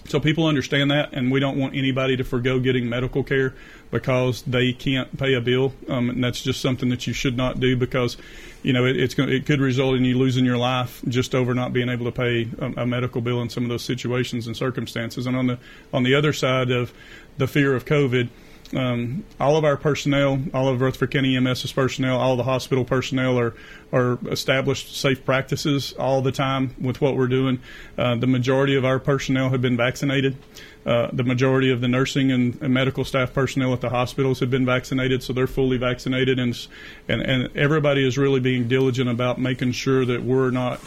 so 0.06 0.20
people 0.20 0.46
understand 0.46 0.90
that, 0.90 1.12
and 1.12 1.30
we 1.32 1.40
don't 1.40 1.58
want 1.58 1.74
anybody 1.74 2.16
to 2.16 2.24
forego 2.24 2.60
getting 2.60 2.88
medical 2.88 3.22
care 3.22 3.54
because 3.90 4.42
they 4.42 4.72
can't 4.72 5.16
pay 5.18 5.34
a 5.34 5.40
bill, 5.40 5.72
um, 5.88 6.10
and 6.10 6.22
that's 6.22 6.42
just 6.42 6.60
something 6.60 6.90
that 6.90 7.06
you 7.06 7.12
should 7.12 7.36
not 7.36 7.58
do 7.58 7.76
because, 7.76 8.16
you 8.62 8.72
know, 8.72 8.84
it, 8.84 8.96
it's 8.96 9.14
going 9.14 9.30
it 9.30 9.46
could 9.46 9.60
result 9.60 9.96
in 9.96 10.04
you 10.04 10.18
losing 10.18 10.44
your 10.44 10.58
life 10.58 11.00
just 11.08 11.34
over 11.34 11.54
not 11.54 11.72
being 11.72 11.88
able 11.88 12.04
to 12.04 12.12
pay 12.12 12.48
a, 12.58 12.82
a 12.82 12.86
medical 12.86 13.20
bill 13.20 13.40
in 13.40 13.48
some 13.48 13.62
of 13.62 13.70
those 13.70 13.84
situations 13.84 14.46
and 14.46 14.56
circumstances. 14.56 15.26
And 15.26 15.36
on 15.36 15.46
the 15.46 15.58
on 15.92 16.02
the 16.02 16.14
other 16.14 16.32
side 16.32 16.70
of 16.70 16.92
the 17.38 17.46
fear 17.46 17.74
of 17.74 17.84
COVID 17.84 18.28
um, 18.72 19.24
all 19.38 19.56
of 19.56 19.64
our 19.64 19.76
personnel, 19.76 20.40
all 20.52 20.68
of 20.68 20.80
Rutherford 20.80 21.10
County 21.10 21.34
EMS's 21.34 21.72
personnel, 21.72 22.18
all 22.18 22.36
the 22.36 22.44
hospital 22.44 22.84
personnel 22.84 23.38
are 23.38 23.54
are 23.92 24.18
established 24.28 24.96
safe 24.96 25.24
practices 25.24 25.92
all 25.98 26.20
the 26.20 26.32
time 26.32 26.74
with 26.80 27.00
what 27.00 27.16
we're 27.16 27.28
doing. 27.28 27.60
Uh, 27.96 28.16
the 28.16 28.26
majority 28.26 28.74
of 28.74 28.84
our 28.84 28.98
personnel 28.98 29.50
have 29.50 29.62
been 29.62 29.76
vaccinated. 29.76 30.36
Uh, 30.84 31.08
the 31.12 31.22
majority 31.22 31.70
of 31.70 31.80
the 31.80 31.88
nursing 31.88 32.30
and, 32.30 32.60
and, 32.60 32.74
medical 32.74 33.04
staff 33.04 33.32
personnel 33.32 33.72
at 33.72 33.80
the 33.80 33.88
hospitals 33.88 34.40
have 34.40 34.50
been 34.50 34.66
vaccinated, 34.66 35.22
so 35.22 35.32
they're 35.32 35.46
fully 35.46 35.78
vaccinated, 35.78 36.38
and 36.38 36.66
and, 37.08 37.22
and 37.22 37.56
everybody 37.56 38.06
is 38.06 38.18
really 38.18 38.40
being 38.40 38.68
diligent 38.68 39.08
about 39.08 39.38
making 39.38 39.72
sure 39.72 40.04
that 40.04 40.22
we're 40.22 40.50
not 40.50 40.80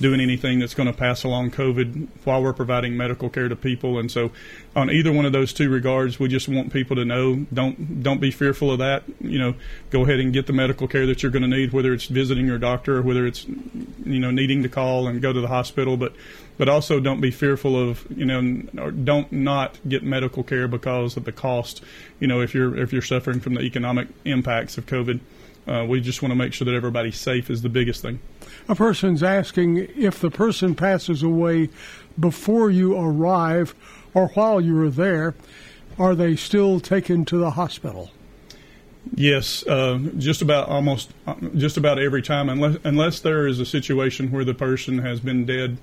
doing 0.00 0.20
anything 0.20 0.58
that's 0.58 0.74
going 0.74 0.86
to 0.86 0.92
pass 0.92 1.24
along 1.24 1.52
COVID 1.52 2.08
while 2.24 2.42
we're 2.42 2.52
providing 2.52 2.96
medical 2.96 3.28
care 3.30 3.48
to 3.48 3.56
people. 3.56 3.98
And 3.98 4.10
so, 4.10 4.32
on 4.74 4.90
either 4.90 5.12
one 5.12 5.24
of 5.24 5.32
those 5.32 5.52
two 5.52 5.70
regards, 5.70 6.18
we 6.18 6.28
just 6.28 6.48
want 6.48 6.72
people 6.72 6.96
to 6.96 7.04
know 7.04 7.46
don't 7.52 8.02
don't 8.02 8.20
be 8.20 8.30
fearful 8.30 8.72
of 8.72 8.78
that. 8.78 9.04
You 9.20 9.38
know, 9.38 9.54
go 9.90 10.02
ahead 10.02 10.20
and 10.20 10.32
get 10.32 10.46
the 10.46 10.52
medical 10.52 10.88
care 10.88 11.06
that 11.06 11.22
you're 11.22 11.32
going 11.32 11.42
to 11.42 11.48
need, 11.48 11.72
whether 11.72 11.92
it's 11.92 12.06
visiting 12.06 12.46
your 12.46 12.58
doctor 12.58 12.98
or 12.98 13.02
whether 13.02 13.26
it's 13.26 13.44
you 13.44 14.20
know 14.20 14.30
needing 14.30 14.62
to 14.62 14.68
call 14.68 15.06
and 15.06 15.22
go 15.22 15.32
to 15.32 15.40
the 15.40 15.48
hospital, 15.48 15.96
but 15.96 16.12
but 16.56 16.68
also 16.68 17.00
don't 17.00 17.20
be 17.20 17.30
fearful 17.30 17.76
of 17.76 18.06
you 18.16 18.24
know 18.24 18.90
don't 18.90 19.30
not 19.32 19.78
get 19.88 20.02
medical 20.02 20.42
care 20.42 20.68
because 20.68 21.16
of 21.16 21.24
the 21.24 21.32
cost. 21.32 21.82
You 22.20 22.26
know, 22.26 22.40
if 22.40 22.54
you're 22.54 22.76
if 22.76 22.92
you're 22.92 23.02
suffering 23.02 23.40
from 23.40 23.54
the 23.54 23.62
economic 23.62 24.08
impacts 24.24 24.76
of 24.78 24.86
COVID. 24.86 25.20
Uh, 25.66 25.84
we 25.88 26.00
just 26.00 26.22
want 26.22 26.30
to 26.30 26.36
make 26.36 26.52
sure 26.52 26.64
that 26.66 26.74
everybody's 26.74 27.18
safe 27.18 27.50
is 27.50 27.62
the 27.62 27.68
biggest 27.68 28.02
thing. 28.02 28.20
A 28.68 28.74
person's 28.74 29.22
asking 29.22 29.78
if 29.96 30.20
the 30.20 30.30
person 30.30 30.74
passes 30.74 31.22
away 31.22 31.70
before 32.18 32.70
you 32.70 32.96
arrive 32.96 33.74
or 34.12 34.28
while 34.28 34.60
you 34.60 34.80
are 34.82 34.90
there, 34.90 35.34
are 35.98 36.14
they 36.14 36.36
still 36.36 36.80
taken 36.80 37.24
to 37.26 37.38
the 37.38 37.52
hospital? 37.52 38.10
Yes, 39.14 39.66
uh, 39.66 39.98
just 40.16 40.40
about 40.40 40.68
almost 40.68 41.12
just 41.56 41.76
about 41.76 41.98
every 41.98 42.22
time, 42.22 42.48
unless 42.48 42.78
unless 42.84 43.20
there 43.20 43.46
is 43.46 43.60
a 43.60 43.66
situation 43.66 44.30
where 44.30 44.44
the 44.44 44.54
person 44.54 44.98
has 44.98 45.20
been 45.20 45.44
dead 45.44 45.76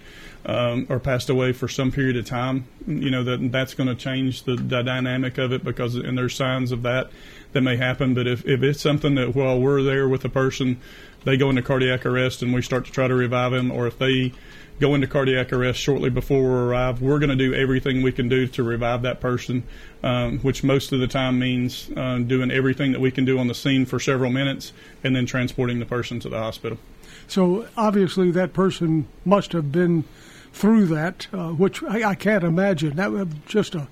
um, 0.45 0.87
or 0.89 0.99
passed 0.99 1.29
away 1.29 1.53
for 1.53 1.67
some 1.67 1.91
period 1.91 2.17
of 2.17 2.25
time, 2.25 2.65
you 2.87 3.11
know 3.11 3.23
that 3.23 3.51
that's 3.51 3.75
going 3.75 3.87
to 3.87 3.95
change 3.95 4.43
the, 4.43 4.55
the 4.55 4.81
dynamic 4.81 5.37
of 5.37 5.53
it 5.53 5.63
because 5.63 5.95
and 5.95 6.17
there's 6.17 6.35
signs 6.35 6.71
of 6.71 6.81
that 6.81 7.11
that 7.53 7.61
may 7.61 7.77
happen. 7.77 8.13
But 8.13 8.27
if, 8.27 8.45
if 8.45 8.63
it's 8.63 8.81
something 8.81 9.15
that 9.15 9.35
while 9.35 9.59
we're 9.59 9.81
there 9.83 10.07
with 10.07 10.21
the 10.21 10.29
person, 10.29 10.79
they 11.23 11.37
go 11.37 11.49
into 11.49 11.61
cardiac 11.61 12.05
arrest 12.05 12.41
and 12.41 12.53
we 12.53 12.61
start 12.61 12.85
to 12.85 12.91
try 12.91 13.07
to 13.07 13.15
revive 13.15 13.51
them, 13.51 13.71
or 13.71 13.87
if 13.87 13.97
they 13.97 14.33
go 14.79 14.95
into 14.95 15.07
cardiac 15.07 15.53
arrest 15.53 15.79
shortly 15.79 16.09
before 16.09 16.41
we 16.41 16.49
arrive, 16.49 17.01
we're 17.01 17.19
going 17.19 17.29
to 17.29 17.35
do 17.35 17.53
everything 17.53 18.01
we 18.01 18.11
can 18.11 18.27
do 18.27 18.47
to 18.47 18.63
revive 18.63 19.03
that 19.03 19.21
person, 19.21 19.63
um, 20.01 20.39
which 20.39 20.63
most 20.63 20.91
of 20.91 20.99
the 20.99 21.07
time 21.07 21.37
means 21.37 21.91
uh, 21.95 22.17
doing 22.17 22.49
everything 22.49 22.91
that 22.91 22.99
we 22.99 23.11
can 23.11 23.23
do 23.23 23.37
on 23.37 23.47
the 23.47 23.53
scene 23.53 23.85
for 23.85 23.99
several 23.99 24.31
minutes 24.31 24.73
and 25.03 25.15
then 25.15 25.25
transporting 25.25 25.79
the 25.79 25.85
person 25.85 26.19
to 26.19 26.29
the 26.29 26.37
hospital. 26.37 26.79
So 27.27 27.67
obviously, 27.77 28.31
that 28.31 28.53
person 28.53 29.07
must 29.23 29.53
have 29.53 29.71
been 29.71 30.03
through 30.51 30.87
that, 30.87 31.27
uh, 31.31 31.49
which 31.49 31.81
I, 31.83 32.09
I, 32.09 32.15
can't 32.15 32.43
imagine. 32.43 32.97
That 32.97 33.11
was 33.11 33.27
just 33.45 33.73
a 33.75 33.87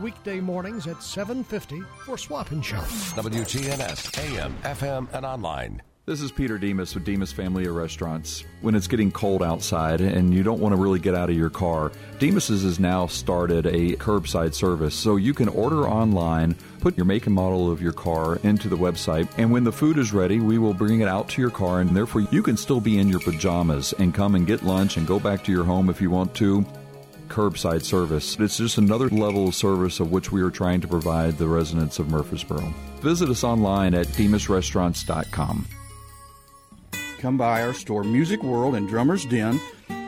Weekday 0.00 0.40
mornings 0.40 0.86
at 0.86 0.96
7.50 0.96 1.84
for 2.06 2.16
Swap 2.16 2.50
and 2.52 2.64
Shop. 2.64 2.84
WGNS, 2.84 4.18
AM, 4.18 4.54
FM, 4.62 5.12
and 5.12 5.26
online. 5.26 5.82
This 6.06 6.22
is 6.22 6.32
Peter 6.32 6.58
Demos 6.58 6.94
with 6.94 7.04
Demos 7.04 7.30
Family 7.30 7.66
of 7.66 7.74
Restaurants. 7.74 8.42
When 8.62 8.74
it's 8.74 8.88
getting 8.88 9.12
cold 9.12 9.42
outside 9.42 10.00
and 10.00 10.32
you 10.32 10.42
don't 10.42 10.58
want 10.58 10.74
to 10.74 10.80
really 10.80 10.98
get 10.98 11.14
out 11.14 11.28
of 11.28 11.36
your 11.36 11.50
car, 11.50 11.92
Demos's 12.18 12.62
has 12.62 12.80
now 12.80 13.06
started 13.06 13.66
a 13.66 13.96
curbside 13.96 14.54
service 14.54 14.94
so 14.94 15.16
you 15.16 15.34
can 15.34 15.48
order 15.48 15.86
online, 15.86 16.56
put 16.80 16.96
your 16.96 17.06
make 17.06 17.26
and 17.26 17.34
model 17.34 17.70
of 17.70 17.82
your 17.82 17.92
car 17.92 18.36
into 18.42 18.68
the 18.68 18.78
website, 18.78 19.28
and 19.36 19.52
when 19.52 19.62
the 19.62 19.70
food 19.70 19.98
is 19.98 20.12
ready, 20.12 20.40
we 20.40 20.58
will 20.58 20.74
bring 20.74 21.00
it 21.00 21.08
out 21.08 21.28
to 21.28 21.42
your 21.42 21.50
car 21.50 21.80
and 21.80 21.94
therefore 21.94 22.22
you 22.22 22.42
can 22.42 22.56
still 22.56 22.80
be 22.80 22.98
in 22.98 23.08
your 23.08 23.20
pajamas 23.20 23.92
and 23.98 24.14
come 24.14 24.34
and 24.34 24.46
get 24.46 24.64
lunch 24.64 24.96
and 24.96 25.06
go 25.06 25.20
back 25.20 25.44
to 25.44 25.52
your 25.52 25.64
home 25.64 25.90
if 25.90 26.00
you 26.00 26.10
want 26.10 26.34
to 26.34 26.66
curbside 27.30 27.82
service. 27.82 28.38
It's 28.38 28.58
just 28.58 28.76
another 28.76 29.08
level 29.08 29.48
of 29.48 29.54
service 29.54 30.00
of 30.00 30.10
which 30.10 30.30
we 30.30 30.42
are 30.42 30.50
trying 30.50 30.80
to 30.82 30.88
provide 30.88 31.38
the 31.38 31.48
residents 31.48 31.98
of 31.98 32.10
Murfreesboro. 32.10 32.74
Visit 33.00 33.30
us 33.30 33.44
online 33.44 33.94
at 33.94 34.06
demosrestaurants.com. 34.08 35.66
Come 37.18 37.36
by 37.36 37.62
our 37.62 37.74
store, 37.74 38.02
Music 38.02 38.42
World 38.42 38.74
and 38.74 38.88
Drummer's 38.88 39.24
Den. 39.26 39.60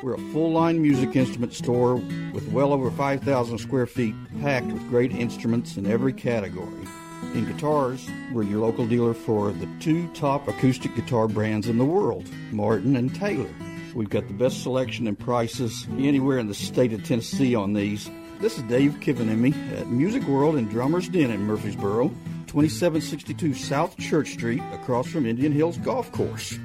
We're 0.03 0.15
a 0.15 0.33
full 0.33 0.51
line 0.51 0.83
music 0.83 1.15
instrument 1.15 1.53
store 1.53 1.97
with 2.33 2.49
well 2.49 2.73
over 2.73 2.91
5,000 2.91 3.59
square 3.59 3.87
feet 3.87 4.15
packed 4.41 4.67
with 4.67 4.89
great 4.89 5.13
instruments 5.13 5.77
in 5.77 5.87
every 5.87 6.13
category. 6.13 6.87
In 7.35 7.47
guitars, 7.47 8.09
we're 8.33 8.43
your 8.43 8.61
local 8.61 8.87
dealer 8.87 9.15
for 9.15 9.53
the 9.53 9.69
two 9.79 10.09
top 10.09 10.49
acoustic 10.49 10.95
guitar 10.97 11.29
brands 11.29 11.69
in 11.69 11.79
the 11.79 11.85
world, 11.85 12.27
Martin 12.51 12.97
and 12.97 13.15
Taylor. 13.15 13.49
We've 13.95 14.09
got 14.09 14.27
the 14.27 14.35
best 14.35 14.63
selection 14.63 15.07
and 15.07 15.19
prices 15.19 15.87
anywhere 15.99 16.39
in 16.39 16.49
the 16.49 16.55
state 16.55 16.93
of 16.93 17.05
Tennessee 17.05 17.55
on 17.55 17.75
these. 17.75 18.11
This 18.41 18.57
is 18.57 18.63
Dave 18.65 18.93
Kiven 19.01 19.31
and 19.31 19.41
me 19.41 19.55
at 19.77 19.89
Music 19.89 20.23
World 20.25 20.57
and 20.57 20.69
Drummer's 20.71 21.09
Den 21.09 21.31
in 21.31 21.43
Murfreesboro, 21.43 22.09
2762 22.47 23.55
South 23.55 23.97
Church 23.99 24.31
Street, 24.31 24.63
across 24.73 25.09
from 25.09 25.27
Indian 25.27 25.53
Hills 25.53 25.77
Golf 25.79 26.11
Course. 26.13 26.59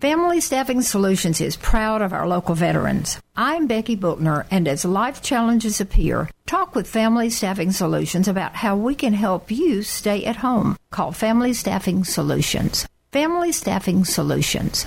Family 0.00 0.40
Staffing 0.40 0.82
Solutions 0.82 1.40
is 1.40 1.56
proud 1.56 2.02
of 2.02 2.12
our 2.12 2.26
local 2.26 2.54
veterans. 2.54 3.18
I'm 3.36 3.66
Becky 3.66 3.96
Bookner, 3.96 4.44
and 4.50 4.68
as 4.68 4.84
life 4.84 5.22
challenges 5.22 5.80
appear, 5.80 6.28
talk 6.44 6.74
with 6.74 6.86
Family 6.86 7.30
Staffing 7.30 7.72
Solutions 7.72 8.28
about 8.28 8.56
how 8.56 8.76
we 8.76 8.94
can 8.94 9.14
help 9.14 9.50
you 9.50 9.82
stay 9.82 10.24
at 10.26 10.36
home. 10.36 10.76
Call 10.90 11.12
Family 11.12 11.54
Staffing 11.54 12.04
Solutions. 12.04 12.86
Family 13.12 13.52
Staffing 13.52 14.04
Solutions. 14.04 14.86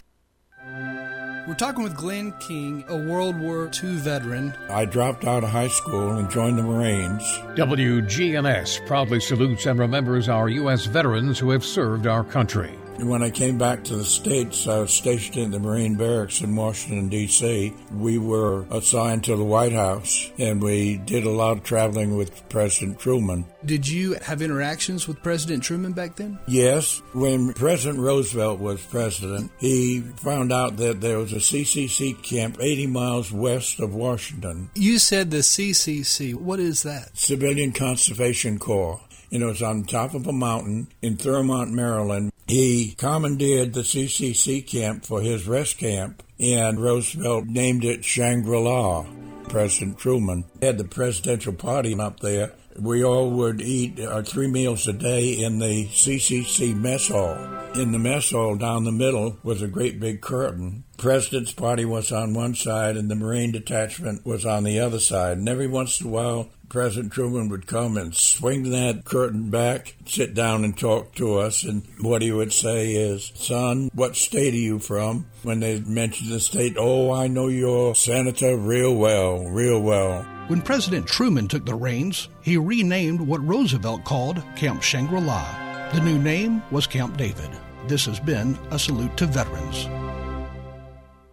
We're 1.47 1.53
talking 1.53 1.81
with 1.81 1.95
Glenn 1.95 2.33
King, 2.39 2.83
a 2.89 2.97
World 2.97 3.39
War 3.39 3.71
II 3.81 3.95
veteran. 3.95 4.53
I 4.69 4.83
dropped 4.83 5.23
out 5.23 5.45
of 5.45 5.49
high 5.49 5.69
school 5.69 6.17
and 6.17 6.29
joined 6.29 6.57
the 6.57 6.63
Marines. 6.63 7.23
WGNS 7.55 8.85
proudly 8.85 9.21
salutes 9.21 9.65
and 9.65 9.79
remembers 9.79 10.27
our 10.27 10.49
U.S. 10.49 10.87
veterans 10.87 11.39
who 11.39 11.51
have 11.51 11.63
served 11.63 12.05
our 12.05 12.25
country. 12.25 12.77
When 12.99 13.21
I 13.21 13.29
came 13.29 13.59
back 13.59 13.83
to 13.85 13.95
the 13.95 14.03
States, 14.03 14.67
I 14.67 14.79
was 14.79 14.91
stationed 14.91 15.37
in 15.37 15.51
the 15.51 15.59
Marine 15.59 15.95
Barracks 15.95 16.41
in 16.41 16.55
Washington, 16.55 17.09
D.C. 17.09 17.73
We 17.93 18.17
were 18.17 18.65
assigned 18.71 19.23
to 19.25 19.35
the 19.35 19.43
White 19.43 19.71
House, 19.71 20.31
and 20.39 20.61
we 20.61 20.97
did 20.97 21.23
a 21.23 21.29
lot 21.29 21.57
of 21.57 21.63
traveling 21.63 22.17
with 22.17 22.49
President 22.49 22.99
Truman. 22.99 23.45
Did 23.63 23.87
you 23.87 24.13
have 24.15 24.41
interactions 24.41 25.07
with 25.07 25.21
President 25.21 25.63
Truman 25.63 25.93
back 25.93 26.15
then? 26.15 26.39
Yes. 26.47 27.01
When 27.13 27.53
President 27.53 27.99
Roosevelt 27.99 28.59
was 28.59 28.81
president, 28.81 29.51
he 29.59 30.01
found 30.01 30.51
out 30.51 30.77
that 30.77 30.99
there 30.99 31.19
was 31.19 31.33
a 31.33 31.37
CCC 31.37 32.21
camp 32.23 32.57
80 32.59 32.87
miles 32.87 33.31
west 33.31 33.79
of 33.79 33.93
Washington. 33.93 34.71
You 34.73 34.97
said 34.97 35.29
the 35.29 35.37
CCC. 35.37 36.33
What 36.33 36.59
is 36.59 36.83
that? 36.83 37.15
Civilian 37.15 37.73
Conservation 37.73 38.57
Corps. 38.57 39.01
You 39.29 39.39
know, 39.39 39.49
it's 39.49 39.61
on 39.61 39.83
top 39.83 40.13
of 40.13 40.25
a 40.25 40.33
mountain 40.33 40.87
in 41.01 41.17
Thurmont, 41.17 41.71
Maryland. 41.71 42.31
He 42.47 42.95
commandeered 42.97 43.73
the 43.73 43.81
CCC 43.81 44.65
camp 44.65 45.05
for 45.05 45.21
his 45.21 45.47
rest 45.47 45.77
camp, 45.77 46.23
and 46.39 46.79
Roosevelt 46.79 47.45
named 47.45 47.83
it 47.83 48.05
Shangri 48.05 48.57
La. 48.57 49.05
President 49.49 49.97
Truman 49.97 50.45
had 50.61 50.77
the 50.77 50.85
presidential 50.85 51.53
party 51.53 51.93
up 51.99 52.21
there. 52.21 52.53
We 52.79 53.03
all 53.03 53.31
would 53.31 53.59
eat 53.59 53.99
our 53.99 54.23
three 54.23 54.47
meals 54.47 54.87
a 54.87 54.93
day 54.93 55.31
in 55.33 55.59
the 55.59 55.87
CCC 55.87 56.75
mess 56.75 57.07
hall. 57.09 57.35
In 57.75 57.91
the 57.91 57.99
mess 57.99 58.31
hall 58.31 58.55
down 58.55 58.83
the 58.83 58.91
middle 58.91 59.37
was 59.43 59.61
a 59.61 59.67
great 59.67 59.99
big 59.99 60.21
curtain. 60.21 60.83
President's 60.97 61.53
party 61.53 61.85
was 61.85 62.11
on 62.11 62.33
one 62.33 62.55
side 62.55 62.95
and 62.95 63.09
the 63.09 63.15
Marine 63.15 63.51
detachment 63.51 64.25
was 64.25 64.45
on 64.45 64.63
the 64.63 64.79
other 64.79 64.99
side. 64.99 65.37
And 65.37 65.49
every 65.49 65.67
once 65.67 65.99
in 65.99 66.07
a 66.07 66.09
while, 66.11 66.49
President 66.69 67.13
Truman 67.13 67.49
would 67.49 67.65
come 67.67 67.97
and 67.97 68.13
swing 68.13 68.71
that 68.71 69.05
curtain 69.05 69.49
back, 69.49 69.95
sit 70.05 70.33
down 70.33 70.63
and 70.63 70.77
talk 70.77 71.15
to 71.15 71.37
us. 71.37 71.63
And 71.63 71.83
what 72.01 72.21
he 72.21 72.31
would 72.31 72.51
say 72.51 72.93
is, 72.93 73.31
Son, 73.35 73.89
what 73.93 74.15
state 74.15 74.53
are 74.53 74.57
you 74.57 74.79
from? 74.79 75.27
When 75.43 75.61
they 75.61 75.79
mentioned 75.79 76.31
the 76.31 76.39
state, 76.39 76.75
oh, 76.77 77.11
I 77.11 77.27
know 77.27 77.47
your 77.47 77.95
senator 77.95 78.57
real 78.57 78.95
well, 78.95 79.45
real 79.45 79.81
well. 79.81 80.23
When 80.47 80.61
President 80.61 81.07
Truman 81.07 81.47
took 81.47 81.65
the 81.65 81.75
reins, 81.75 82.29
he 82.41 82.57
renamed 82.57 83.21
what 83.21 83.45
Roosevelt 83.45 84.03
called 84.05 84.43
Camp 84.55 84.81
Shangri 84.81 85.21
La. 85.21 85.45
The 85.93 86.01
new 86.01 86.17
name 86.17 86.63
was 86.71 86.87
Camp 86.87 87.17
David. 87.17 87.49
This 87.87 88.05
has 88.05 88.19
been 88.19 88.57
a 88.71 88.79
salute 88.79 89.15
to 89.17 89.25
veterans. 89.25 89.87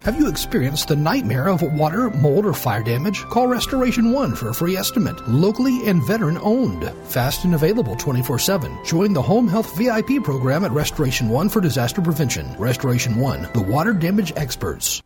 Have 0.05 0.19
you 0.19 0.29
experienced 0.29 0.89
the 0.89 0.97
nightmare 0.97 1.49
of 1.49 1.63
water, 1.63 2.11
mold, 2.11 2.45
or 2.45 2.53
fire 2.53 2.83
damage? 2.83 3.23
Call 3.23 3.47
Restoration 3.47 4.13
One 4.13 4.35
for 4.35 4.51
a 4.51 4.55
free 4.55 4.77
estimate. 4.77 5.27
Locally 5.27 5.87
and 5.89 6.07
veteran 6.07 6.37
owned. 6.43 6.93
Fast 7.05 7.47
and 7.47 7.55
available 7.55 7.97
24 7.97 8.39
7. 8.39 8.85
Join 8.85 9.15
the 9.15 9.23
Home 9.23 9.49
Health 9.49 9.75
VIP 9.79 10.23
program 10.23 10.63
at 10.63 10.73
Restoration 10.73 11.31
One 11.31 11.49
for 11.49 11.63
disaster 11.63 12.03
prevention. 12.03 12.55
Restoration 12.59 13.17
One, 13.17 13.49
the 13.55 13.63
water 13.63 13.95
damage 13.95 14.35
experts. 14.37 15.01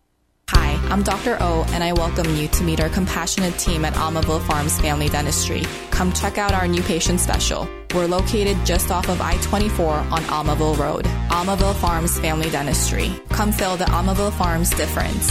I'm 0.91 1.03
Dr. 1.03 1.37
O, 1.43 1.67
and 1.73 1.85
I 1.85 1.93
welcome 1.93 2.35
you 2.35 2.49
to 2.49 2.65
meet 2.65 2.81
our 2.81 2.89
compassionate 2.89 3.59
team 3.59 3.85
at 3.85 3.93
Almaville 3.93 4.41
Farms 4.47 4.81
Family 4.81 5.11
Dentistry. 5.11 5.63
Come 5.91 6.11
check 6.15 6.39
out 6.39 6.55
our 6.55 6.67
new 6.67 6.81
patient 6.81 7.21
special. 7.21 7.69
We're 7.95 8.07
located 8.07 8.57
just 8.65 8.91
off 8.91 9.11
of 9.11 9.21
I 9.21 9.37
24 9.43 9.87
on 9.87 10.23
Almaville 10.23 10.79
Road. 10.79 11.05
Almaville 11.29 11.75
Farms 11.75 12.19
Family 12.19 12.49
Dentistry. 12.49 13.13
Come 13.29 13.53
feel 13.53 13.77
the 13.77 13.85
Almaville 13.85 14.33
Farms 14.33 14.71
difference. 14.71 15.31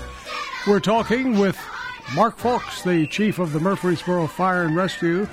We're 0.67 0.81
talking 0.81 1.39
with 1.39 1.57
Mark 2.17 2.37
Fox, 2.37 2.83
the 2.83 3.07
chief 3.07 3.39
of 3.39 3.53
the 3.53 3.61
Murfreesboro 3.61 4.27
Fire 4.27 4.65
and 4.65 4.75
Rescue. 4.75 5.29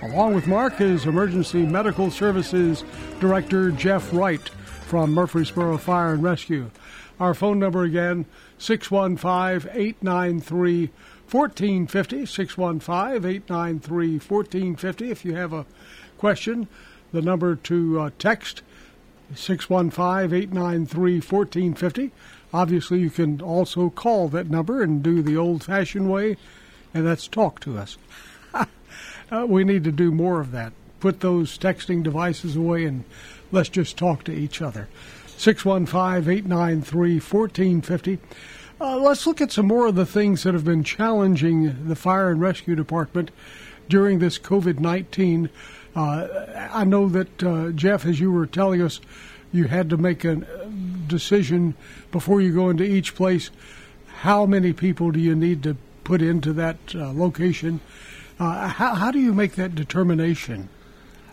Along 0.00 0.34
with 0.34 0.46
Mark 0.46 0.80
is 0.80 1.04
Emergency 1.04 1.66
Medical 1.66 2.10
Services 2.10 2.84
Director 3.20 3.70
Jeff 3.70 4.14
Wright 4.14 4.48
from 4.48 5.12
Murfreesboro 5.12 5.76
Fire 5.76 6.14
and 6.14 6.22
Rescue. 6.22 6.70
Our 7.20 7.34
phone 7.34 7.58
number 7.58 7.82
again 7.82 8.24
615 8.56 9.70
893 9.74 10.90
1450 11.30 12.26
615 12.26 13.24
893 13.24 14.18
1450 14.18 15.10
if 15.10 15.24
you 15.24 15.34
have 15.34 15.52
a 15.52 15.66
question 16.18 16.68
the 17.12 17.22
number 17.22 17.56
to 17.56 18.00
uh, 18.00 18.10
text 18.18 18.62
615 19.34 20.36
893 20.36 21.14
1450 21.14 22.12
obviously 22.52 22.98
you 23.00 23.10
can 23.10 23.40
also 23.40 23.90
call 23.90 24.28
that 24.28 24.50
number 24.50 24.82
and 24.82 25.02
do 25.02 25.22
the 25.22 25.36
old 25.36 25.64
fashioned 25.64 26.10
way 26.10 26.36
and 26.92 27.06
that's 27.06 27.28
talk 27.28 27.60
to 27.60 27.78
us 27.78 27.96
Uh, 29.30 29.46
we 29.46 29.62
need 29.62 29.84
to 29.84 29.92
do 29.92 30.10
more 30.10 30.40
of 30.40 30.50
that. 30.50 30.72
Put 30.98 31.20
those 31.20 31.56
texting 31.56 32.02
devices 32.02 32.56
away 32.56 32.84
and 32.84 33.04
let's 33.52 33.68
just 33.68 33.96
talk 33.96 34.24
to 34.24 34.32
each 34.32 34.60
other. 34.60 34.88
615 35.36 36.30
893 36.30 37.20
1450. 37.20 38.18
Uh, 38.80 38.96
let's 38.96 39.26
look 39.26 39.42
at 39.42 39.52
some 39.52 39.66
more 39.66 39.88
of 39.88 39.94
the 39.94 40.06
things 40.06 40.42
that 40.42 40.54
have 40.54 40.64
been 40.64 40.82
challenging 40.82 41.86
the 41.86 41.94
fire 41.94 42.30
and 42.30 42.40
rescue 42.40 42.74
department 42.74 43.30
during 43.90 44.20
this 44.20 44.38
COVID 44.38 44.78
19. 44.78 45.50
Uh, 45.94 46.46
I 46.72 46.84
know 46.84 47.06
that, 47.10 47.42
uh, 47.42 47.72
Jeff, 47.72 48.06
as 48.06 48.20
you 48.20 48.32
were 48.32 48.46
telling 48.46 48.80
us, 48.80 49.00
you 49.52 49.64
had 49.64 49.90
to 49.90 49.98
make 49.98 50.24
a 50.24 50.36
decision 51.06 51.74
before 52.10 52.40
you 52.40 52.54
go 52.54 52.70
into 52.70 52.84
each 52.84 53.14
place. 53.14 53.50
How 54.20 54.46
many 54.46 54.72
people 54.72 55.10
do 55.10 55.20
you 55.20 55.34
need 55.34 55.62
to 55.64 55.76
put 56.04 56.22
into 56.22 56.54
that 56.54 56.78
uh, 56.94 57.12
location? 57.12 57.80
Uh, 58.38 58.68
how, 58.68 58.94
how 58.94 59.10
do 59.10 59.18
you 59.18 59.34
make 59.34 59.56
that 59.56 59.74
determination? 59.74 60.70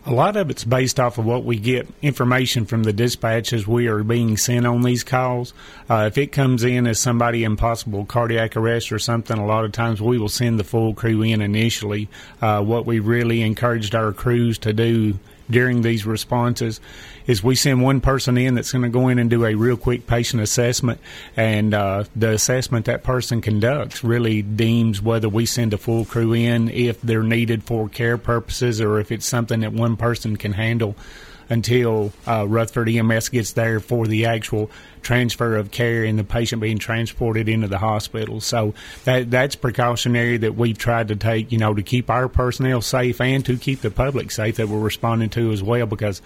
A 0.07 0.13
lot 0.13 0.37
of 0.37 0.49
it's 0.49 0.63
based 0.63 1.01
off 1.01 1.17
of 1.17 1.25
what 1.25 1.43
we 1.43 1.57
get 1.59 1.85
information 2.01 2.65
from 2.65 2.83
the 2.83 2.93
dispatches 2.93 3.67
we 3.67 3.87
are 3.87 4.03
being 4.03 4.37
sent 4.37 4.65
on 4.65 4.81
these 4.83 5.03
calls. 5.03 5.53
Uh, 5.89 6.05
if 6.07 6.17
it 6.17 6.31
comes 6.31 6.63
in 6.63 6.87
as 6.87 6.97
somebody 6.97 7.43
in 7.43 7.57
possible 7.57 8.05
cardiac 8.05 8.55
arrest 8.55 8.93
or 8.93 8.99
something, 8.99 9.37
a 9.37 9.45
lot 9.45 9.65
of 9.65 9.73
times 9.73 10.01
we 10.01 10.17
will 10.17 10.29
send 10.29 10.61
the 10.61 10.63
full 10.63 10.93
crew 10.93 11.23
in 11.23 11.41
initially. 11.41 12.07
Uh, 12.41 12.63
what 12.63 12.85
we 12.85 12.99
really 12.99 13.41
encouraged 13.41 13.93
our 13.93 14.13
crews 14.13 14.57
to 14.59 14.71
do 14.71 15.19
during 15.49 15.81
these 15.81 16.05
responses 16.05 16.79
is 17.25 17.43
we 17.43 17.55
send 17.55 17.81
one 17.81 18.01
person 18.01 18.37
in 18.37 18.55
that's 18.55 18.71
going 18.71 18.83
to 18.83 18.89
go 18.89 19.09
in 19.09 19.19
and 19.19 19.29
do 19.29 19.45
a 19.45 19.53
real 19.53 19.77
quick 19.77 20.07
patient 20.07 20.41
assessment, 20.41 20.99
and 21.35 21.73
uh, 21.73 22.03
the 22.15 22.31
assessment 22.31 22.85
that 22.85 23.03
person 23.03 23.41
conducts 23.41 24.03
really 24.03 24.41
deems 24.41 25.01
whether 25.01 25.27
we 25.29 25.45
send 25.45 25.73
a 25.73 25.77
full 25.77 26.05
crew 26.05 26.33
in 26.33 26.69
if 26.69 27.01
they're 27.01 27.23
needed 27.23 27.63
for 27.63 27.89
care 27.89 28.17
purposes 28.17 28.79
or 28.79 28.99
if 28.99 29.11
it's 29.11 29.25
something 29.25 29.59
that 29.59 29.73
one 29.73 29.97
person 29.97 30.37
can 30.37 30.53
handle 30.53 30.95
until 31.49 32.11
uh, 32.25 32.45
Rutherford 32.47 32.89
EMS 32.89 33.29
gets 33.29 33.53
there 33.53 33.79
for 33.79 34.07
the 34.07 34.25
actual 34.25 34.69
transfer 35.07 35.55
of 35.55 35.71
care 35.71 36.03
and 36.03 36.19
the 36.19 36.23
patient 36.25 36.61
being 36.61 36.77
transported 36.77 37.47
into 37.47 37.69
the 37.69 37.77
hospital. 37.77 38.41
So 38.41 38.73
that 39.05 39.31
that's 39.31 39.55
precautionary 39.55 40.35
that 40.35 40.55
we've 40.55 40.77
tried 40.77 41.07
to 41.07 41.15
take, 41.15 41.53
you 41.53 41.57
know, 41.57 41.73
to 41.73 41.81
keep 41.81 42.09
our 42.09 42.27
personnel 42.27 42.81
safe 42.81 43.21
and 43.21 43.45
to 43.45 43.55
keep 43.55 43.79
the 43.79 43.89
public 43.89 44.31
safe 44.31 44.57
that 44.57 44.67
we're 44.67 44.79
responding 44.79 45.29
to 45.29 45.53
as 45.53 45.63
well 45.63 45.85
because 45.85 46.21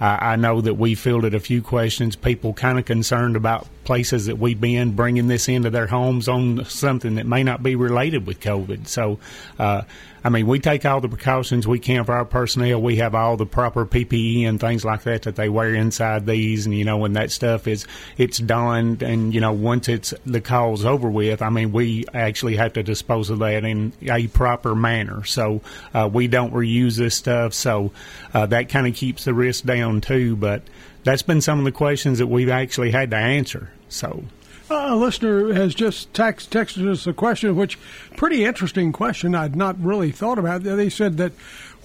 I, 0.00 0.32
I 0.32 0.36
know 0.36 0.60
that 0.60 0.74
we 0.74 0.96
fielded 0.96 1.34
a 1.34 1.40
few 1.40 1.62
questions, 1.62 2.16
people 2.16 2.52
kind 2.52 2.78
of 2.78 2.84
concerned 2.84 3.36
about 3.36 3.68
places 3.84 4.26
that 4.26 4.38
we've 4.38 4.60
been 4.60 4.92
bringing 4.92 5.28
this 5.28 5.48
into 5.48 5.70
their 5.70 5.86
homes 5.86 6.28
on 6.28 6.64
something 6.64 7.14
that 7.16 7.26
may 7.26 7.42
not 7.44 7.62
be 7.62 7.76
related 7.76 8.26
with 8.26 8.40
COVID. 8.40 8.88
So, 8.88 9.18
uh, 9.58 9.82
I 10.26 10.30
mean, 10.30 10.46
we 10.46 10.58
take 10.58 10.86
all 10.86 11.02
the 11.02 11.08
precautions 11.08 11.66
we 11.66 11.78
can 11.78 12.04
for 12.04 12.14
our 12.14 12.24
personnel. 12.24 12.80
We 12.80 12.96
have 12.96 13.14
all 13.14 13.36
the 13.36 13.44
proper 13.44 13.84
PPE 13.84 14.48
and 14.48 14.58
things 14.58 14.82
like 14.82 15.02
that 15.02 15.22
that 15.22 15.36
they 15.36 15.50
wear 15.50 15.74
inside 15.74 16.24
these, 16.24 16.64
and 16.64 16.74
you 16.74 16.86
know, 16.86 16.96
when 16.96 17.12
that 17.12 17.30
stuff 17.30 17.68
is 17.68 17.86
it's 18.24 18.38
done, 18.38 18.98
and 19.00 19.32
you 19.32 19.40
know, 19.40 19.52
once 19.52 19.88
it's 19.88 20.12
the 20.26 20.40
call's 20.40 20.84
over 20.84 21.08
with, 21.08 21.42
I 21.42 21.50
mean, 21.50 21.70
we 21.70 22.04
actually 22.12 22.56
have 22.56 22.72
to 22.72 22.82
dispose 22.82 23.30
of 23.30 23.38
that 23.38 23.64
in 23.64 23.92
a 24.02 24.26
proper 24.26 24.74
manner. 24.74 25.24
So 25.24 25.60
uh, 25.92 26.10
we 26.12 26.26
don't 26.26 26.52
reuse 26.52 26.96
this 26.96 27.14
stuff. 27.14 27.54
So 27.54 27.92
uh, 28.32 28.46
that 28.46 28.68
kind 28.68 28.86
of 28.86 28.94
keeps 28.94 29.24
the 29.24 29.34
risk 29.34 29.64
down 29.64 30.00
too. 30.00 30.34
But 30.34 30.62
that's 31.04 31.22
been 31.22 31.40
some 31.40 31.58
of 31.58 31.64
the 31.64 31.72
questions 31.72 32.18
that 32.18 32.26
we've 32.26 32.50
actually 32.50 32.90
had 32.90 33.10
to 33.10 33.16
answer. 33.16 33.70
So 33.88 34.24
Uh, 34.70 34.94
a 34.94 34.96
listener 34.96 35.52
has 35.52 35.74
just 35.74 36.12
text, 36.14 36.50
texted 36.50 36.90
us 36.90 37.06
a 37.06 37.12
question, 37.12 37.54
which 37.54 37.78
pretty 38.16 38.46
interesting 38.46 38.92
question. 38.92 39.34
I'd 39.34 39.54
not 39.54 39.78
really 39.78 40.10
thought 40.10 40.38
about. 40.38 40.62
They 40.62 40.88
said 40.88 41.18
that 41.18 41.32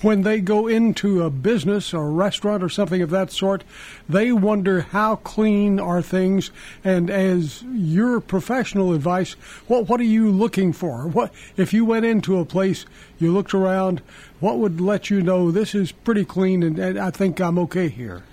when 0.02 0.24
they 0.24 0.40
go 0.42 0.68
into 0.68 1.24
a 1.24 1.30
business 1.30 1.94
or 1.94 2.08
a 2.08 2.12
restaurant 2.12 2.64
or 2.64 2.70
something 2.70 3.02
of 3.02 3.10
that 3.10 3.32
sort, 3.32 3.64
they 4.08 4.32
wonder 4.32 4.82
how 4.82 5.18
clean 5.18 5.80
are 5.80 6.02
things. 6.02 6.52
And 6.84 7.10
as 7.10 7.64
your 7.64 8.20
professional 8.20 8.94
advice, 8.94 9.34
what 9.68 9.88
what 9.88 10.00
are 10.00 10.04
you 10.04 10.30
looking 10.32 10.74
for? 10.74 11.08
What 11.08 11.34
if 11.58 11.74
you 11.74 11.86
went 11.86 12.06
into 12.06 12.40
a 12.40 12.46
place, 12.46 12.86
you 13.20 13.32
looked 13.32 13.54
around, 13.54 14.02
what 14.40 14.58
would 14.58 14.80
let 14.80 15.10
you 15.10 15.22
know 15.22 15.52
this 15.52 15.76
is 15.76 15.92
pretty 15.92 16.26
clean 16.26 16.64
and, 16.64 16.80
and 16.80 17.00
I 17.00 17.12
think 17.12 17.40
I'm 17.40 17.60
okay 17.60 17.90
here? 17.90 18.24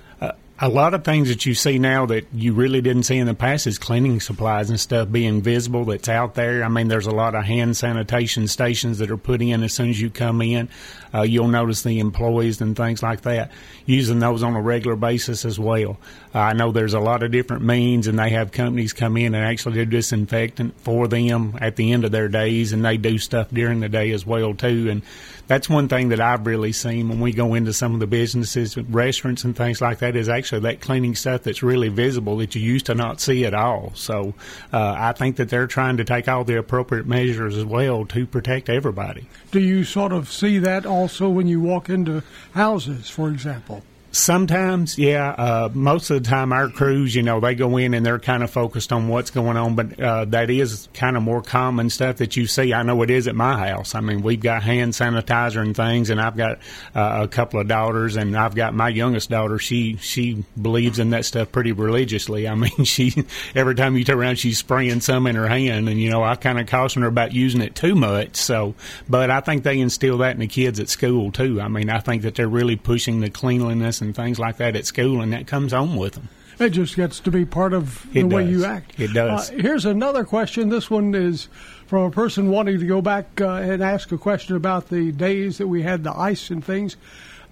A 0.59 0.71
lot 0.71 0.95
of 0.95 1.05
things 1.05 1.29
that 1.29 1.45
you 1.45 1.53
see 1.53 1.79
now 1.79 2.07
that 2.07 2.27
you 2.33 2.55
really 2.55 2.81
didn't 2.81 3.03
see 3.03 3.19
in 3.19 3.27
the 3.27 3.35
past 3.35 3.67
is 3.67 3.79
cleaning 3.79 4.21
supplies 4.21 4.71
and 4.71 4.81
stuff 4.81 5.11
being 5.11 5.43
visible 5.43 5.85
that's 5.85 6.09
out 6.09 6.35
there. 6.35 6.65
I 6.65 6.69
mean, 6.69 6.89
there's 6.89 7.07
a 7.07 7.11
lot 7.11 7.35
of 7.35 7.45
hand 7.45 7.77
sanitation 7.77 8.49
stations 8.49 8.99
that 8.99 9.11
are 9.11 9.19
put 9.19 9.43
in 9.43 9.63
as 9.63 9.75
soon 9.75 9.91
as 9.91 10.01
you 10.01 10.09
come 10.09 10.41
in. 10.41 10.71
Uh, 11.13 11.23
you'll 11.23 11.49
notice 11.49 11.83
the 11.83 11.99
employees 12.01 12.61
and 12.63 12.75
things 12.75 13.03
like 13.03 13.23
that 13.23 13.53
using 13.85 14.19
those 14.19 14.43
on 14.43 14.57
a 14.57 14.61
regular 14.61 14.97
basis 14.97 15.45
as 15.45 15.59
well. 15.59 15.99
Uh, 16.35 16.41
I 16.41 16.53
know 16.55 16.73
there's 16.73 16.95
a 16.95 17.01
lot 17.01 17.23
of 17.23 17.31
different 17.31 17.63
means, 17.63 18.07
and 18.07 18.19
they 18.19 18.31
have 18.31 18.51
companies 18.51 18.95
come 18.95 19.17
in 19.19 19.35
and 19.35 19.45
actually 19.45 19.75
do 19.75 19.85
disinfectant 19.85 20.81
for 20.81 21.07
them 21.07 21.57
at 21.61 21.77
the 21.77 21.93
end 21.93 22.05
of 22.05 22.13
their 22.13 22.29
days, 22.29 22.73
and 22.73 22.85
they 22.85 22.97
do 22.97 23.19
stuff 23.19 23.49
during 23.51 23.81
the 23.81 23.89
day 23.89 24.11
as 24.13 24.27
well 24.27 24.55
too. 24.55 24.89
And 24.91 25.03
that's 25.47 25.69
one 25.69 25.89
thing 25.89 26.09
that 26.09 26.21
I've 26.21 26.47
really 26.47 26.73
seen 26.73 27.09
when 27.09 27.21
we 27.21 27.33
go 27.33 27.55
into 27.55 27.73
some 27.73 27.95
of 27.95 28.01
the 28.01 28.07
businesses, 28.07 28.77
restaurants, 28.77 29.45
and 29.45 29.57
things 29.57 29.81
like 29.81 29.99
that 29.99 30.17
is 30.17 30.29
actually 30.29 30.46
that 30.51 30.81
cleaning 30.81 31.15
stuff 31.15 31.43
that's 31.43 31.63
really 31.63 31.89
visible 31.89 32.37
that 32.39 32.55
you 32.55 32.63
used 32.63 32.87
to 32.87 32.95
not 32.95 33.21
see 33.21 33.45
at 33.45 33.55
all. 33.55 33.93
So 33.95 34.35
uh, 34.73 34.95
I 34.97 35.13
think 35.13 35.37
that 35.37 35.49
they're 35.49 35.67
trying 35.67 35.97
to 35.99 36.05
take 36.05 36.29
all 36.29 36.45
the 36.45 36.59
appropriate 36.59 37.07
measures 37.07 37.57
as 37.57 37.65
well 37.65 38.05
to 38.07 38.27
protect 38.27 38.69
everybody. 38.69 39.29
Do 39.51 39.61
you 39.61 39.85
sort 39.85 40.13
of 40.13 40.31
see 40.31 40.59
that 40.59 40.87
also 40.87 41.29
when 41.29 41.47
you 41.47 41.61
walk 41.61 41.89
into 41.89 42.23
houses, 42.53 43.11
for 43.11 43.29
example? 43.29 43.83
Sometimes, 44.17 44.97
yeah. 44.97 45.29
Uh, 45.29 45.69
most 45.75 46.09
of 46.09 46.23
the 46.23 46.27
time, 46.27 46.51
our 46.51 46.71
crews, 46.71 47.15
you 47.15 47.23
know, 47.23 47.39
they 47.39 47.55
go 47.55 47.77
in 47.77 47.93
and 47.93 48.05
they're 48.05 48.19
kind 48.19 48.43
of 48.43 48.51
focused 48.51 48.91
on 48.91 49.09
what's 49.09 49.29
going 49.29 49.59
on, 49.59 49.75
but 49.75 50.01
uh, 50.01 50.25
that 50.25 50.49
is 50.49 50.89
kind 50.95 51.19
of 51.19 51.23
more 51.23 51.43
common 51.43 51.91
stuff 51.91 52.17
that 52.17 52.35
you 52.35 52.47
see. 52.47 52.73
I 52.73 52.83
know 52.83 53.03
it 53.03 53.11
is 53.11 53.29
at 53.29 53.35
my 53.35 53.69
house. 53.69 53.95
I 53.95 54.01
mean, 54.01 54.23
we've 54.23 54.41
got 54.41 54.63
hand 54.63 54.95
sanitizer 54.95 55.61
and 55.61 55.77
things, 55.77 56.09
and 56.09 56.19
I've 56.19 56.35
got 56.35 56.61
uh, 56.95 57.25
a 57.25 57.29
couple 57.29 57.61
of 57.61 57.69
daughters, 57.69 58.17
and 58.17 58.35
I've 58.35 58.55
got 58.55 58.73
my 58.73 58.89
youngest 58.89 59.29
daughter. 59.29 59.59
She 59.59 59.97
she 59.97 60.45
believes 60.61 60.99
in 60.99 61.11
that 61.11 61.27
stuff 61.27 61.53
pretty 61.53 61.73
religiously. 61.73 62.49
I 62.49 62.55
mean, 62.55 62.85
she 62.85 63.27
every 63.55 63.75
time 63.75 63.99
you 63.99 64.05
turn 64.05 64.19
around, 64.19 64.39
she's 64.39 64.57
spraying 64.57 65.03
some 65.03 65.27
in 65.27 65.37
her 65.37 65.47
hand, 65.47 65.91
and 65.91 66.01
you 66.01 66.09
know, 66.09 66.25
I 66.25 66.37
kind 66.37 66.59
of 66.59 66.67
caution 66.67 67.03
her 67.03 67.09
about 67.09 67.35
using 67.35 67.61
it 67.61 67.75
too 67.75 67.95
much. 67.95 68.37
So, 68.37 68.77
but 69.11 69.31
I 69.31 69.41
think 69.41 69.63
they 69.63 69.79
instill 69.79 70.19
that 70.19 70.33
in 70.33 70.41
the 70.41 70.47
kids 70.47 70.81
at 70.81 70.89
school 70.89 71.33
too. 71.33 71.61
I 71.61 71.69
mean, 71.69 71.91
I 71.91 72.01
think 72.01 72.23
that 72.23 72.35
they're 72.35 72.49
really 72.49 72.77
pushing 72.77 73.21
the 73.21 73.29
cleanliness 73.29 74.01
and 74.07 74.17
things 74.17 74.39
like 74.39 74.57
that 74.57 74.77
at 74.77 74.87
school, 74.87 75.21
and 75.21 75.33
that 75.33 75.47
comes 75.47 75.73
on 75.73 75.97
with 75.97 76.15
them. 76.15 76.29
It 76.59 76.71
just 76.71 76.97
gets 76.97 77.21
to 77.21 77.31
be 77.31 77.45
part 77.45 77.75
of 77.75 78.11
the 78.13 78.25
way 78.25 78.49
you 78.49 78.65
act. 78.65 78.99
It 78.99 79.13
does. 79.13 79.51
Uh, 79.51 79.55
here's 79.55 79.85
another 79.85 80.25
question. 80.25 80.71
This 80.71 80.91
one 80.91 81.15
is 81.15 81.49
from 81.87 82.05
a 82.05 82.11
person 82.11 82.51
wanting 82.51 82.79
to 82.79 82.87
go 82.87 83.03
back 83.03 83.41
uh, 83.41 83.57
and 83.57 83.83
ask 83.83 84.11
a 84.11 84.17
question 84.17 84.57
about 84.57 84.89
the 84.89 85.13
days 85.13 85.59
that 85.59 85.67
we 85.69 85.83
had 85.83 86.03
the 86.03 86.17
ice 86.17 86.49
and 86.49 86.65
things. 86.65 86.97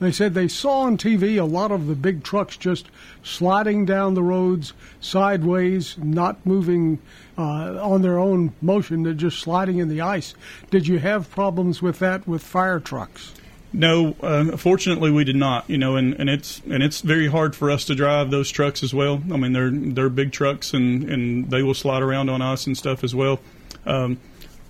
They 0.01 0.11
said 0.11 0.33
they 0.33 0.49
saw 0.49 0.81
on 0.81 0.97
TV 0.97 1.39
a 1.39 1.45
lot 1.45 1.71
of 1.71 1.87
the 1.87 1.95
big 1.95 2.25
trucks 2.25 2.57
just 2.57 2.87
sliding 3.23 3.85
down 3.85 4.15
the 4.15 4.23
roads 4.23 4.73
sideways, 5.01 5.97
not 5.99 6.45
moving 6.47 6.99
uh, 7.37 7.79
on 7.81 8.03
their 8.03 8.19
own 8.19 8.55
motion. 8.63 9.03
They're 9.03 9.13
just 9.13 9.39
sliding 9.39 9.79
in 9.79 9.89
the 9.89 10.01
ice. 10.01 10.35
Did 10.71 10.87
you 10.87 10.99
have 10.99 11.31
problems 11.31 11.83
with 11.83 11.99
that 11.99 12.27
with 12.27 12.43
fire 12.43 12.81
trucks? 12.81 13.35
No, 13.75 14.15
uh, 14.23 14.57
fortunately 14.57 15.11
we 15.11 15.25
did 15.25 15.35
not. 15.35 15.69
You 15.69 15.79
know, 15.79 15.97
and, 15.97 16.15
and 16.15 16.31
it's 16.31 16.63
and 16.71 16.81
it's 16.81 17.01
very 17.01 17.27
hard 17.27 17.57
for 17.57 17.73
us 17.73 17.85
to 17.87 17.95
drive 17.97 18.31
those 18.31 18.49
trucks 18.49 18.85
as 18.85 18.95
well. 18.95 19.21
I 19.33 19.37
mean, 19.37 19.53
they're 19.53 19.71
they're 19.71 20.09
big 20.09 20.31
trucks 20.31 20.73
and 20.73 21.11
and 21.11 21.51
they 21.51 21.63
will 21.63 21.75
slide 21.75 22.01
around 22.01 22.31
on 22.31 22.41
us 22.41 22.69
and 22.69 22.77
stuff 22.77 23.03
as 23.03 23.15
well. 23.17 23.41
Um, 23.85 24.21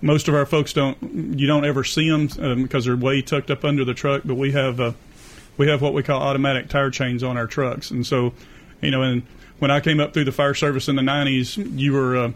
most 0.01 0.27
of 0.27 0.33
our 0.33 0.45
folks 0.47 0.73
don't. 0.73 0.97
You 1.39 1.45
don't 1.45 1.65
ever 1.65 1.83
see 1.83 2.09
them 2.09 2.29
um, 2.39 2.63
because 2.63 2.85
they're 2.85 2.97
way 2.97 3.21
tucked 3.21 3.51
up 3.51 3.63
under 3.63 3.85
the 3.85 3.93
truck. 3.93 4.23
But 4.25 4.35
we 4.35 4.51
have 4.53 4.79
uh, 4.79 4.93
we 5.55 5.67
have 5.67 5.83
what 5.83 5.93
we 5.93 6.01
call 6.01 6.21
automatic 6.21 6.67
tire 6.67 6.89
chains 6.89 7.21
on 7.21 7.37
our 7.37 7.47
trucks, 7.47 7.91
and 7.91 8.05
so 8.05 8.33
you 8.81 8.89
know, 8.89 9.03
and 9.03 9.21
when 9.59 9.69
I 9.69 9.81
came 9.81 9.99
up 9.99 10.13
through 10.13 10.25
the 10.25 10.31
fire 10.31 10.55
service 10.55 10.87
in 10.87 10.95
the 10.95 11.03
'90s, 11.03 11.79
you 11.79 11.93
were 11.93 12.17
uh, 12.17 12.31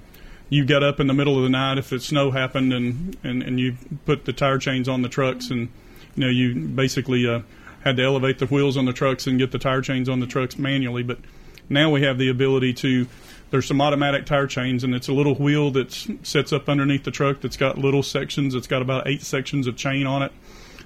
you 0.50 0.66
got 0.66 0.84
up 0.84 1.00
in 1.00 1.08
the 1.08 1.16
middle 1.16 1.36
of 1.38 1.44
the 1.44 1.50
night 1.50 1.80
if 1.80 1.90
the 1.90 2.00
snow 2.00 2.30
happened, 2.30 2.74
and 2.74 3.18
and 3.24 3.42
and 3.42 3.60
you 3.60 3.76
put 4.06 4.26
the 4.26 4.34
tire 4.34 4.60
chains 4.60 4.88
on 4.88 5.02
the 5.02 5.10
trucks, 5.10 5.50
and 5.50 5.70
you 6.20 6.26
know, 6.26 6.32
you 6.32 6.68
basically 6.68 7.26
uh, 7.26 7.40
had 7.86 7.96
to 7.96 8.04
elevate 8.04 8.40
the 8.40 8.46
wheels 8.48 8.76
on 8.76 8.84
the 8.84 8.92
trucks 8.92 9.26
and 9.26 9.40
get 9.40 9.52
the 9.52 9.58
tire 9.58 9.82
chains 9.82 10.10
on 10.10 10.20
the 10.20 10.28
trucks 10.28 10.58
manually. 10.58 11.02
But 11.02 11.20
now 11.70 11.90
we 11.90 12.02
have 12.02 12.18
the 12.18 12.28
ability 12.28 12.74
to. 12.74 13.08
There's 13.52 13.66
some 13.66 13.82
automatic 13.82 14.26
tire 14.26 14.46
chains, 14.46 14.84
and 14.84 14.94
it's 14.94 15.08
a 15.08 15.14
little 15.14 15.34
wheel 15.34 15.72
that 15.72 15.92
sets 16.22 16.52
up 16.52 16.68
underneath 16.68 17.06
the 17.06 17.12
truck 17.12 17.40
that's 17.40 17.56
got 17.56 17.78
little 17.78 18.04
sections. 18.04 18.54
It's 18.54 18.68
got 18.68 18.82
about 18.82 19.08
eight 19.08 19.22
sections 19.22 19.66
of 19.66 19.78
chain 19.78 20.06
on 20.06 20.22
it 20.22 20.34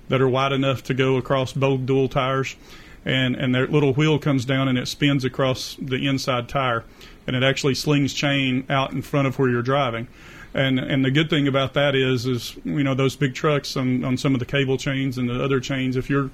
that 0.08 0.22
are 0.22 0.30
wide 0.30 0.52
enough 0.52 0.84
to 0.84 0.93
go 0.93 1.17
across 1.17 1.52
both 1.52 1.86
dual 1.86 2.08
tires. 2.08 2.56
And, 3.04 3.36
and 3.36 3.54
their 3.54 3.67
little 3.67 3.93
wheel 3.93 4.17
comes 4.17 4.46
down 4.46 4.69
and 4.69 4.78
it 4.78 4.88
spins 4.88 5.26
across 5.26 5.76
the 5.82 6.08
inside 6.08 6.48
tire. 6.48 6.86
And 7.26 7.36
it 7.36 7.43
actually 7.43 7.76
slings 7.76 8.13
chain 8.13 8.65
out 8.69 8.91
in 8.93 9.02
front 9.02 9.28
of 9.28 9.39
where 9.39 9.50
you're 9.50 9.62
driving. 9.62 10.08
And 10.54 10.80
and 10.80 11.04
the 11.04 11.12
good 11.12 11.30
thing 11.30 11.48
about 11.48 11.74
that 11.74 11.96
is 11.96 12.26
is 12.26 12.56
you 12.63 12.84
know 12.84 12.94
those 12.94 13.16
big 13.16 13.34
trucks 13.34 13.76
on 13.76 14.04
on 14.04 14.18
some 14.18 14.34
of 14.34 14.39
the 14.39 14.46
cable 14.46 14.78
chains 14.78 15.18
and 15.18 15.30
the 15.30 15.44
other 15.44 15.60
chains 15.60 15.96
if 15.96 16.10
you're 16.10 16.30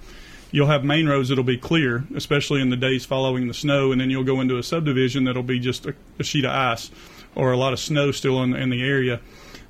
you'll 0.52 0.68
have 0.68 0.84
main 0.84 1.08
roads 1.08 1.30
that'll 1.30 1.44
be 1.44 1.58
clear, 1.58 2.06
especially 2.16 2.62
in 2.62 2.70
the 2.70 2.76
days 2.76 3.06
following 3.06 3.48
the 3.48 3.54
snow, 3.54 3.92
and 3.92 4.02
then 4.02 4.10
you'll 4.10 4.24
go 4.24 4.42
into 4.42 4.58
a 4.58 4.64
subdivision 4.64 5.26
that'll 5.26 5.44
be 5.44 5.60
just 5.60 5.86
a, 5.86 5.94
a 6.18 6.24
sheet 6.24 6.46
of 6.46 6.52
ice 6.52 6.92
or 7.36 7.52
a 7.52 7.58
lot 7.58 7.74
of 7.74 7.80
snow 7.80 8.12
still 8.12 8.42
in, 8.44 8.56
in 8.56 8.70
the 8.70 8.84
area. 8.84 9.20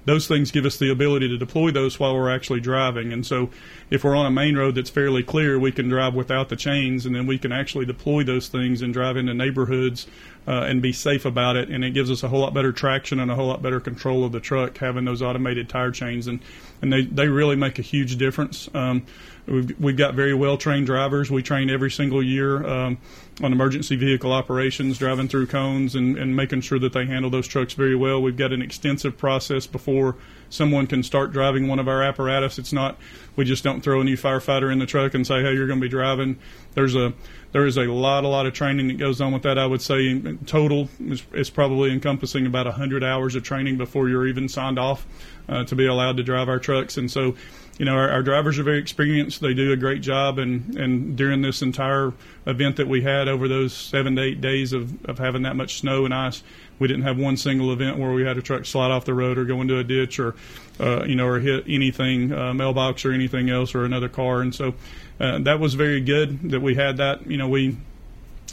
Those 0.09 0.27
things 0.27 0.49
give 0.49 0.65
us 0.65 0.77
the 0.77 0.89
ability 0.89 1.27
to 1.27 1.37
deploy 1.37 1.69
those 1.69 1.99
while 1.99 2.15
we're 2.15 2.31
actually 2.31 2.61
driving. 2.61 3.13
And 3.13 3.23
so, 3.23 3.51
if 3.91 4.03
we're 4.03 4.15
on 4.15 4.25
a 4.25 4.31
main 4.31 4.57
road 4.57 4.73
that's 4.73 4.89
fairly 4.89 5.21
clear, 5.21 5.59
we 5.59 5.71
can 5.71 5.87
drive 5.87 6.15
without 6.15 6.49
the 6.49 6.55
chains, 6.55 7.05
and 7.05 7.15
then 7.15 7.27
we 7.27 7.37
can 7.37 7.51
actually 7.51 7.85
deploy 7.85 8.23
those 8.23 8.47
things 8.47 8.81
and 8.81 8.91
drive 8.91 9.17
into 9.17 9.35
neighborhoods 9.35 10.07
uh, 10.47 10.63
and 10.63 10.81
be 10.81 10.93
safe 10.93 11.25
about 11.25 11.57
it. 11.57 11.69
And 11.69 11.85
it 11.85 11.91
gives 11.91 12.09
us 12.09 12.23
a 12.23 12.27
whole 12.27 12.39
lot 12.39 12.55
better 12.55 12.71
traction 12.71 13.19
and 13.19 13.29
a 13.29 13.35
whole 13.35 13.45
lot 13.45 13.61
better 13.61 13.79
control 13.79 14.25
of 14.25 14.31
the 14.31 14.39
truck 14.39 14.79
having 14.79 15.05
those 15.05 15.21
automated 15.21 15.69
tire 15.69 15.91
chains. 15.91 16.25
And, 16.25 16.39
and 16.81 16.91
they, 16.91 17.03
they 17.03 17.27
really 17.27 17.55
make 17.55 17.77
a 17.77 17.83
huge 17.83 18.17
difference. 18.17 18.67
Um, 18.73 19.05
We've, 19.49 19.79
we've 19.79 19.97
got 19.97 20.13
very 20.13 20.33
well 20.33 20.57
trained 20.57 20.85
drivers. 20.85 21.31
We 21.31 21.41
train 21.41 21.69
every 21.69 21.89
single 21.89 22.21
year 22.21 22.65
um, 22.65 22.97
on 23.41 23.53
emergency 23.53 23.95
vehicle 23.95 24.31
operations, 24.31 24.97
driving 24.97 25.27
through 25.27 25.47
cones 25.47 25.95
and, 25.95 26.17
and 26.17 26.35
making 26.35 26.61
sure 26.61 26.79
that 26.79 26.93
they 26.93 27.05
handle 27.05 27.31
those 27.31 27.47
trucks 27.47 27.73
very 27.73 27.95
well. 27.95 28.21
We've 28.21 28.37
got 28.37 28.51
an 28.51 28.61
extensive 28.61 29.17
process 29.17 29.67
before 29.67 30.15
someone 30.49 30.87
can 30.87 31.03
start 31.03 31.31
driving 31.31 31.67
one 31.67 31.79
of 31.79 31.87
our 31.87 32.01
apparatus. 32.01 32.57
It's 32.59 32.73
not 32.73 32.97
we 33.39 33.45
just 33.45 33.63
don't 33.63 33.79
throw 33.79 34.01
a 34.01 34.03
new 34.03 34.17
firefighter 34.17 34.69
in 34.69 34.79
the 34.79 34.85
truck 34.85 35.13
and 35.13 35.25
say, 35.25 35.41
"Hey, 35.41 35.53
you're 35.53 35.65
going 35.65 35.79
to 35.79 35.85
be 35.85 35.89
driving." 35.89 36.37
There's 36.73 36.93
a 36.93 37.13
there 37.53 37.65
is 37.65 37.77
a 37.77 37.85
lot 37.85 38.25
a 38.25 38.27
lot 38.27 38.45
of 38.45 38.53
training 38.53 38.89
that 38.89 38.97
goes 38.97 39.21
on 39.21 39.31
with 39.31 39.43
that. 39.43 39.57
I 39.57 39.65
would 39.65 39.81
say 39.81 40.09
in 40.09 40.39
total 40.39 40.89
is, 40.99 41.23
is 41.31 41.49
probably 41.49 41.93
encompassing 41.93 42.45
about 42.45 42.65
100 42.65 43.01
hours 43.01 43.35
of 43.35 43.43
training 43.43 43.77
before 43.77 44.09
you're 44.09 44.27
even 44.27 44.49
signed 44.49 44.77
off 44.77 45.07
uh, 45.47 45.63
to 45.63 45.75
be 45.75 45.87
allowed 45.87 46.17
to 46.17 46.23
drive 46.23 46.49
our 46.49 46.59
trucks. 46.59 46.97
And 46.97 47.09
so 47.09 47.35
you 47.77 47.85
know, 47.85 47.93
our, 47.95 48.09
our, 48.09 48.21
drivers 48.21 48.59
are 48.59 48.63
very 48.63 48.77
experienced. 48.77 49.39
They 49.39 49.53
do 49.53 49.71
a 49.71 49.77
great 49.77 50.01
job, 50.01 50.37
and, 50.37 50.77
and 50.77 51.15
during 51.15 51.41
this 51.41 51.61
entire 51.61 52.11
event 52.45 52.75
that 52.75 52.89
we 52.89 53.03
had 53.03 53.29
over 53.29 53.47
those 53.47 53.71
seven 53.73 54.17
to 54.17 54.21
eight 54.21 54.41
days 54.41 54.73
of, 54.73 55.05
of 55.05 55.17
having 55.17 55.43
that 55.43 55.55
much 55.55 55.79
snow 55.79 56.03
and 56.03 56.13
ice, 56.13 56.43
we 56.79 56.87
didn't 56.87 57.03
have 57.03 57.17
one 57.17 57.37
single 57.37 57.71
event 57.71 57.97
where 57.97 58.11
we 58.11 58.23
had 58.25 58.37
a 58.37 58.41
truck 58.41 58.65
slide 58.65 58.91
off 58.91 59.05
the 59.05 59.13
road 59.13 59.37
or 59.37 59.45
go 59.45 59.61
into 59.61 59.77
a 59.77 59.83
ditch 59.83 60.19
or, 60.19 60.35
uh, 60.79 61.03
you 61.05 61.15
know, 61.15 61.27
or 61.27 61.39
hit 61.39 61.65
anything, 61.67 62.31
uh, 62.31 62.53
mailbox 62.53 63.05
or 63.05 63.11
anything 63.11 63.49
else 63.49 63.75
or 63.75 63.85
another 63.85 64.09
car. 64.09 64.41
And 64.41 64.55
so 64.55 64.73
uh, 65.19 65.39
that 65.39 65.59
was 65.59 65.73
very 65.73 66.01
good 66.01 66.51
that 66.51 66.61
we 66.61 66.75
had 66.75 66.97
that. 66.97 67.29
You 67.29 67.37
know, 67.37 67.49
we 67.49 67.77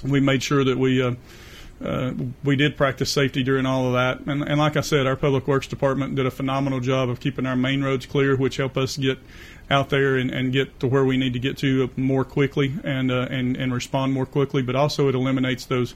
we 0.04 0.20
made 0.20 0.42
sure 0.42 0.64
that 0.64 0.76
we 0.76 1.02
uh, 1.02 1.14
uh, 1.84 2.12
we 2.42 2.56
did 2.56 2.76
practice 2.76 3.10
safety 3.10 3.42
during 3.42 3.66
all 3.66 3.86
of 3.86 3.92
that. 3.92 4.20
And, 4.26 4.42
and, 4.42 4.58
like 4.58 4.76
I 4.76 4.80
said, 4.80 5.06
our 5.06 5.16
public 5.16 5.46
works 5.46 5.66
department 5.66 6.14
did 6.14 6.24
a 6.24 6.30
phenomenal 6.30 6.80
job 6.80 7.10
of 7.10 7.20
keeping 7.20 7.44
our 7.44 7.56
main 7.56 7.82
roads 7.82 8.06
clear, 8.06 8.34
which 8.34 8.56
help 8.56 8.76
us 8.78 8.96
get 8.96 9.18
out 9.70 9.90
there 9.90 10.16
and, 10.16 10.30
and 10.30 10.52
get 10.52 10.80
to 10.80 10.86
where 10.86 11.04
we 11.04 11.16
need 11.16 11.34
to 11.34 11.38
get 11.38 11.58
to 11.58 11.90
more 11.96 12.24
quickly 12.24 12.74
and 12.82 13.10
uh, 13.10 13.26
and 13.30 13.56
and 13.56 13.74
respond 13.74 14.12
more 14.12 14.26
quickly. 14.26 14.62
But 14.62 14.74
also, 14.74 15.08
it 15.08 15.14
eliminates 15.14 15.66
those 15.66 15.94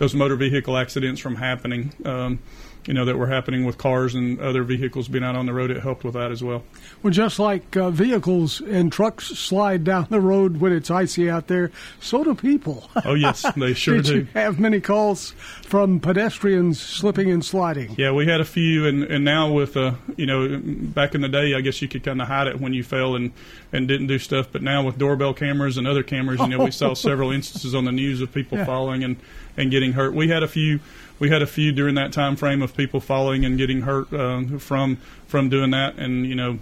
those 0.00 0.14
motor 0.14 0.34
vehicle 0.34 0.78
accidents 0.78 1.20
from 1.20 1.36
happening. 1.36 1.92
Um, 2.06 2.38
you 2.86 2.94
know 2.94 3.04
that 3.04 3.16
were 3.18 3.26
happening 3.26 3.64
with 3.64 3.78
cars 3.78 4.14
and 4.14 4.40
other 4.40 4.62
vehicles 4.62 5.08
being 5.08 5.24
out 5.24 5.36
on 5.36 5.46
the 5.46 5.52
road. 5.52 5.70
It 5.70 5.82
helped 5.82 6.04
with 6.04 6.14
that 6.14 6.30
as 6.32 6.42
well. 6.42 6.62
Well, 7.02 7.12
just 7.12 7.38
like 7.38 7.76
uh, 7.76 7.90
vehicles 7.90 8.60
and 8.60 8.90
trucks 8.92 9.26
slide 9.26 9.84
down 9.84 10.06
the 10.10 10.20
road 10.20 10.58
when 10.60 10.72
it's 10.72 10.90
icy 10.90 11.28
out 11.30 11.46
there, 11.48 11.70
so 12.00 12.24
do 12.24 12.34
people. 12.34 12.88
Oh 13.04 13.14
yes, 13.14 13.44
they 13.56 13.74
sure 13.74 13.96
Did 13.96 14.04
do. 14.04 14.16
You 14.16 14.24
have 14.34 14.58
many 14.58 14.80
calls 14.80 15.32
from 15.64 16.00
pedestrians 16.00 16.80
slipping 16.80 17.30
and 17.30 17.44
sliding. 17.44 17.94
Yeah, 17.96 18.12
we 18.12 18.26
had 18.26 18.40
a 18.40 18.44
few, 18.44 18.86
and, 18.86 19.02
and 19.04 19.24
now 19.24 19.52
with 19.52 19.76
uh, 19.76 19.92
you 20.16 20.26
know, 20.26 20.60
back 20.62 21.14
in 21.14 21.20
the 21.20 21.28
day, 21.28 21.54
I 21.54 21.60
guess 21.60 21.80
you 21.82 21.88
could 21.88 22.02
kind 22.04 22.20
of 22.20 22.28
hide 22.28 22.46
it 22.46 22.60
when 22.60 22.72
you 22.72 22.82
fell 22.82 23.14
and 23.14 23.32
and 23.72 23.86
didn't 23.86 24.06
do 24.08 24.18
stuff. 24.18 24.48
But 24.50 24.62
now 24.62 24.84
with 24.84 24.98
doorbell 24.98 25.34
cameras 25.34 25.76
and 25.76 25.86
other 25.86 26.02
cameras, 26.02 26.40
you 26.40 26.48
know, 26.48 26.64
we 26.64 26.70
saw 26.72 26.94
several 26.94 27.30
instances 27.30 27.74
on 27.74 27.84
the 27.84 27.92
news 27.92 28.20
of 28.20 28.32
people 28.32 28.58
Yeah. 28.58 28.64
falling 28.64 29.04
and 29.04 29.16
and 29.56 29.70
getting 29.70 29.92
hurt. 29.92 30.14
We 30.14 30.28
had 30.28 30.42
a 30.42 30.48
few. 30.48 30.80
We 31.18 31.28
had 31.28 31.42
a 31.42 31.46
few 31.46 31.70
during 31.70 31.96
that 31.96 32.14
time 32.14 32.34
frame 32.34 32.62
of 32.62 32.69
people 32.76 33.00
falling 33.00 33.44
and 33.44 33.58
getting 33.58 33.82
hurt 33.82 34.12
uh, 34.12 34.58
from 34.58 34.96
from 35.26 35.48
doing 35.48 35.70
that, 35.70 35.96
and 35.96 36.26
you 36.26 36.34
know, 36.34 36.58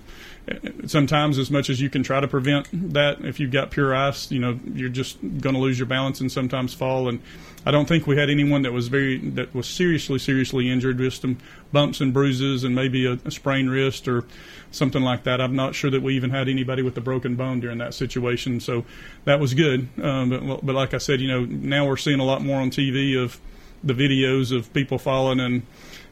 sometimes 0.86 1.38
as 1.38 1.50
much 1.50 1.70
as 1.70 1.80
you 1.80 1.90
can 1.90 2.02
try 2.02 2.20
to 2.20 2.28
prevent 2.28 2.68
that, 2.94 3.20
if 3.24 3.40
you've 3.40 3.50
got 3.50 3.70
pure 3.70 3.94
ice, 3.94 4.30
you 4.30 4.38
know, 4.38 4.58
you're 4.74 4.88
just 4.88 5.20
going 5.20 5.54
to 5.54 5.60
lose 5.60 5.78
your 5.78 5.86
balance 5.86 6.20
and 6.20 6.30
sometimes 6.30 6.74
fall. 6.74 7.08
And 7.08 7.20
I 7.66 7.70
don't 7.70 7.86
think 7.86 8.06
we 8.06 8.16
had 8.16 8.30
anyone 8.30 8.62
that 8.62 8.72
was 8.72 8.88
very 8.88 9.18
that 9.30 9.54
was 9.54 9.66
seriously 9.66 10.18
seriously 10.18 10.70
injured, 10.70 10.98
just 10.98 11.22
some 11.22 11.38
bumps 11.72 12.00
and 12.00 12.12
bruises 12.12 12.64
and 12.64 12.74
maybe 12.74 13.06
a, 13.06 13.18
a 13.24 13.30
sprained 13.30 13.70
wrist 13.70 14.08
or 14.08 14.24
something 14.70 15.02
like 15.02 15.24
that. 15.24 15.40
I'm 15.40 15.56
not 15.56 15.74
sure 15.74 15.90
that 15.90 16.02
we 16.02 16.16
even 16.16 16.30
had 16.30 16.48
anybody 16.48 16.82
with 16.82 16.96
a 16.96 17.00
broken 17.00 17.36
bone 17.36 17.60
during 17.60 17.78
that 17.78 17.94
situation, 17.94 18.60
so 18.60 18.84
that 19.24 19.40
was 19.40 19.54
good. 19.54 19.88
Um, 20.02 20.30
but, 20.30 20.64
but 20.64 20.74
like 20.74 20.94
I 20.94 20.98
said, 20.98 21.20
you 21.20 21.28
know, 21.28 21.44
now 21.44 21.86
we're 21.86 21.96
seeing 21.96 22.20
a 22.20 22.24
lot 22.24 22.42
more 22.42 22.60
on 22.60 22.70
TV 22.70 23.22
of 23.22 23.40
the 23.84 23.94
videos 23.94 24.56
of 24.56 24.72
people 24.72 24.98
falling 24.98 25.40
and 25.40 25.62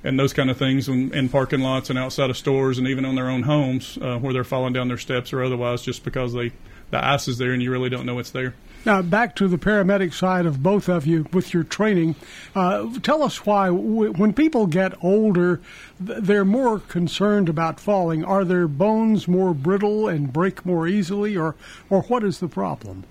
and 0.07 0.19
those 0.19 0.33
kind 0.33 0.49
of 0.51 0.57
things 0.57 0.89
in, 0.89 1.13
in 1.13 1.29
parking 1.29 1.61
lots 1.61 1.91
and 1.91 1.99
outside 1.99 2.31
of 2.31 2.37
stores 2.37 2.79
and 2.79 2.87
even 2.87 3.05
on 3.05 3.17
their 3.17 3.29
own 3.29 3.43
homes 3.43 3.99
uh, 4.01 4.17
where 4.19 4.33
they're 4.33 4.45
falling 4.45 4.73
down 4.73 4.87
their 4.87 4.97
steps 4.97 5.33
or 5.33 5.43
otherwise 5.43 5.83
just 5.83 6.05
because 6.05 6.33
they 6.33 6.53
the 6.91 7.05
ice 7.05 7.27
is 7.27 7.39
there 7.39 7.53
and 7.53 7.61
you 7.61 7.73
really 7.73 7.91
don't 7.91 8.07
know 8.07 8.21
it's 8.21 8.31
there. 8.31 8.55
Now, 8.85 9.03
back 9.03 9.35
to 9.37 9.49
the 9.49 9.59
paramedic 9.59 10.15
side 10.15 10.47
of 10.47 10.63
both 10.63 10.89
of 10.89 11.05
you 11.05 11.27
with 11.33 11.53
your 11.53 11.65
training. 11.65 12.15
Uh, 12.55 12.89
tell 13.01 13.25
us 13.25 13.45
why, 13.45 13.67
w- 13.67 14.13
when 14.13 14.33
people 14.33 14.69
get 14.69 14.95
older, 15.03 15.61
th- 16.07 16.21
they're 16.23 16.45
more 16.45 16.79
concerned 16.79 17.49
about 17.49 17.81
falling. 17.81 18.25
Are 18.25 18.45
their 18.45 18.69
bones 18.69 19.27
more 19.27 19.53
brittle 19.53 20.07
and 20.07 20.33
break 20.33 20.65
more 20.65 20.87
easily, 20.87 21.37
or, 21.37 21.57
or 21.91 22.03
what 22.03 22.23
is 22.23 22.39
the 22.39 22.47
problem? 22.47 23.03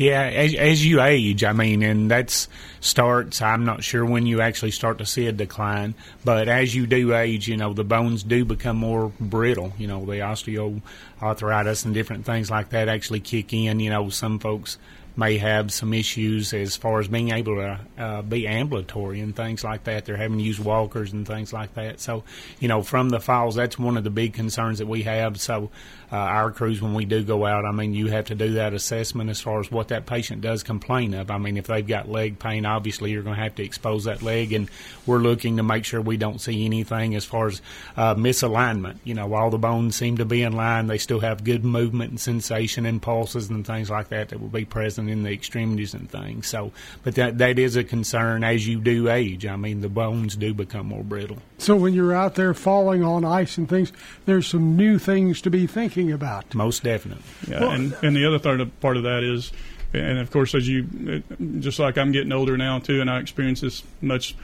Yeah, 0.00 0.22
as, 0.22 0.54
as 0.54 0.86
you 0.86 1.02
age, 1.02 1.44
I 1.44 1.52
mean, 1.52 1.82
and 1.82 2.10
that's 2.10 2.48
starts. 2.80 3.42
I'm 3.42 3.66
not 3.66 3.84
sure 3.84 4.02
when 4.02 4.24
you 4.24 4.40
actually 4.40 4.70
start 4.70 4.96
to 4.96 5.04
see 5.04 5.26
a 5.26 5.32
decline, 5.32 5.94
but 6.24 6.48
as 6.48 6.74
you 6.74 6.86
do 6.86 7.14
age, 7.14 7.46
you 7.46 7.58
know, 7.58 7.74
the 7.74 7.84
bones 7.84 8.22
do 8.22 8.46
become 8.46 8.78
more 8.78 9.12
brittle. 9.20 9.74
You 9.76 9.88
know, 9.88 10.06
the 10.06 10.20
osteoarthritis 10.20 11.84
and 11.84 11.92
different 11.92 12.24
things 12.24 12.50
like 12.50 12.70
that 12.70 12.88
actually 12.88 13.20
kick 13.20 13.52
in. 13.52 13.78
You 13.78 13.90
know, 13.90 14.08
some 14.08 14.38
folks 14.38 14.78
may 15.16 15.36
have 15.36 15.70
some 15.70 15.92
issues 15.92 16.54
as 16.54 16.76
far 16.76 17.00
as 17.00 17.08
being 17.08 17.30
able 17.30 17.56
to 17.56 17.78
uh, 17.98 18.22
be 18.22 18.46
ambulatory 18.46 19.20
and 19.20 19.36
things 19.36 19.62
like 19.62 19.84
that. 19.84 20.06
They're 20.06 20.16
having 20.16 20.38
to 20.38 20.44
use 20.44 20.58
walkers 20.58 21.12
and 21.12 21.26
things 21.26 21.52
like 21.52 21.74
that. 21.74 22.00
So, 22.00 22.24
you 22.58 22.68
know, 22.68 22.82
from 22.82 23.10
the 23.10 23.20
falls, 23.20 23.54
that's 23.54 23.78
one 23.78 23.98
of 23.98 24.04
the 24.04 24.10
big 24.10 24.32
concerns 24.32 24.78
that 24.78 24.86
we 24.86 25.02
have. 25.02 25.38
So, 25.38 25.70
uh, 26.12 26.16
our 26.16 26.50
crews, 26.50 26.82
when 26.82 26.94
we 26.94 27.04
do 27.04 27.22
go 27.22 27.46
out, 27.46 27.64
I 27.64 27.72
mean, 27.72 27.94
you 27.94 28.08
have 28.08 28.26
to 28.26 28.34
do 28.34 28.54
that 28.54 28.74
assessment 28.74 29.30
as 29.30 29.40
far 29.40 29.60
as 29.60 29.70
what 29.70 29.88
that 29.88 30.06
patient 30.06 30.40
does 30.40 30.62
complain 30.62 31.14
of. 31.14 31.30
I 31.30 31.38
mean, 31.38 31.56
if 31.56 31.66
they've 31.66 31.86
got 31.86 32.08
leg 32.08 32.38
pain, 32.38 32.66
obviously 32.66 33.12
you're 33.12 33.22
going 33.22 33.36
to 33.36 33.42
have 33.42 33.54
to 33.56 33.62
expose 33.62 34.04
that 34.04 34.22
leg, 34.22 34.52
and 34.52 34.68
we're 35.06 35.18
looking 35.18 35.56
to 35.58 35.62
make 35.62 35.84
sure 35.84 36.00
we 36.00 36.16
don't 36.16 36.40
see 36.40 36.64
anything 36.64 37.14
as 37.14 37.24
far 37.24 37.46
as 37.46 37.62
uh, 37.96 38.14
misalignment. 38.14 38.96
You 39.04 39.14
know, 39.14 39.26
while 39.26 39.50
the 39.50 39.58
bones 39.58 39.96
seem 40.00 40.16
to 40.16 40.24
be 40.24 40.42
in 40.42 40.54
line. 40.54 40.86
They 40.86 40.96
still 40.96 41.20
have 41.20 41.44
good 41.44 41.62
movement 41.62 42.10
and 42.10 42.20
sensation 42.20 42.86
and 42.86 43.02
pulses 43.02 43.50
and 43.50 43.66
things 43.66 43.90
like 43.90 44.08
that 44.08 44.30
that 44.30 44.40
will 44.40 44.48
be 44.48 44.64
present 44.64 45.10
in 45.10 45.24
the 45.24 45.30
extremities 45.30 45.92
and 45.92 46.10
things. 46.10 46.46
So, 46.46 46.72
but 47.02 47.16
that 47.16 47.36
that 47.36 47.58
is 47.58 47.76
a 47.76 47.84
concern 47.84 48.42
as 48.42 48.66
you 48.66 48.80
do 48.80 49.10
age. 49.10 49.44
I 49.44 49.56
mean, 49.56 49.82
the 49.82 49.90
bones 49.90 50.36
do 50.36 50.54
become 50.54 50.86
more 50.86 51.04
brittle. 51.04 51.36
So, 51.58 51.76
when 51.76 51.92
you're 51.92 52.14
out 52.14 52.36
there 52.36 52.54
falling 52.54 53.04
on 53.04 53.26
ice 53.26 53.58
and 53.58 53.68
things, 53.68 53.92
there's 54.24 54.46
some 54.46 54.76
new 54.76 54.98
things 54.98 55.42
to 55.42 55.50
be 55.50 55.66
thinking 55.66 55.99
about. 56.08 56.54
Most 56.54 56.82
definitely. 56.82 57.24
Yeah, 57.46 57.74
and, 57.74 57.94
and 58.02 58.16
the 58.16 58.26
other 58.26 58.38
third 58.38 58.80
part 58.80 58.96
of 58.96 59.02
that 59.02 59.22
is, 59.22 59.52
and 59.92 60.18
of 60.18 60.30
course, 60.30 60.54
as 60.54 60.66
you, 60.66 61.22
just 61.58 61.78
like 61.78 61.98
I'm 61.98 62.12
getting 62.12 62.32
older 62.32 62.56
now 62.56 62.78
too, 62.78 63.00
and 63.00 63.10
I 63.10 63.18
experience 63.18 63.60
this 63.60 63.82
much, 64.00 64.36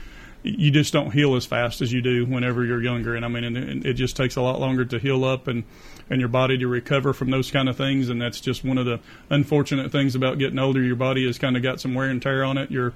you 0.43 0.71
just 0.71 0.93
don't 0.93 1.11
heal 1.11 1.35
as 1.35 1.45
fast 1.45 1.81
as 1.81 1.91
you 1.91 2.01
do 2.01 2.25
whenever 2.25 2.63
you're 2.63 2.81
younger. 2.81 3.15
And 3.15 3.25
I 3.25 3.27
mean, 3.27 3.43
and 3.43 3.57
it, 3.57 3.85
it 3.85 3.93
just 3.93 4.15
takes 4.15 4.35
a 4.35 4.41
lot 4.41 4.59
longer 4.59 4.85
to 4.85 4.99
heal 4.99 5.25
up 5.25 5.47
and, 5.47 5.63
and 6.09 6.19
your 6.19 6.29
body 6.29 6.57
to 6.59 6.67
recover 6.67 7.11
from 7.11 7.31
those 7.31 7.49
kind 7.49 7.67
of 7.67 7.75
things. 7.75 8.09
And 8.09 8.21
that's 8.21 8.39
just 8.39 8.63
one 8.63 8.77
of 8.77 8.85
the 8.85 8.99
unfortunate 9.29 9.91
things 9.91 10.15
about 10.15 10.37
getting 10.37 10.59
older. 10.59 10.81
Your 10.81 10.95
body 10.95 11.25
has 11.25 11.37
kind 11.37 11.57
of 11.57 11.63
got 11.63 11.81
some 11.81 11.95
wear 11.95 12.09
and 12.09 12.21
tear 12.21 12.43
on 12.43 12.57
it. 12.57 12.69
Your, 12.69 12.93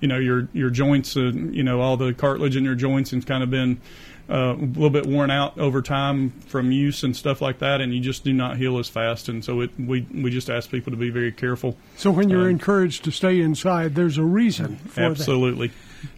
you 0.00 0.08
know, 0.08 0.18
your, 0.18 0.48
your 0.52 0.70
joints, 0.70 1.16
uh, 1.16 1.32
you 1.32 1.62
know, 1.62 1.80
all 1.80 1.96
the 1.96 2.12
cartilage 2.12 2.56
in 2.56 2.64
your 2.64 2.74
joints 2.74 3.12
has 3.12 3.24
kind 3.24 3.42
of 3.42 3.50
been, 3.50 3.80
uh, 4.30 4.54
a 4.54 4.64
little 4.64 4.90
bit 4.90 5.06
worn 5.06 5.30
out 5.30 5.58
over 5.58 5.82
time 5.82 6.30
from 6.46 6.72
use 6.72 7.02
and 7.02 7.16
stuff 7.16 7.40
like 7.40 7.58
that, 7.58 7.80
and 7.80 7.94
you 7.94 8.00
just 8.00 8.24
do 8.24 8.32
not 8.32 8.56
heal 8.56 8.78
as 8.78 8.88
fast. 8.88 9.28
And 9.28 9.44
so 9.44 9.60
it, 9.60 9.70
we 9.78 10.06
we 10.14 10.30
just 10.30 10.48
ask 10.50 10.70
people 10.70 10.90
to 10.90 10.96
be 10.96 11.10
very 11.10 11.32
careful. 11.32 11.76
So, 11.96 12.10
when 12.10 12.30
you're 12.30 12.42
Um, 12.42 12.50
encouraged 12.50 13.04
to 13.04 13.10
stay 13.10 13.40
inside, 13.40 13.94
there's 13.94 14.18
a 14.18 14.24
reason 14.24 14.76
for 14.76 15.00
that. 15.00 15.10
Absolutely. 15.12 15.70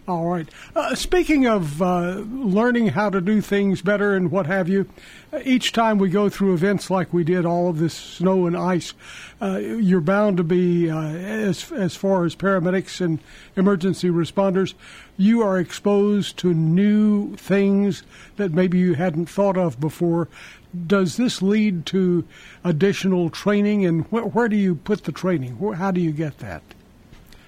All 0.07 0.25
right. 0.25 0.49
Uh, 0.75 0.95
speaking 0.95 1.45
of 1.45 1.79
uh, 1.79 2.23
learning 2.27 2.87
how 2.89 3.11
to 3.11 3.21
do 3.21 3.39
things 3.39 3.83
better 3.83 4.15
and 4.15 4.31
what 4.31 4.47
have 4.47 4.67
you, 4.67 4.87
uh, 5.31 5.39
each 5.43 5.73
time 5.73 5.99
we 5.99 6.09
go 6.09 6.27
through 6.27 6.55
events 6.55 6.89
like 6.89 7.13
we 7.13 7.23
did, 7.23 7.45
all 7.45 7.69
of 7.69 7.77
this 7.77 7.93
snow 7.93 8.47
and 8.47 8.57
ice, 8.57 8.93
uh, 9.39 9.57
you're 9.57 10.01
bound 10.01 10.37
to 10.37 10.43
be, 10.43 10.89
uh, 10.89 10.99
as 10.99 11.71
as 11.71 11.95
far 11.95 12.25
as 12.25 12.35
paramedics 12.35 12.99
and 12.99 13.19
emergency 13.55 14.09
responders, 14.09 14.73
you 15.17 15.41
are 15.41 15.59
exposed 15.59 16.37
to 16.37 16.53
new 16.53 17.35
things 17.37 18.03
that 18.35 18.51
maybe 18.51 18.77
you 18.77 18.95
hadn't 18.95 19.27
thought 19.27 19.57
of 19.57 19.79
before. 19.79 20.27
Does 20.87 21.15
this 21.15 21.41
lead 21.41 21.85
to 21.87 22.25
additional 22.63 23.29
training, 23.29 23.85
and 23.85 24.03
wh- 24.07 24.35
where 24.35 24.49
do 24.49 24.57
you 24.57 24.75
put 24.75 25.05
the 25.05 25.11
training? 25.13 25.57
Wh- 25.57 25.77
How 25.77 25.91
do 25.91 26.01
you 26.01 26.11
get 26.11 26.39
that? 26.39 26.61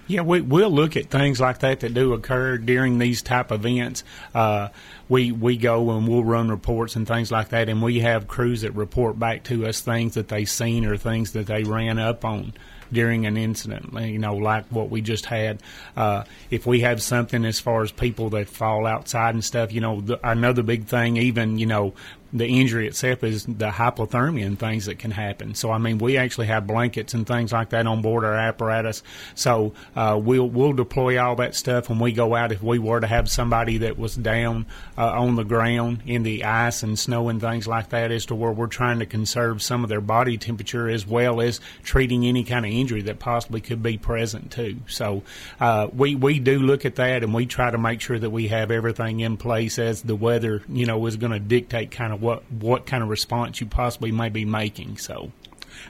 Yeah, 0.10 0.22
we, 0.22 0.40
we'll 0.40 0.70
look 0.70 0.96
at 0.96 1.10
things 1.10 1.42
like 1.42 1.60
that 1.60 1.82
that 1.82 1.94
do 1.94 2.14
occur 2.14 2.58
during 2.58 2.98
these 2.98 3.22
type 3.22 3.52
events. 3.52 4.06
Uh, 4.34 4.70
we 5.10 5.34
we 5.34 5.58
go 5.58 5.92
and 5.92 6.08
we'll 6.08 6.24
run 6.24 6.48
reports 6.50 6.96
and 6.96 7.06
things 7.06 7.30
like 7.30 7.50
that, 7.50 7.68
and 7.68 7.82
we 7.82 8.00
have 8.00 8.30
crews 8.30 8.62
that 8.62 8.72
report 8.72 9.20
back 9.20 9.44
to 9.46 9.66
us 9.68 9.82
things 9.82 10.14
that 10.14 10.30
they 10.30 10.46
seen 10.46 10.86
or 10.86 10.96
things 10.96 11.34
that 11.34 11.48
they 11.48 11.64
ran 11.64 12.00
up 12.00 12.24
on 12.24 12.54
during 12.92 13.26
an 13.26 13.38
incident. 13.38 13.94
You 13.94 14.20
know, 14.20 14.36
like 14.36 14.66
what 14.66 14.90
we 14.90 15.02
just 15.02 15.26
had. 15.26 15.62
Uh, 15.96 16.24
if 16.50 16.66
we 16.66 16.82
have 16.82 17.02
something 17.02 17.46
as 17.46 17.60
far 17.60 17.84
as 17.84 17.92
people 17.92 18.30
that 18.32 18.48
fall 18.48 18.86
outside 18.86 19.34
and 19.34 19.44
stuff, 19.44 19.72
you 19.72 19.82
know, 19.82 20.02
the, 20.02 20.20
another 20.28 20.64
big 20.64 20.86
thing, 20.86 21.18
even 21.18 21.58
you 21.58 21.66
know, 21.66 21.94
the 22.34 22.46
injury 22.46 22.88
itself 22.88 23.24
is 23.24 23.46
the 23.46 23.70
hypothermia 23.70 24.46
and 24.46 24.60
things 24.60 24.86
that 24.86 25.00
can 25.00 25.12
happen. 25.12 25.56
So 25.56 25.72
I 25.72 25.78
mean, 25.78 25.98
we 25.98 26.18
actually 26.18 26.48
have 26.48 26.68
blankets 26.68 27.14
and 27.14 27.26
things 27.26 27.54
like 27.54 27.70
that 27.70 27.88
on 27.88 28.02
board 28.02 28.26
our 28.26 28.34
apparatus. 28.34 29.04
So 29.36 29.74
uh, 29.96 30.20
we'll 30.22 30.50
we'll 30.50 30.74
deploy 30.74 31.22
all 31.22 31.36
that 31.38 31.56
stuff 31.56 31.90
when 31.90 32.00
we 32.00 32.12
go 32.12 32.36
out. 32.36 32.52
If 32.52 32.62
we 32.62 32.80
were 32.80 33.00
to 33.00 33.08
have 33.08 33.30
somebody 33.30 33.80
that 33.80 33.98
was 33.98 34.16
down 34.16 34.66
uh, 34.98 35.12
on 35.12 35.36
the 35.36 35.44
ground 35.44 36.04
in 36.06 36.24
the 36.24 36.44
ice 36.44 36.84
and 36.84 36.98
snow 37.00 37.30
and 37.30 37.40
things 37.40 37.68
like 37.68 37.90
that, 37.90 38.12
as 38.12 38.26
to 38.28 38.36
where 38.36 38.52
we're 38.52 38.68
trying 38.68 39.00
to 39.00 39.06
conserve 39.06 39.62
some 39.62 39.84
of 39.84 39.90
their 39.90 40.02
body 40.02 40.38
temperature 40.38 40.90
as 40.90 41.08
well 41.08 41.40
as 41.42 41.60
treating 41.84 42.26
any 42.26 42.44
kind 42.44 42.66
of 42.66 42.72
injury 42.80 43.02
that 43.04 43.20
possibly 43.20 43.62
could 43.62 43.82
be 43.84 43.98
present 43.98 44.52
too. 44.52 44.78
So 44.88 45.24
uh, 45.60 45.88
we 45.94 46.16
we 46.16 46.40
do 46.40 46.60
look 46.60 46.86
at 46.86 46.96
that 46.96 47.24
and 47.24 47.34
we 47.34 47.46
try 47.46 47.72
to 47.72 47.78
make 47.78 48.02
sure 48.02 48.20
that 48.20 48.30
we 48.30 48.48
have 48.48 48.72
everything 48.72 49.20
in 49.20 49.38
place 49.38 49.80
as 49.80 50.02
the 50.02 50.16
weather 50.16 50.64
you 50.70 50.86
know 50.86 51.06
is 51.06 51.18
going 51.18 51.34
to 51.34 51.40
dictate 51.40 51.92
kind 51.92 52.14
of 52.14 52.22
what 52.22 52.50
what 52.52 52.86
kind 52.86 53.04
of 53.04 53.10
response 53.10 53.60
you 53.62 53.68
possibly 53.68 54.12
may 54.12 54.30
be 54.30 54.46
making. 54.46 54.98
So. 54.98 55.32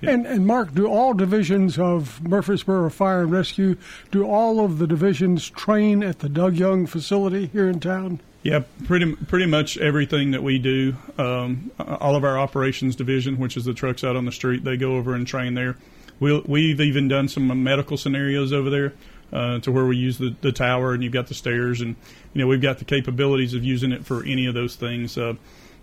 And, 0.02 0.28
and 0.28 0.46
Mark, 0.46 0.74
do 0.74 0.86
all 0.86 1.14
divisions 1.14 1.80
of 1.80 2.22
Murfreesboro 2.22 2.90
Fire 2.90 3.22
and 3.22 3.32
Rescue, 3.32 3.78
do 4.12 4.26
all 4.26 4.64
of 4.64 4.80
the 4.80 4.86
divisions 4.86 5.50
train 5.50 6.04
at 6.04 6.20
the 6.20 6.28
Doug 6.30 6.56
Young 6.56 6.86
facility 6.86 7.48
here 7.48 7.70
in 7.70 7.80
town? 7.80 8.20
Yeah, 8.44 8.64
pretty 8.86 9.14
pretty 9.14 9.46
much 9.46 9.78
everything 9.78 10.32
that 10.32 10.44
we 10.44 10.60
do. 10.60 10.96
Um, 11.18 11.72
all 11.80 12.16
of 12.16 12.24
our 12.24 12.38
operations 12.38 12.96
division, 12.96 13.38
which 13.40 13.58
is 13.58 13.66
the 13.66 13.74
trucks 13.74 14.04
out 14.04 14.16
on 14.16 14.26
the 14.26 14.32
street, 14.32 14.64
they 14.64 14.78
go 14.78 14.96
over 14.96 15.14
and 15.14 15.28
train 15.28 15.54
there. 15.54 15.76
We'll, 16.20 16.42
we've 16.46 16.82
even 16.82 17.08
done 17.08 17.28
some 17.28 17.64
medical 17.64 17.98
scenarios 17.98 18.52
over 18.52 18.70
there 18.70 18.94
uh, 19.32 19.60
to 19.60 19.72
where 19.72 19.86
we 19.86 19.98
use 19.98 20.18
the, 20.18 20.36
the 20.42 20.52
tower 20.52 20.94
and 20.94 21.04
you've 21.04 21.14
got 21.14 21.28
the 21.28 21.34
stairs, 21.34 21.82
and 21.82 21.96
you 22.34 22.42
know 22.42 22.48
we've 22.48 22.62
got 22.62 22.80
the 22.80 22.86
capabilities 22.86 23.54
of 23.54 23.64
using 23.64 23.92
it 23.92 24.06
for 24.06 24.24
any 24.24 24.46
of 24.48 24.54
those 24.54 24.76
things. 24.76 25.18
Uh, 25.18 25.34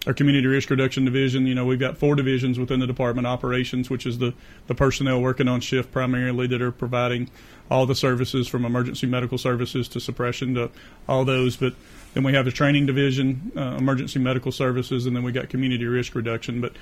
our 0.07 0.13
community 0.13 0.47
risk 0.47 0.69
reduction 0.69 1.05
division, 1.05 1.47
you 1.47 1.55
know, 1.55 1.65
we've 1.65 1.79
got 1.79 1.97
four 1.97 2.15
divisions 2.15 2.59
within 2.59 2.79
the 2.81 2.87
department 2.87 3.27
operations, 3.27 3.89
which 3.89 4.05
is 4.05 4.19
the, 4.19 4.35
the 4.67 4.75
personnel 4.75 5.21
working 5.21 5.49
on 5.49 5.61
shift 5.61 5.93
primarily 5.93 6.47
that 6.47 6.61
are 6.61 6.73
providing 6.73 7.31
all 7.71 7.87
the 7.87 7.95
services 7.95 8.47
from 8.47 8.67
emergency 8.67 9.07
medical 9.07 9.39
services 9.39 9.89
to 9.89 10.01
suppression 10.01 10.55
to 10.55 10.71
all 11.09 11.25
those. 11.25 11.57
But 11.57 11.75
then 12.13 12.23
we 12.23 12.35
have 12.35 12.45
the 12.45 12.51
training 12.51 12.85
division, 12.85 13.51
uh, 13.57 13.77
emergency 13.79 14.19
medical 14.19 14.53
services, 14.53 15.07
and 15.07 15.17
then 15.17 15.23
we 15.23 15.33
got 15.33 15.49
community 15.49 15.87
risk 15.87 16.15
reduction. 16.15 16.61
But 16.61 16.75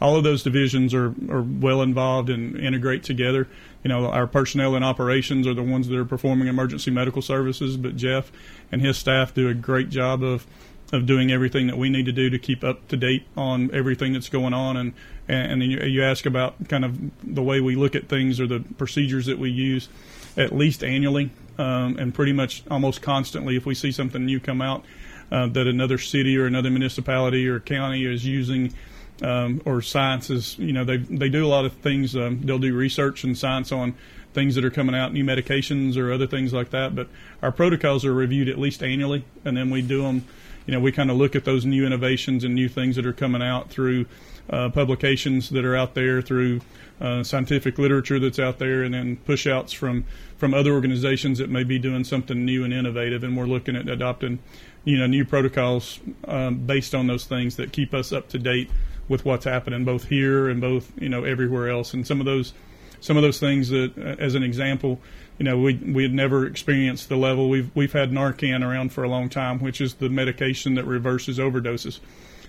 all 0.00 0.16
of 0.16 0.24
those 0.24 0.42
divisions 0.42 0.94
are, 0.94 1.14
are 1.30 1.42
well 1.42 1.82
involved 1.82 2.30
and 2.30 2.56
integrate 2.58 3.02
together. 3.02 3.48
You 3.84 3.88
know, 3.88 4.06
our 4.06 4.26
personnel 4.26 4.74
and 4.74 4.84
operations 4.84 5.46
are 5.46 5.54
the 5.54 5.62
ones 5.62 5.88
that 5.88 5.96
are 5.96 6.04
performing 6.04 6.48
emergency 6.48 6.90
medical 6.90 7.22
services, 7.22 7.76
but 7.76 7.96
Jeff 7.96 8.32
and 8.72 8.80
his 8.80 8.96
staff 8.98 9.34
do 9.34 9.48
a 9.48 9.54
great 9.54 9.90
job 9.90 10.22
of 10.22 10.46
of 10.92 11.06
doing 11.06 11.30
everything 11.30 11.68
that 11.68 11.78
we 11.78 11.88
need 11.88 12.04
to 12.06 12.12
do 12.12 12.28
to 12.30 12.38
keep 12.38 12.64
up 12.64 12.88
to 12.88 12.96
date 12.96 13.24
on 13.36 13.72
everything 13.72 14.12
that's 14.12 14.28
going 14.28 14.52
on. 14.52 14.76
And 14.76 14.92
and, 15.28 15.62
then 15.62 15.70
you, 15.70 15.80
you 15.82 16.02
ask 16.02 16.26
about 16.26 16.68
kind 16.68 16.84
of 16.84 16.98
the 17.22 17.42
way 17.42 17.60
we 17.60 17.76
look 17.76 17.94
at 17.94 18.08
things 18.08 18.40
or 18.40 18.48
the 18.48 18.64
procedures 18.76 19.26
that 19.26 19.38
we 19.38 19.50
use, 19.50 19.88
at 20.36 20.52
least 20.52 20.82
annually, 20.82 21.30
um, 21.58 21.96
and 21.98 22.12
pretty 22.12 22.32
much 22.32 22.64
almost 22.68 23.02
constantly. 23.02 23.56
If 23.56 23.66
we 23.66 23.74
see 23.76 23.92
something 23.92 24.24
new 24.26 24.40
come 24.40 24.60
out 24.60 24.84
uh, 25.30 25.46
that 25.48 25.66
another 25.66 25.98
city 25.98 26.36
or 26.36 26.46
another 26.46 26.70
municipality 26.70 27.46
or 27.46 27.60
county 27.60 28.04
is 28.04 28.26
using. 28.26 28.74
Um, 29.22 29.60
or 29.66 29.82
sciences, 29.82 30.58
you 30.58 30.72
know, 30.72 30.84
they 30.84 30.96
they 30.96 31.28
do 31.28 31.44
a 31.44 31.48
lot 31.48 31.66
of 31.66 31.74
things. 31.74 32.16
Um, 32.16 32.40
they'll 32.42 32.58
do 32.58 32.74
research 32.74 33.22
and 33.22 33.36
science 33.36 33.70
on 33.70 33.94
things 34.32 34.54
that 34.54 34.64
are 34.64 34.70
coming 34.70 34.94
out, 34.94 35.12
new 35.12 35.24
medications 35.24 35.98
or 35.98 36.10
other 36.10 36.26
things 36.26 36.54
like 36.54 36.70
that. 36.70 36.94
But 36.94 37.08
our 37.42 37.52
protocols 37.52 38.06
are 38.06 38.14
reviewed 38.14 38.48
at 38.48 38.58
least 38.58 38.82
annually, 38.82 39.24
and 39.44 39.56
then 39.56 39.68
we 39.68 39.82
do 39.82 40.02
them 40.02 40.24
you 40.66 40.76
know, 40.76 40.80
we 40.80 40.92
kind 40.92 41.10
of 41.10 41.16
look 41.16 41.34
at 41.34 41.44
those 41.44 41.64
new 41.64 41.86
innovations 41.86 42.44
and 42.44 42.54
new 42.54 42.68
things 42.68 42.96
that 42.96 43.06
are 43.06 43.12
coming 43.12 43.42
out 43.42 43.70
through 43.70 44.06
uh, 44.50 44.68
publications 44.68 45.50
that 45.50 45.64
are 45.64 45.76
out 45.76 45.94
there, 45.94 46.22
through 46.22 46.60
uh, 47.00 47.24
scientific 47.24 47.78
literature 47.78 48.18
that's 48.20 48.38
out 48.38 48.58
there, 48.58 48.82
and 48.82 48.94
then 48.94 49.16
pushouts 49.26 49.74
from 49.74 50.04
from 50.36 50.54
other 50.54 50.72
organizations 50.72 51.38
that 51.38 51.50
may 51.50 51.64
be 51.64 51.78
doing 51.78 52.04
something 52.04 52.44
new 52.44 52.64
and 52.64 52.72
innovative. 52.72 53.24
And 53.24 53.36
we're 53.36 53.46
looking 53.46 53.74
at 53.74 53.88
adopting, 53.88 54.38
you 54.84 54.96
know, 54.96 55.06
new 55.06 55.24
protocols 55.24 55.98
um, 56.26 56.58
based 56.58 56.94
on 56.94 57.06
those 57.08 57.24
things 57.24 57.56
that 57.56 57.72
keep 57.72 57.92
us 57.92 58.12
up 58.12 58.28
to 58.28 58.38
date 58.38 58.70
with 59.10 59.24
what's 59.24 59.44
happening 59.44 59.84
both 59.84 60.04
here 60.04 60.48
and 60.48 60.60
both 60.60 60.90
you 60.98 61.10
know 61.10 61.24
everywhere 61.24 61.68
else. 61.68 61.92
And 61.92 62.06
some 62.06 62.20
of 62.20 62.26
those 62.26 62.54
some 63.00 63.16
of 63.16 63.22
those 63.22 63.40
things 63.40 63.70
that, 63.70 63.96
uh, 63.98 64.22
as 64.22 64.34
an 64.34 64.42
example, 64.42 65.00
you 65.38 65.44
know, 65.44 65.58
we 65.58 65.74
we 65.74 66.02
had 66.04 66.14
never 66.14 66.46
experienced 66.46 67.08
the 67.08 67.16
level. 67.16 67.50
We've 67.50 67.70
we've 67.74 67.92
had 67.92 68.12
Narcan 68.12 68.66
around 68.66 68.92
for 68.92 69.02
a 69.04 69.08
long 69.08 69.28
time, 69.28 69.58
which 69.58 69.80
is 69.80 69.94
the 69.94 70.08
medication 70.08 70.74
that 70.76 70.84
reverses 70.84 71.38
overdoses. 71.38 71.98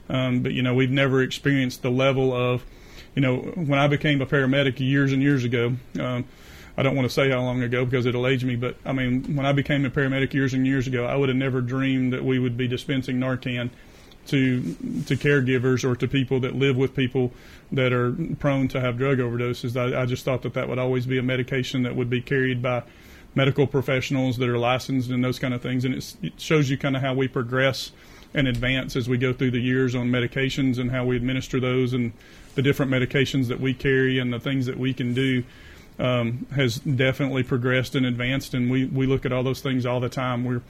Um, 0.07 0.41
but 0.41 0.53
you 0.53 0.62
know, 0.62 0.74
we've 0.74 0.91
never 0.91 1.22
experienced 1.22 1.82
the 1.82 1.91
level 1.91 2.34
of, 2.34 2.64
you 3.16 3.22
know, 3.22 3.38
when 3.38 3.80
I 3.80 3.88
became 3.88 4.22
a 4.22 4.26
paramedic 4.26 4.80
years 4.80 5.12
and 5.12 5.22
years 5.22 5.43
ago. 5.43 5.76
Um, 5.99 6.26
I 6.78 6.84
don't 6.84 6.95
want 6.95 7.05
to 7.05 7.14
say 7.14 7.30
how 7.30 7.41
long 7.41 7.62
ago 7.64 7.84
because 7.84 8.05
it'll 8.05 8.26
age 8.26 8.45
me, 8.45 8.55
but 8.55 8.78
I 8.86 8.93
mean, 8.93 9.36
when 9.36 9.45
I 9.45 9.51
became 9.51 9.84
a 9.86 9.89
paramedic 9.89 10.34
years 10.34 10.53
and 10.53 10.66
years 10.66 10.88
ago, 10.88 11.05
I 11.05 11.16
would 11.16 11.28
have 11.28 11.38
never 11.38 11.59
dreamed 11.59 12.14
that 12.14 12.24
we 12.24 12.39
would 12.39 12.55
be 12.55 12.68
dispensing 12.68 13.18
Narcan 13.20 13.72
to 14.28 14.61
to 15.07 15.15
caregivers 15.15 15.84
or 15.84 15.95
to 15.95 16.07
people 16.07 16.39
that 16.41 16.55
live 16.55 16.78
with 16.78 16.95
people 16.95 17.32
that 17.72 17.91
are 17.93 18.15
prone 18.39 18.67
to 18.69 18.80
have 18.80 18.97
drug 18.97 19.17
overdoses. 19.17 19.76
I, 19.76 20.01
I 20.01 20.05
just 20.05 20.26
thought 20.26 20.41
that 20.43 20.53
that 20.53 20.67
would 20.67 20.80
always 20.80 21.05
be 21.05 21.17
a 21.17 21.24
medication 21.24 21.84
that 21.84 21.95
would 21.95 22.09
be 22.09 22.22
carried 22.22 22.61
by 22.61 22.84
medical 23.34 23.65
professionals 23.65 24.38
that 24.38 24.49
are 24.49 24.57
licensed 24.57 25.09
and 25.09 25.24
those 25.24 25.39
kind 25.39 25.53
of 25.53 25.61
things. 25.61 25.86
And 25.86 25.95
it 25.95 26.34
shows 26.38 26.69
you 26.69 26.78
kind 26.78 26.95
of 26.95 27.01
how 27.01 27.13
we 27.13 27.28
progress 27.28 27.91
and 28.34 28.47
advance 28.47 28.95
as 28.95 29.09
we 29.09 29.17
go 29.17 29.34
through 29.34 29.51
the 29.51 29.59
years 29.59 29.95
on 29.95 30.07
medications 30.07 30.78
and 30.80 30.91
how 30.91 31.05
we 31.05 31.15
administer 31.15 31.59
those 31.59 31.93
and 31.93 32.13
the 32.55 32.61
different 32.61 32.91
medications 32.91 33.47
that 33.47 33.59
we 33.59 33.74
carry 33.74 34.19
and 34.19 34.32
the 34.32 34.39
things 34.39 34.65
that 34.65 34.78
we 34.78 34.93
can 34.93 35.13
do. 35.13 35.43
Um, 35.99 36.47
has 36.55 36.80
definitely 36.80 37.43
progressed 37.43 37.93
and 37.93 38.07
advanced, 38.07 38.55
and 38.55 38.72
we, 38.72 38.86
we 38.86 39.05
look 39.05 39.24
at 39.24 39.32
all 39.32 39.43
those 39.43 39.61
things 39.61 39.86
all 39.86 39.99
the 39.99 40.09
time. 40.09 40.45
We're 40.45 40.61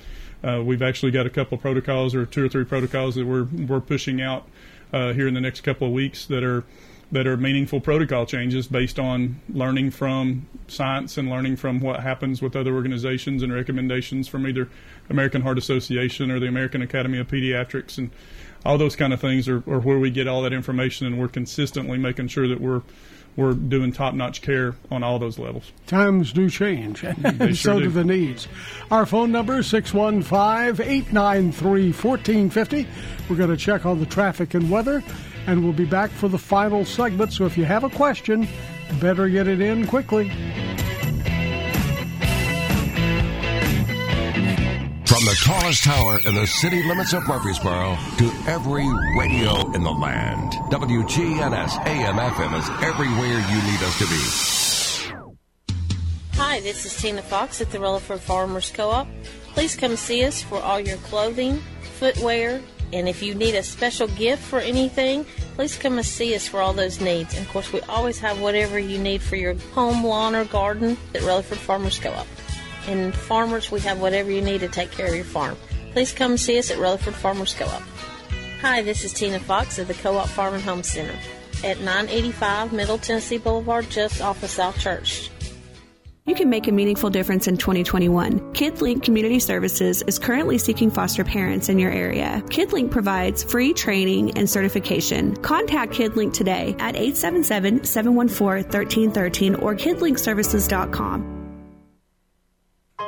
uh, 0.44 0.62
we've 0.64 0.82
actually 0.82 1.12
got 1.12 1.26
a 1.26 1.30
couple 1.30 1.56
of 1.56 1.62
protocols 1.62 2.16
or 2.16 2.26
two 2.26 2.46
or 2.46 2.50
three 2.50 2.66
protocols 2.66 3.16
that 3.16 3.26
we're 3.26 3.44
we're 3.44 3.80
pushing 3.80 4.22
out 4.22 4.48
uh, 4.94 5.14
here 5.14 5.28
in 5.28 5.34
the 5.34 5.42
next 5.42 5.62
couple 5.62 5.88
of 5.88 5.94
weeks 5.94 6.26
that 6.26 6.44
are 6.44 6.64
that 7.12 7.28
are 7.28 7.36
meaningful 7.36 7.82
protocol 7.82 8.26
changes 8.26 8.68
based 8.68 8.98
on 8.98 9.40
learning 9.50 9.92
from 9.92 10.48
science 10.68 11.18
and 11.18 11.30
learning 11.30 11.58
from 11.58 11.82
what 11.82 12.00
happens 12.00 12.42
with 12.42 12.56
other 12.56 12.74
organizations 12.74 13.44
and 13.44 13.54
recommendations 13.54 14.28
from 14.28 14.48
either 14.48 14.70
American 15.10 15.42
Heart 15.42 15.58
Association 15.58 16.32
or 16.32 16.40
the 16.40 16.48
American 16.48 16.82
Academy 16.82 17.18
of 17.18 17.28
Pediatrics. 17.28 17.98
And 17.98 18.12
all 18.66 18.78
those 18.78 18.96
kind 18.96 19.12
of 19.12 19.20
things 19.20 19.50
are, 19.50 19.58
are 19.70 19.80
where 19.80 20.00
we 20.00 20.10
get 20.10 20.28
all 20.28 20.42
that 20.44 20.54
information 20.54 21.06
and 21.06 21.20
we're 21.20 21.28
consistently 21.28 21.98
making 21.98 22.30
sure 22.30 22.48
that 22.48 22.62
we're 22.62 22.82
we're 23.36 23.54
doing 23.54 23.92
top 23.92 24.14
notch 24.14 24.42
care 24.42 24.76
on 24.92 25.04
all 25.04 25.18
those 25.20 25.40
levels. 25.40 25.72
Times 25.88 26.34
do 26.34 26.50
change, 26.50 27.04
and 27.04 27.16
They 27.18 27.54
so 27.56 27.80
do 27.80 27.86
do. 27.86 27.92
the 27.92 28.04
needs. 28.04 28.48
Our 28.92 29.06
phone 29.06 29.32
number 29.32 29.60
is 29.60 29.68
615 29.68 30.86
893 30.86 31.92
1450. 31.92 32.88
We're 33.30 33.36
going 33.36 33.50
to 33.50 33.58
check 33.58 33.86
on 33.86 34.00
the 34.00 34.06
traffic 34.06 34.54
and 34.54 34.70
weather, 34.70 35.04
and 35.48 35.64
we'll 35.64 35.74
be 35.74 35.86
back 35.86 36.10
for 36.12 36.28
the 36.28 36.38
final 36.38 36.84
segment. 36.86 37.34
So 37.34 37.46
if 37.46 37.58
you 37.58 37.66
have 37.66 37.84
a 37.84 37.90
question, 37.90 38.48
better 39.00 39.30
get 39.30 39.48
it 39.48 39.62
in 39.62 39.88
quickly. 39.88 40.32
From 45.22 45.30
the 45.30 45.36
tallest 45.36 45.84
tower 45.84 46.20
in 46.26 46.34
the 46.34 46.48
city 46.48 46.82
limits 46.82 47.14
of 47.14 47.28
Murfreesboro 47.28 47.96
to 48.18 48.32
every 48.48 48.88
radio 49.16 49.72
in 49.74 49.84
the 49.84 49.92
land, 49.92 50.54
WGNS 50.72 51.86
AM 51.86 52.18
FM 52.18 52.58
is 52.58 52.68
everywhere 52.84 53.38
you 53.38 53.62
need 53.62 53.84
us 53.84 54.00
to 54.00 54.08
be. 54.10 54.20
Hi, 56.38 56.60
this 56.62 56.88
is 56.88 56.98
Tina 57.00 57.22
Fox 57.22 57.62
at 57.62 57.70
the 57.70 57.80
Rutherford 57.80 58.22
Farmers 58.22 58.72
Co-op. 58.72 59.08
Please 59.54 59.76
come 59.76 59.96
see 59.96 60.26
us 60.26 60.42
for 60.42 60.60
all 60.60 60.80
your 60.80 60.98
clothing, 60.98 61.62
footwear, 62.00 62.60
and 62.92 63.08
if 63.08 63.22
you 63.22 63.36
need 63.36 63.54
a 63.54 63.62
special 63.62 64.08
gift 64.08 64.42
for 64.42 64.58
anything, 64.58 65.28
please 65.54 65.78
come 65.78 65.98
and 65.98 66.06
see 66.06 66.34
us 66.34 66.48
for 66.48 66.62
all 66.62 66.74
those 66.74 67.00
needs. 67.00 67.36
And 67.36 67.46
of 67.46 67.54
course, 67.54 67.72
we 67.72 67.82
always 67.82 68.18
have 68.18 68.42
whatever 68.42 68.80
you 68.80 68.98
need 68.98 69.22
for 69.22 69.36
your 69.36 69.54
home, 69.76 70.04
lawn, 70.04 70.34
or 70.34 70.46
garden 70.46 70.98
at 71.14 71.22
Rutherford 71.22 71.60
Farmers 71.60 72.00
Co-op. 72.00 72.26
And 72.88 73.14
farmers, 73.14 73.72
we 73.72 73.80
have 73.82 74.02
whatever 74.02 74.32
you 74.32 74.42
need 74.42 74.62
to 74.62 74.68
take 74.68 74.92
care 74.92 75.08
of 75.08 75.16
your 75.16 75.24
farm. 75.24 75.56
Please 75.94 76.14
come 76.14 76.38
see 76.38 76.58
us 76.58 76.72
at 76.72 76.78
Rutherford 76.78 77.16
Farmers 77.16 77.54
Co-op. 77.54 77.84
Hi, 78.62 78.82
this 78.82 79.04
is 79.04 79.14
Tina 79.14 79.40
Fox 79.40 79.80
of 79.80 79.88
the 79.88 79.94
Co-op 79.94 80.28
Farm 80.28 80.54
and 80.54 80.64
Home 80.64 80.84
Center 80.84 81.18
at 81.64 81.80
985 81.80 82.74
Middle 82.74 82.98
Tennessee 82.98 83.38
Boulevard, 83.38 83.90
just 83.90 84.22
off 84.22 84.44
of 84.44 84.50
South 84.50 84.78
Church. 84.80 85.30
You 86.26 86.36
can 86.36 86.52
make 86.52 86.68
a 86.68 86.72
meaningful 86.72 87.10
difference 87.10 87.48
in 87.48 87.58
2021. 87.58 88.54
KidLink 88.54 89.02
Community 89.02 89.40
Services 89.40 90.04
is 90.04 90.20
currently 90.20 90.60
seeking 90.60 90.92
foster 90.92 91.24
parents 91.24 91.68
in 91.68 91.80
your 91.80 91.92
area. 91.92 92.44
KidLink 92.46 92.92
provides 92.92 93.44
free 93.44 93.74
training 93.74 94.38
and 94.38 94.48
certification. 94.48 95.36
Contact 95.38 95.94
KidLink 95.94 96.34
today 96.34 96.76
at 96.78 96.94
877-714-1313 96.96 99.62
or 99.62 99.76
kidlinkservices.com. 99.76 101.41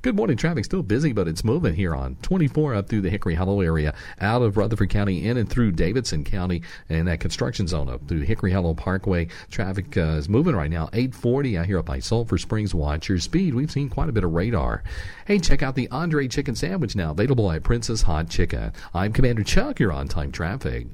Good 0.00 0.14
morning. 0.14 0.36
Traffic 0.36 0.64
still 0.64 0.84
busy, 0.84 1.12
but 1.12 1.26
it's 1.26 1.42
moving 1.42 1.74
here 1.74 1.92
on 1.92 2.14
24 2.22 2.76
up 2.76 2.88
through 2.88 3.00
the 3.00 3.10
Hickory 3.10 3.34
Hollow 3.34 3.60
area, 3.60 3.92
out 4.20 4.42
of 4.42 4.56
Rutherford 4.56 4.90
County, 4.90 5.26
in 5.26 5.36
and 5.36 5.50
through 5.50 5.72
Davidson 5.72 6.22
County, 6.22 6.62
and 6.88 7.08
that 7.08 7.18
construction 7.18 7.66
zone 7.66 7.88
up 7.88 8.06
through 8.06 8.20
Hickory 8.20 8.52
Hollow 8.52 8.74
Parkway. 8.74 9.26
Traffic 9.50 9.96
uh, 9.96 10.18
is 10.18 10.28
moving 10.28 10.54
right 10.54 10.70
now. 10.70 10.88
840 10.92 11.58
out 11.58 11.66
here 11.66 11.80
up 11.80 11.86
by 11.86 11.98
Sulphur 11.98 12.38
Springs. 12.38 12.76
Watch 12.76 13.08
your 13.08 13.18
speed. 13.18 13.56
We've 13.56 13.72
seen 13.72 13.88
quite 13.88 14.08
a 14.08 14.12
bit 14.12 14.22
of 14.22 14.32
radar. 14.32 14.84
Hey, 15.26 15.40
check 15.40 15.64
out 15.64 15.74
the 15.74 15.88
Andre 15.90 16.28
Chicken 16.28 16.54
Sandwich 16.54 16.94
now, 16.94 17.10
available 17.10 17.50
at 17.50 17.64
Prince's 17.64 18.02
Hot 18.02 18.30
Chicken. 18.30 18.72
I'm 18.94 19.12
Commander 19.12 19.42
Chuck. 19.42 19.80
You're 19.80 19.92
on 19.92 20.06
time 20.06 20.30
traffic. 20.30 20.86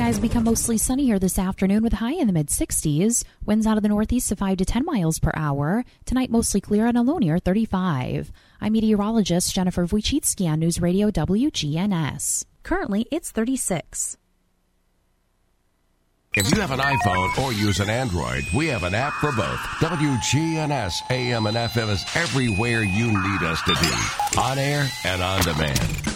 Skies 0.00 0.18
become 0.18 0.44
mostly 0.44 0.78
sunny 0.78 1.04
here 1.04 1.18
this 1.18 1.38
afternoon 1.38 1.82
with 1.82 1.92
high 1.92 2.14
in 2.14 2.26
the 2.26 2.32
mid 2.32 2.46
60s. 2.46 3.22
Winds 3.44 3.66
out 3.66 3.76
of 3.76 3.82
the 3.82 3.88
northeast 3.90 4.32
of 4.32 4.38
5 4.38 4.56
to 4.56 4.64
10 4.64 4.82
miles 4.86 5.18
per 5.18 5.30
hour. 5.34 5.84
Tonight, 6.06 6.30
mostly 6.30 6.58
clear 6.58 6.86
and 6.86 6.96
a 6.96 7.02
low 7.02 7.18
near 7.18 7.38
35. 7.38 8.32
I'm 8.62 8.72
meteorologist 8.72 9.54
Jennifer 9.54 9.86
Wojcicki 9.86 10.48
on 10.48 10.60
News 10.60 10.80
Radio 10.80 11.10
WGNS. 11.10 12.46
Currently, 12.62 13.08
it's 13.12 13.30
36. 13.30 14.16
If 16.32 16.50
you 16.50 16.62
have 16.62 16.70
an 16.70 16.80
iPhone 16.80 17.36
or 17.36 17.52
use 17.52 17.80
an 17.80 17.90
Android, 17.90 18.44
we 18.56 18.68
have 18.68 18.84
an 18.84 18.94
app 18.94 19.12
for 19.12 19.32
both. 19.32 19.60
WGNS 19.80 20.94
AM 21.10 21.44
and 21.44 21.58
FM 21.58 21.90
is 21.90 22.06
everywhere 22.14 22.84
you 22.84 23.08
need 23.08 23.42
us 23.42 23.60
to 23.64 23.74
be. 23.74 24.40
On 24.40 24.58
air 24.58 24.88
and 25.04 25.22
on 25.22 25.42
demand. 25.42 26.09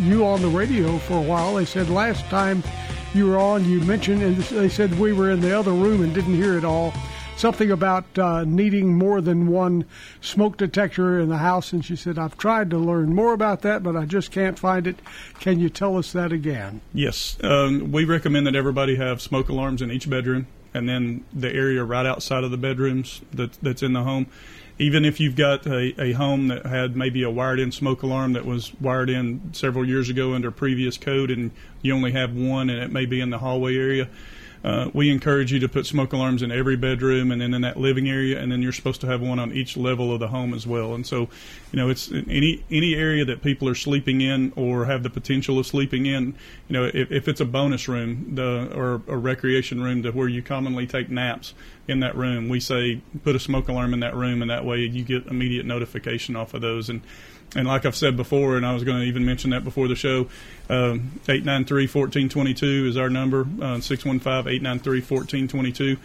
you 0.00 0.26
on 0.26 0.42
the 0.42 0.48
radio 0.48 0.98
for 0.98 1.14
a 1.14 1.22
while. 1.22 1.54
They 1.54 1.64
said 1.64 1.88
last 1.88 2.26
time 2.26 2.62
you 3.14 3.28
were 3.28 3.38
on, 3.38 3.64
you 3.64 3.80
mentioned, 3.80 4.22
and 4.22 4.36
they 4.36 4.68
said 4.68 4.98
we 4.98 5.14
were 5.14 5.30
in 5.30 5.40
the 5.40 5.58
other 5.58 5.72
room 5.72 6.02
and 6.02 6.12
didn't 6.12 6.34
hear 6.34 6.58
it 6.58 6.64
all. 6.64 6.92
Something 7.40 7.70
about 7.70 8.18
uh, 8.18 8.44
needing 8.44 8.98
more 8.98 9.22
than 9.22 9.46
one 9.46 9.86
smoke 10.20 10.58
detector 10.58 11.18
in 11.18 11.30
the 11.30 11.38
house, 11.38 11.72
and 11.72 11.82
she 11.82 11.96
said, 11.96 12.18
I've 12.18 12.36
tried 12.36 12.68
to 12.68 12.76
learn 12.76 13.14
more 13.14 13.32
about 13.32 13.62
that, 13.62 13.82
but 13.82 13.96
I 13.96 14.04
just 14.04 14.30
can't 14.30 14.58
find 14.58 14.86
it. 14.86 14.98
Can 15.38 15.58
you 15.58 15.70
tell 15.70 15.96
us 15.96 16.12
that 16.12 16.32
again? 16.32 16.82
Yes, 16.92 17.38
um, 17.42 17.92
we 17.92 18.04
recommend 18.04 18.46
that 18.46 18.54
everybody 18.54 18.96
have 18.96 19.22
smoke 19.22 19.48
alarms 19.48 19.80
in 19.80 19.90
each 19.90 20.10
bedroom, 20.10 20.48
and 20.74 20.86
then 20.86 21.24
the 21.32 21.50
area 21.50 21.82
right 21.82 22.04
outside 22.04 22.44
of 22.44 22.50
the 22.50 22.58
bedrooms 22.58 23.22
that, 23.32 23.54
that's 23.62 23.82
in 23.82 23.94
the 23.94 24.02
home. 24.02 24.26
Even 24.78 25.06
if 25.06 25.18
you've 25.18 25.34
got 25.34 25.66
a, 25.66 25.98
a 25.98 26.12
home 26.12 26.48
that 26.48 26.66
had 26.66 26.94
maybe 26.94 27.22
a 27.22 27.30
wired-in 27.30 27.72
smoke 27.72 28.02
alarm 28.02 28.34
that 28.34 28.44
was 28.44 28.74
wired 28.82 29.08
in 29.08 29.54
several 29.54 29.88
years 29.88 30.10
ago 30.10 30.34
under 30.34 30.50
previous 30.50 30.98
code, 30.98 31.30
and 31.30 31.52
you 31.80 31.94
only 31.94 32.12
have 32.12 32.34
one, 32.34 32.68
and 32.68 32.82
it 32.82 32.92
may 32.92 33.06
be 33.06 33.18
in 33.18 33.30
the 33.30 33.38
hallway 33.38 33.74
area. 33.74 34.10
Uh, 34.62 34.90
we 34.92 35.10
encourage 35.10 35.52
you 35.52 35.58
to 35.58 35.68
put 35.68 35.86
smoke 35.86 36.12
alarms 36.12 36.42
in 36.42 36.52
every 36.52 36.76
bedroom 36.76 37.32
and 37.32 37.40
then 37.40 37.54
in 37.54 37.62
that 37.62 37.78
living 37.78 38.08
area, 38.08 38.38
and 38.38 38.52
then 38.52 38.60
you're 38.60 38.72
supposed 38.72 39.00
to 39.00 39.06
have 39.06 39.20
one 39.22 39.38
on 39.38 39.52
each 39.52 39.76
level 39.76 40.12
of 40.12 40.20
the 40.20 40.28
home 40.28 40.52
as 40.52 40.66
well. 40.66 40.94
And 40.94 41.06
so, 41.06 41.28
you 41.72 41.76
know, 41.76 41.88
it's 41.88 42.12
any 42.12 42.62
any 42.70 42.94
area 42.94 43.24
that 43.24 43.42
people 43.42 43.68
are 43.68 43.74
sleeping 43.74 44.20
in 44.20 44.52
or 44.56 44.84
have 44.84 45.02
the 45.02 45.10
potential 45.10 45.58
of 45.58 45.66
sleeping 45.66 46.04
in. 46.06 46.34
You 46.68 46.74
know, 46.74 46.84
if, 46.92 47.10
if 47.10 47.28
it's 47.28 47.40
a 47.40 47.46
bonus 47.46 47.88
room 47.88 48.34
the, 48.34 48.70
or 48.74 49.02
a 49.08 49.16
recreation 49.16 49.82
room 49.82 50.02
to 50.02 50.10
where 50.10 50.28
you 50.28 50.42
commonly 50.42 50.86
take 50.86 51.08
naps 51.08 51.54
in 51.88 52.00
that 52.00 52.14
room, 52.14 52.48
we 52.48 52.60
say 52.60 53.00
put 53.24 53.34
a 53.34 53.40
smoke 53.40 53.68
alarm 53.68 53.94
in 53.94 54.00
that 54.00 54.14
room, 54.14 54.42
and 54.42 54.50
that 54.50 54.64
way 54.64 54.80
you 54.80 55.02
get 55.04 55.26
immediate 55.26 55.64
notification 55.64 56.36
off 56.36 56.52
of 56.52 56.60
those. 56.60 56.90
And 56.90 57.00
and 57.56 57.66
like 57.66 57.84
I've 57.84 57.96
said 57.96 58.16
before, 58.16 58.56
and 58.56 58.64
I 58.64 58.72
was 58.72 58.84
going 58.84 59.00
to 59.00 59.04
even 59.04 59.26
mention 59.26 59.50
that 59.50 59.64
before 59.64 59.88
the 59.88 59.96
show, 59.96 60.28
um, 60.68 61.20
893-1422 61.26 62.86
is 62.86 62.96
our 62.96 63.10
number, 63.10 63.40
uh, 63.40 63.78
615-893-1422. 63.78 65.98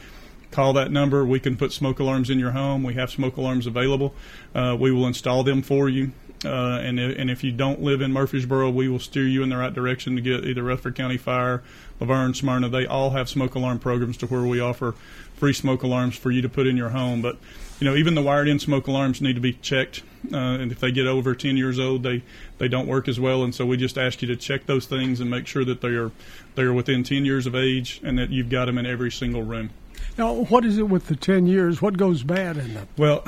Call 0.52 0.74
that 0.74 0.92
number. 0.92 1.26
We 1.26 1.40
can 1.40 1.58
put 1.58 1.72
smoke 1.72 2.00
alarms 2.00 2.30
in 2.30 2.40
your 2.40 2.52
home. 2.52 2.84
We 2.84 2.94
have 2.96 3.12
smoke 3.12 3.38
alarms 3.38 3.68
available. 3.68 4.14
Uh, 4.54 4.76
we 4.80 4.92
will 4.92 5.06
install 5.06 5.44
them 5.44 5.62
for 5.62 5.90
you. 5.90 6.12
Uh, 6.44 6.80
and, 6.82 7.00
and 7.00 7.30
if 7.30 7.44
you 7.44 7.52
don't 7.52 7.82
live 7.82 8.02
in 8.02 8.12
Murfreesboro, 8.12 8.70
we 8.70 8.88
will 8.88 9.00
steer 9.00 9.28
you 9.28 9.44
in 9.44 9.50
the 9.50 9.58
right 9.58 9.74
direction 9.74 10.16
to 10.16 10.22
get 10.22 10.46
either 10.46 10.64
Rutherford 10.64 10.96
County 10.96 11.18
Fire, 11.18 11.64
La 12.00 12.08
Vergne, 12.08 12.34
Smyrna. 12.34 12.70
They 12.70 12.86
all 12.86 13.12
have 13.12 13.30
smoke 13.30 13.56
alarm 13.56 13.80
programs 13.80 14.18
to 14.18 14.28
where 14.28 14.44
we 14.44 14.60
offer 14.60 14.96
free 15.36 15.54
smoke 15.54 15.84
alarms 15.84 16.16
for 16.16 16.32
you 16.32 16.42
to 16.42 16.50
put 16.50 16.68
in 16.68 16.78
your 16.78 16.90
home. 16.90 17.22
But 17.22 17.38
you 17.80 17.86
know, 17.86 17.96
even 17.96 18.16
the 18.16 18.22
wired-in 18.22 18.60
smoke 18.60 18.88
alarms 18.88 19.22
need 19.22 19.34
to 19.34 19.42
be 19.42 19.54
checked, 19.54 20.04
uh, 20.32 20.38
and 20.38 20.72
if 20.72 20.80
they 20.80 20.92
get 20.92 21.08
over 21.08 21.36
10 21.36 21.58
years 21.58 21.80
old, 21.80 22.04
they 22.04 22.24
they 22.58 22.68
don't 22.68 22.88
work 22.88 23.08
as 23.08 23.20
well. 23.20 23.44
And 23.44 23.54
so 23.54 23.66
we 23.66 23.78
just 23.78 23.98
ask 23.98 24.22
you 24.22 24.28
to 24.30 24.36
check 24.36 24.66
those 24.66 24.86
things 24.86 25.20
and 25.20 25.30
make 25.30 25.46
sure 25.46 25.66
that 25.66 25.82
they 25.82 25.90
are 25.90 26.12
they 26.56 26.64
are 26.64 26.74
within 26.74 27.04
10 27.04 27.26
years 27.26 27.46
of 27.46 27.56
age 27.56 28.00
and 28.04 28.18
that 28.18 28.30
you've 28.30 28.50
got 28.50 28.66
them 28.66 28.78
in 28.78 28.86
every 28.86 29.12
single 29.12 29.44
room. 29.44 29.72
Now, 30.18 30.34
what 30.34 30.64
is 30.64 30.78
it 30.78 30.88
with 30.88 31.08
the 31.08 31.16
10 31.16 31.46
years? 31.46 31.82
What 31.82 31.98
goes 31.98 32.24
bad 32.24 32.56
in 32.56 32.74
them? 32.74 32.88
Well, 32.98 33.24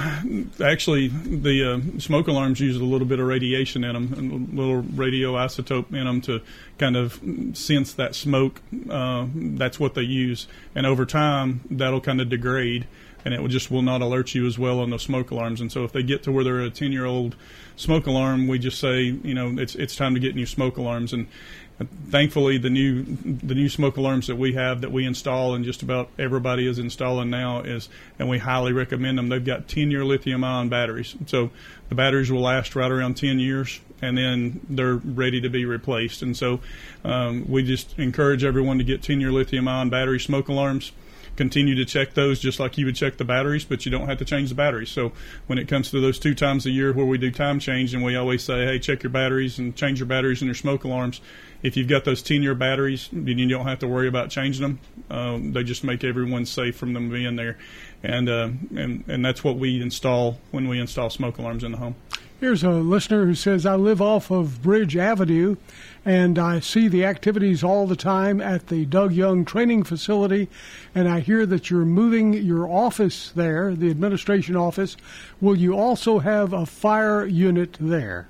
actually, 0.63 1.09
the 1.09 1.73
uh, 1.73 1.99
smoke 1.99 2.27
alarms 2.27 2.61
use 2.61 2.77
a 2.77 2.83
little 2.83 3.07
bit 3.07 3.19
of 3.19 3.27
radiation 3.27 3.83
in 3.83 3.93
them, 3.93 4.55
a 4.55 4.61
little 4.61 4.83
radioisotope 4.83 5.89
in 5.93 6.05
them 6.05 6.21
to 6.21 6.41
kind 6.77 6.95
of 6.95 7.19
sense 7.53 7.93
that 7.93 8.15
smoke. 8.15 8.61
Uh, 8.89 9.27
that's 9.33 9.79
what 9.79 9.95
they 9.95 10.03
use. 10.03 10.47
And 10.75 10.85
over 10.85 11.05
time, 11.05 11.61
that'll 11.69 12.01
kind 12.01 12.21
of 12.21 12.29
degrade 12.29 12.87
and 13.25 13.33
it 13.33 13.47
just 13.49 13.71
will 13.71 13.81
not 13.81 14.01
alert 14.01 14.33
you 14.35 14.45
as 14.45 14.57
well 14.57 14.79
on 14.79 14.89
those 14.89 15.03
smoke 15.03 15.31
alarms. 15.31 15.61
And 15.61 15.71
so 15.71 15.83
if 15.83 15.91
they 15.91 16.03
get 16.03 16.23
to 16.23 16.31
where 16.31 16.43
they're 16.43 16.61
a 16.61 16.69
10 16.69 16.91
year 16.91 17.05
old 17.05 17.35
smoke 17.75 18.07
alarm, 18.07 18.47
we 18.47 18.59
just 18.59 18.79
say, 18.79 19.01
you 19.01 19.33
know, 19.33 19.53
it's 19.57 19.75
it's 19.75 19.95
time 19.95 20.13
to 20.13 20.19
get 20.19 20.35
new 20.35 20.45
smoke 20.45 20.77
alarms. 20.77 21.13
And 21.13 21.27
thankfully, 22.09 22.57
the 22.57 22.69
new 22.69 23.03
the 23.03 23.55
new 23.55 23.69
smoke 23.69 23.97
alarms 23.97 24.27
that 24.27 24.35
we 24.35 24.53
have 24.53 24.81
that 24.81 24.91
we 24.91 25.05
install 25.05 25.55
and 25.55 25.65
just 25.65 25.81
about 25.81 26.09
everybody 26.17 26.67
is 26.67 26.79
installing 26.79 27.29
now 27.29 27.61
is, 27.61 27.89
and 28.17 28.29
we 28.29 28.39
highly 28.39 28.71
recommend 28.71 29.17
them. 29.17 29.29
They've 29.29 29.43
got 29.43 29.67
10 29.67 29.91
year 29.91 30.05
lithium 30.05 30.43
ion 30.43 30.69
batteries, 30.69 31.15
so 31.25 31.51
the 31.89 31.95
batteries 31.95 32.31
will 32.31 32.41
last 32.41 32.75
right 32.75 32.91
around 32.91 33.15
10 33.15 33.39
years. 33.39 33.79
And 33.99 34.15
then 34.15 34.61
they're 34.69 34.93
ready 34.93 35.41
to 35.41 35.49
be 35.49 35.65
replaced. 35.65 36.21
And 36.21 36.37
so 36.37 36.59
um, 37.03 37.49
we 37.49 37.63
just 37.63 37.97
encourage 37.97 38.43
everyone 38.43 38.77
to 38.77 38.83
get 38.83 39.01
10 39.01 39.19
year 39.19 39.31
lithium 39.31 39.67
ion 39.67 39.89
battery 39.89 40.19
smoke 40.19 40.49
alarms 40.49 40.91
continue 41.37 41.75
to 41.75 41.85
check 41.85 42.13
those 42.13 42.39
just 42.39 42.59
like 42.59 42.77
you 42.77 42.85
would 42.85 42.95
check 42.95 43.17
the 43.17 43.23
batteries, 43.23 43.63
but 43.63 43.85
you 43.85 43.91
don't 43.91 44.07
have 44.07 44.17
to 44.17 44.25
change 44.25 44.49
the 44.49 44.55
batteries. 44.55 44.89
So 44.89 45.13
when 45.45 45.57
it 45.57 45.67
comes 45.67 45.91
to 45.91 46.01
those 46.01 46.19
two 46.19 46.35
times 46.35 46.65
a 46.65 46.71
year 46.71 46.91
where 46.91 47.05
we 47.05 47.17
do 47.17 47.31
time 47.31 47.59
change, 47.59 47.93
and 47.93 48.03
we 48.03 48.15
always 48.15 48.43
say, 48.43 48.65
hey, 48.65 48.79
check 48.79 49.03
your 49.03 49.11
batteries 49.11 49.59
and 49.59 49.75
change 49.75 49.99
your 49.99 50.07
batteries 50.07 50.41
and 50.41 50.47
your 50.47 50.55
smoke 50.55 50.83
alarms. 50.83 51.21
If 51.63 51.77
you've 51.77 51.87
got 51.87 52.03
those 52.03 52.21
10 52.21 52.43
year 52.43 52.55
batteries, 52.55 53.09
then 53.11 53.37
you 53.37 53.47
don't 53.47 53.67
have 53.67 53.79
to 53.79 53.87
worry 53.87 54.07
about 54.07 54.29
changing 54.29 54.61
them. 54.61 54.79
Um, 55.09 55.53
they 55.53 55.63
just 55.63 55.83
make 55.83 56.03
everyone 56.03 56.45
safe 56.45 56.75
from 56.75 56.93
them 56.93 57.09
being 57.09 57.35
there. 57.35 57.57
And, 58.03 58.29
uh, 58.29 58.49
and, 58.75 59.03
and 59.07 59.25
that's 59.25 59.43
what 59.43 59.57
we 59.57 59.81
install 59.81 60.39
when 60.51 60.67
we 60.67 60.79
install 60.79 61.09
smoke 61.09 61.37
alarms 61.37 61.63
in 61.63 61.71
the 61.71 61.77
home. 61.77 61.95
Here's 62.39 62.63
a 62.63 62.69
listener 62.69 63.25
who 63.25 63.33
says, 63.33 63.65
I 63.65 63.73
live 63.77 63.99
off 63.99 64.29
of 64.29 64.61
Bridge 64.61 64.95
Avenue 64.95 65.55
and 66.05 66.37
I 66.37 66.59
see 66.59 66.87
the 66.87 67.03
activities 67.03 67.63
all 67.63 67.87
the 67.87 67.95
time 67.95 68.39
at 68.39 68.67
the 68.67 68.85
Doug 68.85 69.11
Young 69.11 69.43
Training 69.43 69.81
Facility. 69.81 70.47
And 70.93 71.07
I 71.09 71.21
hear 71.21 71.47
that 71.47 71.71
you're 71.71 71.83
moving 71.83 72.33
your 72.33 72.69
office 72.69 73.31
there, 73.31 73.73
the 73.73 73.89
administration 73.89 74.55
office. 74.55 74.97
Will 75.41 75.55
you 75.55 75.75
also 75.75 76.19
have 76.19 76.53
a 76.53 76.67
fire 76.67 77.25
unit 77.25 77.75
there? 77.79 78.27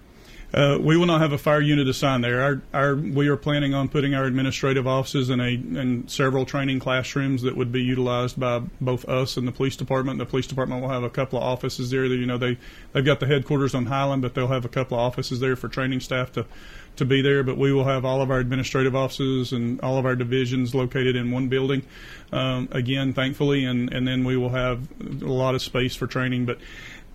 Uh, 0.54 0.78
we 0.80 0.95
will 0.95 1.06
not 1.06 1.20
have 1.20 1.34
a 1.34 1.38
fire 1.38 1.60
unit 1.60 1.89
assigned 1.89 2.24
there. 2.24 2.41
Our, 2.41 2.62
our, 2.74 2.95
we 2.95 3.28
are 3.28 3.36
planning 3.36 3.74
on 3.74 3.89
putting 3.89 4.16
our 4.16 4.24
administrative 4.24 4.88
offices 4.88 5.30
in 5.30 5.41
a 5.41 5.50
in 5.50 6.08
several 6.08 6.45
training 6.45 6.80
classrooms 6.80 7.41
that 7.41 7.58
would 7.58 7.72
be 7.72 7.82
utilized 7.82 8.39
by 8.39 8.60
both 8.80 9.04
us 9.10 9.36
and 9.36 9.45
the 9.45 9.52
police 9.52 9.76
department. 9.76 10.20
The 10.20 10.26
police 10.26 10.48
department 10.48 10.82
will 10.82 10.89
have 10.89 11.04
a 11.04 11.10
couple 11.10 11.38
of 11.38 11.43
offices 11.43 11.91
there. 11.91 12.08
That, 12.08 12.16
you 12.16 12.26
know, 12.26 12.38
they 12.38 12.58
they've 12.93 13.04
got 13.04 13.20
the 13.20 13.28
headquarters 13.28 13.76
on 13.76 13.88
Highland, 13.88 14.22
but 14.22 14.36
they'll 14.36 14.48
have 14.48 14.64
a 14.64 14.70
couple 14.70 14.98
of 14.98 15.02
offices 15.04 15.41
there 15.41 15.58
for 15.58 15.68
training 15.68 16.00
staff 16.00 16.32
to 16.34 16.45
to 16.95 17.04
be 17.04 17.22
there. 17.22 17.43
But 17.43 17.58
we 17.58 17.74
will 17.74 17.84
have 17.84 18.06
all 18.06 18.22
of 18.22 18.32
our 18.32 18.39
administrative 18.39 18.95
offices 18.95 19.52
and 19.52 19.82
all 19.82 19.98
of 19.98 20.06
our 20.06 20.16
divisions 20.16 20.74
located 20.74 21.18
in 21.18 21.30
one 21.30 21.50
building. 21.50 21.84
Um, 22.32 22.70
again, 22.72 23.14
thankfully, 23.14 23.66
and 23.66 23.93
and 23.93 24.08
then 24.08 24.24
we 24.24 24.38
will 24.38 24.50
have 24.50 24.88
a 25.02 25.26
lot 25.26 25.56
of 25.56 25.62
space 25.62 25.93
for 25.93 26.08
training, 26.08 26.45
but 26.45 26.58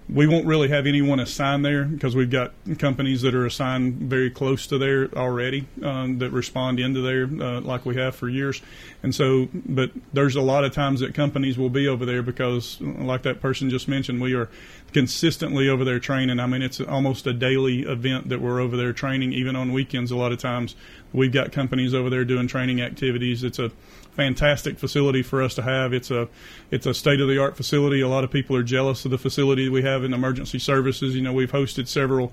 we 0.08 0.26
won't 0.26 0.46
really 0.46 0.68
have 0.68 0.86
anyone 0.86 1.20
assigned 1.20 1.64
there 1.64 1.84
because 1.84 2.16
we've 2.16 2.30
got 2.30 2.52
companies 2.78 3.22
that 3.22 3.34
are 3.34 3.46
assigned 3.46 3.94
very 3.94 4.30
close 4.30 4.66
to 4.66 4.78
there 4.78 5.08
already 5.14 5.66
um, 5.82 6.18
that 6.18 6.30
respond 6.30 6.80
into 6.80 7.00
there 7.00 7.24
uh, 7.24 7.60
like 7.60 7.86
we 7.86 7.96
have 7.96 8.14
for 8.14 8.28
years. 8.28 8.60
And 9.02 9.14
so, 9.14 9.48
but 9.52 9.90
there's 10.12 10.36
a 10.36 10.42
lot 10.42 10.64
of 10.64 10.72
times 10.72 11.00
that 11.00 11.14
companies 11.14 11.56
will 11.56 11.70
be 11.70 11.88
over 11.88 12.04
there 12.04 12.22
because, 12.22 12.80
like 12.80 13.22
that 13.22 13.40
person 13.40 13.70
just 13.70 13.88
mentioned, 13.88 14.20
we 14.20 14.34
are 14.34 14.48
consistently 14.92 15.68
over 15.68 15.84
there 15.84 15.98
training. 15.98 16.40
I 16.40 16.46
mean, 16.46 16.62
it's 16.62 16.80
almost 16.80 17.26
a 17.26 17.32
daily 17.32 17.82
event 17.82 18.28
that 18.28 18.40
we're 18.40 18.60
over 18.60 18.76
there 18.76 18.92
training, 18.92 19.32
even 19.32 19.56
on 19.56 19.72
weekends. 19.72 20.10
A 20.10 20.16
lot 20.16 20.32
of 20.32 20.38
times, 20.38 20.74
we've 21.12 21.32
got 21.32 21.52
companies 21.52 21.94
over 21.94 22.10
there 22.10 22.24
doing 22.24 22.46
training 22.46 22.80
activities. 22.80 23.44
It's 23.44 23.58
a 23.58 23.70
fantastic 24.12 24.78
facility 24.78 25.22
for 25.22 25.42
us 25.42 25.54
to 25.54 25.62
have. 25.62 25.92
It's 25.92 26.10
a 26.10 26.28
it's 26.70 26.86
a 26.86 26.94
state 26.94 27.20
of 27.20 27.28
the 27.28 27.38
art 27.38 27.56
facility. 27.56 28.00
A 28.00 28.08
lot 28.08 28.24
of 28.24 28.30
people 28.30 28.56
are 28.56 28.62
jealous 28.62 29.04
of 29.04 29.10
the 29.10 29.18
facility 29.18 29.68
we 29.68 29.82
have 29.82 30.04
in 30.04 30.12
emergency 30.12 30.58
services. 30.58 31.14
You 31.14 31.22
know, 31.22 31.32
we've 31.32 31.52
hosted 31.52 31.88
several 31.88 32.32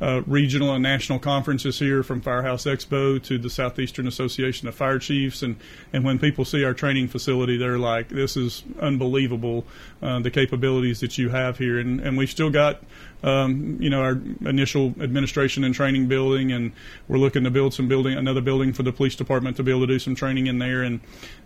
uh, 0.00 0.22
regional 0.26 0.72
and 0.74 0.82
national 0.82 1.18
conferences 1.18 1.78
here, 1.78 2.02
from 2.02 2.20
Firehouse 2.20 2.64
Expo 2.64 3.22
to 3.24 3.38
the 3.38 3.50
Southeastern 3.50 4.06
Association 4.06 4.68
of 4.68 4.74
Fire 4.74 4.98
Chiefs, 4.98 5.42
and 5.42 5.56
and 5.92 6.04
when 6.04 6.18
people 6.18 6.44
see 6.44 6.64
our 6.64 6.74
training 6.74 7.08
facility, 7.08 7.56
they're 7.56 7.78
like, 7.78 8.08
"This 8.08 8.36
is 8.36 8.62
unbelievable, 8.80 9.64
uh, 10.02 10.20
the 10.20 10.30
capabilities 10.30 11.00
that 11.00 11.18
you 11.18 11.30
have 11.30 11.58
here," 11.58 11.78
and 11.78 12.00
and 12.00 12.16
we've 12.16 12.30
still 12.30 12.50
got 12.50 12.80
um, 13.22 13.78
you 13.80 13.90
know, 13.90 14.00
our 14.02 14.20
initial 14.46 14.94
administration 15.00 15.64
and 15.64 15.74
training 15.74 16.06
building, 16.06 16.52
and 16.52 16.72
we're 17.08 17.18
looking 17.18 17.44
to 17.44 17.50
build 17.50 17.74
some 17.74 17.88
building, 17.88 18.16
another 18.16 18.40
building 18.40 18.72
for 18.72 18.84
the 18.84 18.92
police 18.92 19.16
department 19.16 19.56
to 19.56 19.62
be 19.62 19.70
able 19.70 19.80
to 19.80 19.86
do 19.86 19.98
some 19.98 20.14
training 20.14 20.46
in 20.46 20.58
there, 20.58 20.82
and 20.82 21.00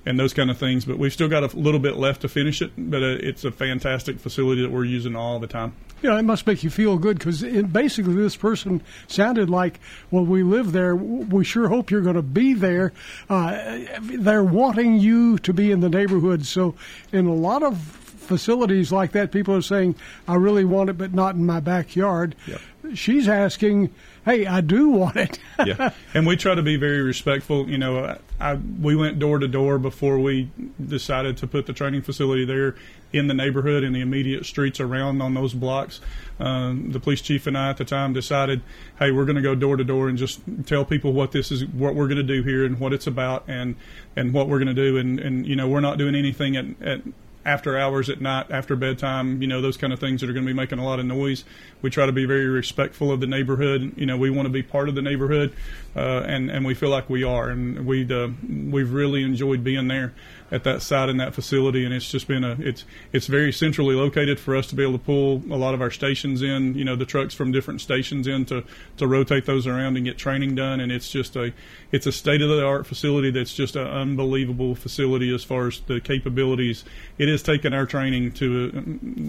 and 0.05 0.19
those 0.19 0.35
kind 0.35 0.51
of 0.51 0.59
things. 0.59 0.85
But 0.85 0.99
we've 0.99 1.13
still 1.13 1.29
got 1.29 1.43
a 1.43 1.57
little 1.57 1.81
bit 1.81 1.97
left 1.97 2.23
to 2.23 2.29
finish 2.29 2.61
it, 2.61 2.73
but 2.77 3.03
uh, 3.03 3.17
it's 3.21 3.45
a 3.45 3.53
fantastic 3.53 4.19
facility 4.19 4.63
that 4.63 4.71
we're 4.71 4.85
using 4.85 5.17
all 5.17 5.39
the 5.39 5.47
time. 5.47 5.75
Yeah, 6.03 6.19
it 6.19 6.25
must 6.25 6.47
make 6.47 6.65
you 6.65 6.71
feel 6.71 6.99
good 6.99 7.19
because 7.19 7.43
basically 7.43 8.15
this 8.15 8.35
person 8.43 8.82
sounded 9.07 9.49
like, 9.49 9.78
well, 10.11 10.26
we 10.26 10.43
live 10.43 10.72
there. 10.72 10.95
We 10.97 11.45
sure 11.45 11.68
hope 11.68 11.90
you're 11.90 12.03
going 12.03 12.16
to 12.16 12.22
be 12.22 12.53
there. 12.53 12.93
Uh, 13.30 13.78
they're 14.01 14.45
wanting 14.45 14.99
you 14.99 15.38
to 15.38 15.55
be 15.55 15.70
in 15.70 15.80
the 15.80 15.88
neighborhood. 15.88 16.45
So, 16.45 16.74
in 17.12 17.26
a 17.26 17.34
lot 17.34 17.62
of 17.62 17.78
facilities 17.78 18.90
like 18.90 19.12
that, 19.12 19.30
people 19.30 19.55
are 19.55 19.62
saying, 19.62 19.95
I 20.26 20.34
really 20.34 20.64
want 20.64 20.90
it, 20.90 20.99
but 20.99 21.14
not 21.14 21.36
in 21.36 21.47
my 21.47 21.61
backyard. 21.61 22.34
Yep. 22.47 22.61
She's 22.95 23.28
asking, 23.28 23.95
hey, 24.24 24.47
I 24.47 24.61
do 24.61 24.88
want 24.88 25.16
it. 25.16 25.38
yeah, 25.66 25.90
and 26.14 26.26
we 26.26 26.36
try 26.36 26.55
to 26.55 26.62
be 26.62 26.76
very 26.76 27.03
respectful. 27.03 27.68
You 27.68 27.78
know, 27.78 28.05
I, 28.05 28.18
I, 28.40 28.55
we 28.55 28.97
went 28.97 29.18
door 29.18 29.38
to 29.38 29.47
door 29.49 29.78
before 29.78 30.18
we 30.18 30.51
decided 30.84 31.36
to 31.38 31.47
put 31.47 31.66
the 31.66 31.72
training 31.72 32.03
facility 32.03 32.45
there 32.45 32.74
in 33.12 33.26
the 33.26 33.34
neighborhood 33.34 33.84
in 33.84 33.93
the 33.93 34.01
immediate 34.01 34.47
streets 34.47 34.80
around 34.80 35.20
on 35.20 35.34
those 35.34 35.53
blocks. 35.53 36.01
Um, 36.43 36.90
the 36.90 36.99
police 36.99 37.20
chief 37.20 37.47
and 37.47 37.57
I 37.57 37.70
at 37.70 37.76
the 37.76 37.84
time 37.84 38.12
decided, 38.12 38.62
hey, 38.99 39.12
we're 39.12 39.24
going 39.24 39.36
to 39.36 39.43
go 39.43 39.55
door 39.55 39.76
to 39.76 39.84
door 39.84 40.09
and 40.09 40.18
just 40.18 40.40
tell 40.66 40.84
people 40.84 41.12
what 41.12 41.30
this 41.30 41.53
is, 41.53 41.64
what 41.66 41.95
we're 41.95 42.09
going 42.09 42.16
to 42.16 42.22
do 42.24 42.43
here, 42.43 42.64
and 42.64 42.80
what 42.80 42.93
it's 42.93 43.07
about, 43.07 43.45
and 43.47 43.76
and 44.16 44.34
what 44.34 44.49
we're 44.49 44.59
going 44.59 44.74
to 44.74 44.74
do. 44.74 44.97
And 44.97 45.20
and 45.20 45.47
you 45.47 45.55
know, 45.55 45.68
we're 45.68 45.80
not 45.80 45.99
doing 45.99 46.16
anything 46.16 46.57
at, 46.57 46.64
at 46.82 47.03
after 47.45 47.78
hours 47.78 48.09
at 48.09 48.20
night, 48.20 48.47
after 48.51 48.76
bedtime, 48.76 49.43
you 49.43 49.49
know, 49.49 49.61
those 49.61 49.76
kind 49.76 49.93
of 49.93 49.99
things 49.99 50.20
that 50.20 50.30
are 50.30 50.32
going 50.32 50.45
to 50.45 50.53
be 50.53 50.57
making 50.57 50.78
a 50.78 50.84
lot 50.84 50.99
of 50.99 51.07
noise. 51.07 51.45
We 51.80 51.90
try 51.90 52.07
to 52.07 52.12
be 52.12 52.24
very 52.24 52.47
respectful 52.47 53.11
of 53.11 53.20
the 53.20 53.26
neighborhood. 53.26 53.93
You 53.97 54.07
know, 54.07 54.16
we 54.16 54.30
want 54.30 54.47
to 54.47 54.53
be 54.53 54.62
part 54.62 54.88
of 54.88 54.95
the 54.95 55.03
neighborhood, 55.03 55.55
uh, 55.95 56.22
and 56.26 56.51
and 56.51 56.64
we 56.64 56.74
feel 56.74 56.90
like 56.90 57.09
we 57.09 57.22
are, 57.22 57.51
and 57.51 57.86
we 57.86 58.12
uh, 58.12 58.28
we've 58.49 58.93
really 58.93 59.22
enjoyed 59.22 59.62
being 59.62 59.88
there 59.88 60.12
at 60.53 60.65
that 60.65 60.83
site 60.83 61.09
in 61.09 61.17
that 61.17 61.35
facility, 61.35 61.85
and 61.85 61.95
it's 61.95 62.09
just 62.09 62.29
been 62.29 62.45
a 62.45 62.57
it's 62.61 62.85
it's 63.13 63.27
very 63.27 63.51
centrally 63.51 63.95
located 63.95 64.39
for 64.39 64.55
us 64.55 64.67
to 64.69 64.77
be 64.77 64.83
able 64.83 64.93
to 64.93 64.99
pull 64.99 65.43
a 65.51 65.57
lot 65.57 65.73
of 65.73 65.81
our 65.81 65.91
stations 65.91 66.43
in. 66.43 66.75
You 66.75 66.85
know, 66.85 66.95
the 66.95 67.07
trucks 67.07 67.35
from 67.35 67.51
different 67.51 67.81
stations 67.81 68.27
in 68.27 68.45
to 68.47 68.63
to 68.99 69.07
rotate 69.07 69.47
those 69.47 69.67
around 69.67 69.97
and 69.97 70.05
get 70.05 70.19
training 70.19 70.55
done, 70.55 70.79
and 70.79 70.93
it's 70.93 71.11
just 71.11 71.35
a 71.37 71.55
it's 71.91 72.07
a 72.07 72.13
state 72.13 72.43
of 72.43 72.51
the 72.51 72.65
art 72.65 72.87
facility 72.87 73.31
that's 73.31 73.55
just 73.55 73.75
an 73.75 73.87
unbelievable 73.87 74.75
facility 74.75 75.35
as 75.35 75.43
far 75.43 75.69
as 75.69 75.81
the 75.81 76.01
capabilities. 76.01 76.85
It 77.17 77.29
has 77.29 77.43
taken 77.43 77.73
our 77.73 77.87
training 77.87 78.33
to 78.33 78.73
uh, 78.77 78.81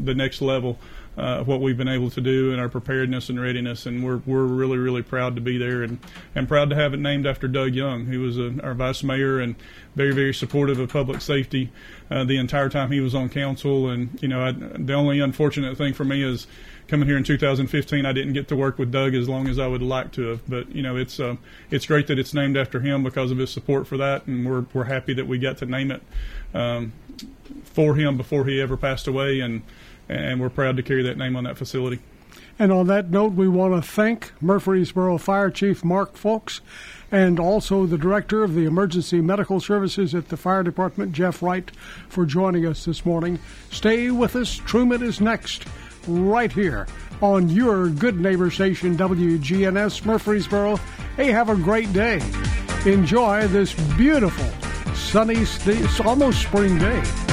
the 0.03 0.13
next 0.13 0.41
level 0.41 0.77
uh, 1.17 1.43
what 1.43 1.61
we've 1.61 1.77
been 1.77 1.87
able 1.87 2.09
to 2.09 2.21
do 2.21 2.51
and 2.51 2.59
our 2.59 2.69
preparedness 2.69 3.29
and 3.29 3.39
readiness, 3.39 3.85
and 3.85 4.03
we're 4.03 4.21
we're 4.25 4.45
really 4.45 4.77
really 4.77 5.01
proud 5.01 5.35
to 5.35 5.41
be 5.41 5.57
there 5.57 5.83
and 5.83 5.99
and 6.35 6.47
proud 6.47 6.69
to 6.69 6.75
have 6.75 6.93
it 6.93 6.99
named 6.99 7.27
after 7.27 7.47
Doug 7.47 7.75
Young, 7.75 8.05
who 8.05 8.19
was 8.21 8.37
a, 8.37 8.59
our 8.63 8.73
vice 8.73 9.03
mayor 9.03 9.39
and 9.39 9.55
very 9.95 10.13
very 10.13 10.33
supportive 10.33 10.79
of 10.79 10.89
public 10.89 11.21
safety 11.21 11.71
uh, 12.09 12.23
the 12.23 12.37
entire 12.37 12.69
time 12.69 12.91
he 12.91 12.99
was 12.99 13.13
on 13.13 13.29
council. 13.29 13.89
And 13.89 14.17
you 14.21 14.27
know, 14.27 14.43
I, 14.43 14.51
the 14.51 14.93
only 14.93 15.19
unfortunate 15.19 15.77
thing 15.77 15.93
for 15.93 16.03
me 16.03 16.23
is 16.23 16.47
coming 16.87 17.07
here 17.07 17.17
in 17.17 17.23
2015, 17.23 18.05
I 18.05 18.11
didn't 18.13 18.33
get 18.33 18.47
to 18.49 18.55
work 18.55 18.77
with 18.77 18.91
Doug 18.91 19.15
as 19.15 19.29
long 19.29 19.47
as 19.47 19.59
I 19.59 19.67
would 19.67 19.81
like 19.81 20.11
to 20.13 20.27
have. 20.29 20.49
But 20.49 20.73
you 20.75 20.81
know, 20.81 20.95
it's 20.95 21.19
uh, 21.19 21.37
it's 21.71 21.85
great 21.85 22.07
that 22.07 22.19
it's 22.19 22.33
named 22.33 22.57
after 22.57 22.79
him 22.79 23.03
because 23.03 23.31
of 23.31 23.37
his 23.37 23.51
support 23.51 23.87
for 23.87 23.97
that, 23.97 24.25
and 24.27 24.45
we're 24.45 24.65
we're 24.73 24.85
happy 24.85 25.13
that 25.13 25.27
we 25.27 25.37
got 25.37 25.57
to 25.59 25.65
name 25.65 25.91
it 25.91 26.01
um, 26.53 26.93
for 27.63 27.95
him 27.95 28.17
before 28.17 28.45
he 28.45 28.61
ever 28.61 28.77
passed 28.77 29.07
away, 29.07 29.39
and 29.39 29.61
and 30.09 30.39
we're 30.39 30.49
proud 30.49 30.77
to 30.77 30.83
carry 30.83 31.03
that 31.03 31.17
name 31.17 31.35
on 31.35 31.43
that 31.43 31.57
facility. 31.57 31.99
And 32.59 32.71
on 32.71 32.87
that 32.87 33.09
note, 33.09 33.33
we 33.33 33.47
want 33.47 33.73
to 33.73 33.87
thank 33.87 34.31
Murfreesboro 34.41 35.17
Fire 35.17 35.49
Chief 35.49 35.83
Mark 35.83 36.15
Foulks 36.15 36.61
and 37.11 37.39
also 37.39 37.85
the 37.85 37.97
Director 37.97 38.43
of 38.43 38.53
the 38.53 38.65
Emergency 38.65 39.21
Medical 39.21 39.59
Services 39.59 40.13
at 40.13 40.29
the 40.29 40.37
Fire 40.37 40.63
Department, 40.63 41.13
Jeff 41.13 41.41
Wright, 41.41 41.71
for 42.09 42.25
joining 42.25 42.65
us 42.65 42.85
this 42.85 43.05
morning. 43.05 43.39
Stay 43.71 44.11
with 44.11 44.35
us. 44.35 44.55
Truman 44.55 45.01
is 45.03 45.21
next, 45.21 45.65
right 46.07 46.51
here 46.51 46.87
on 47.21 47.49
your 47.49 47.89
good 47.89 48.19
neighbor 48.19 48.51
station, 48.51 48.97
WGNS 48.97 50.05
Murfreesboro. 50.05 50.77
Hey, 51.15 51.31
have 51.31 51.49
a 51.49 51.55
great 51.55 51.91
day. 51.93 52.21
Enjoy 52.85 53.47
this 53.47 53.73
beautiful, 53.95 54.49
sunny, 54.95 55.45
almost 56.03 56.41
spring 56.41 56.77
day. 56.77 57.32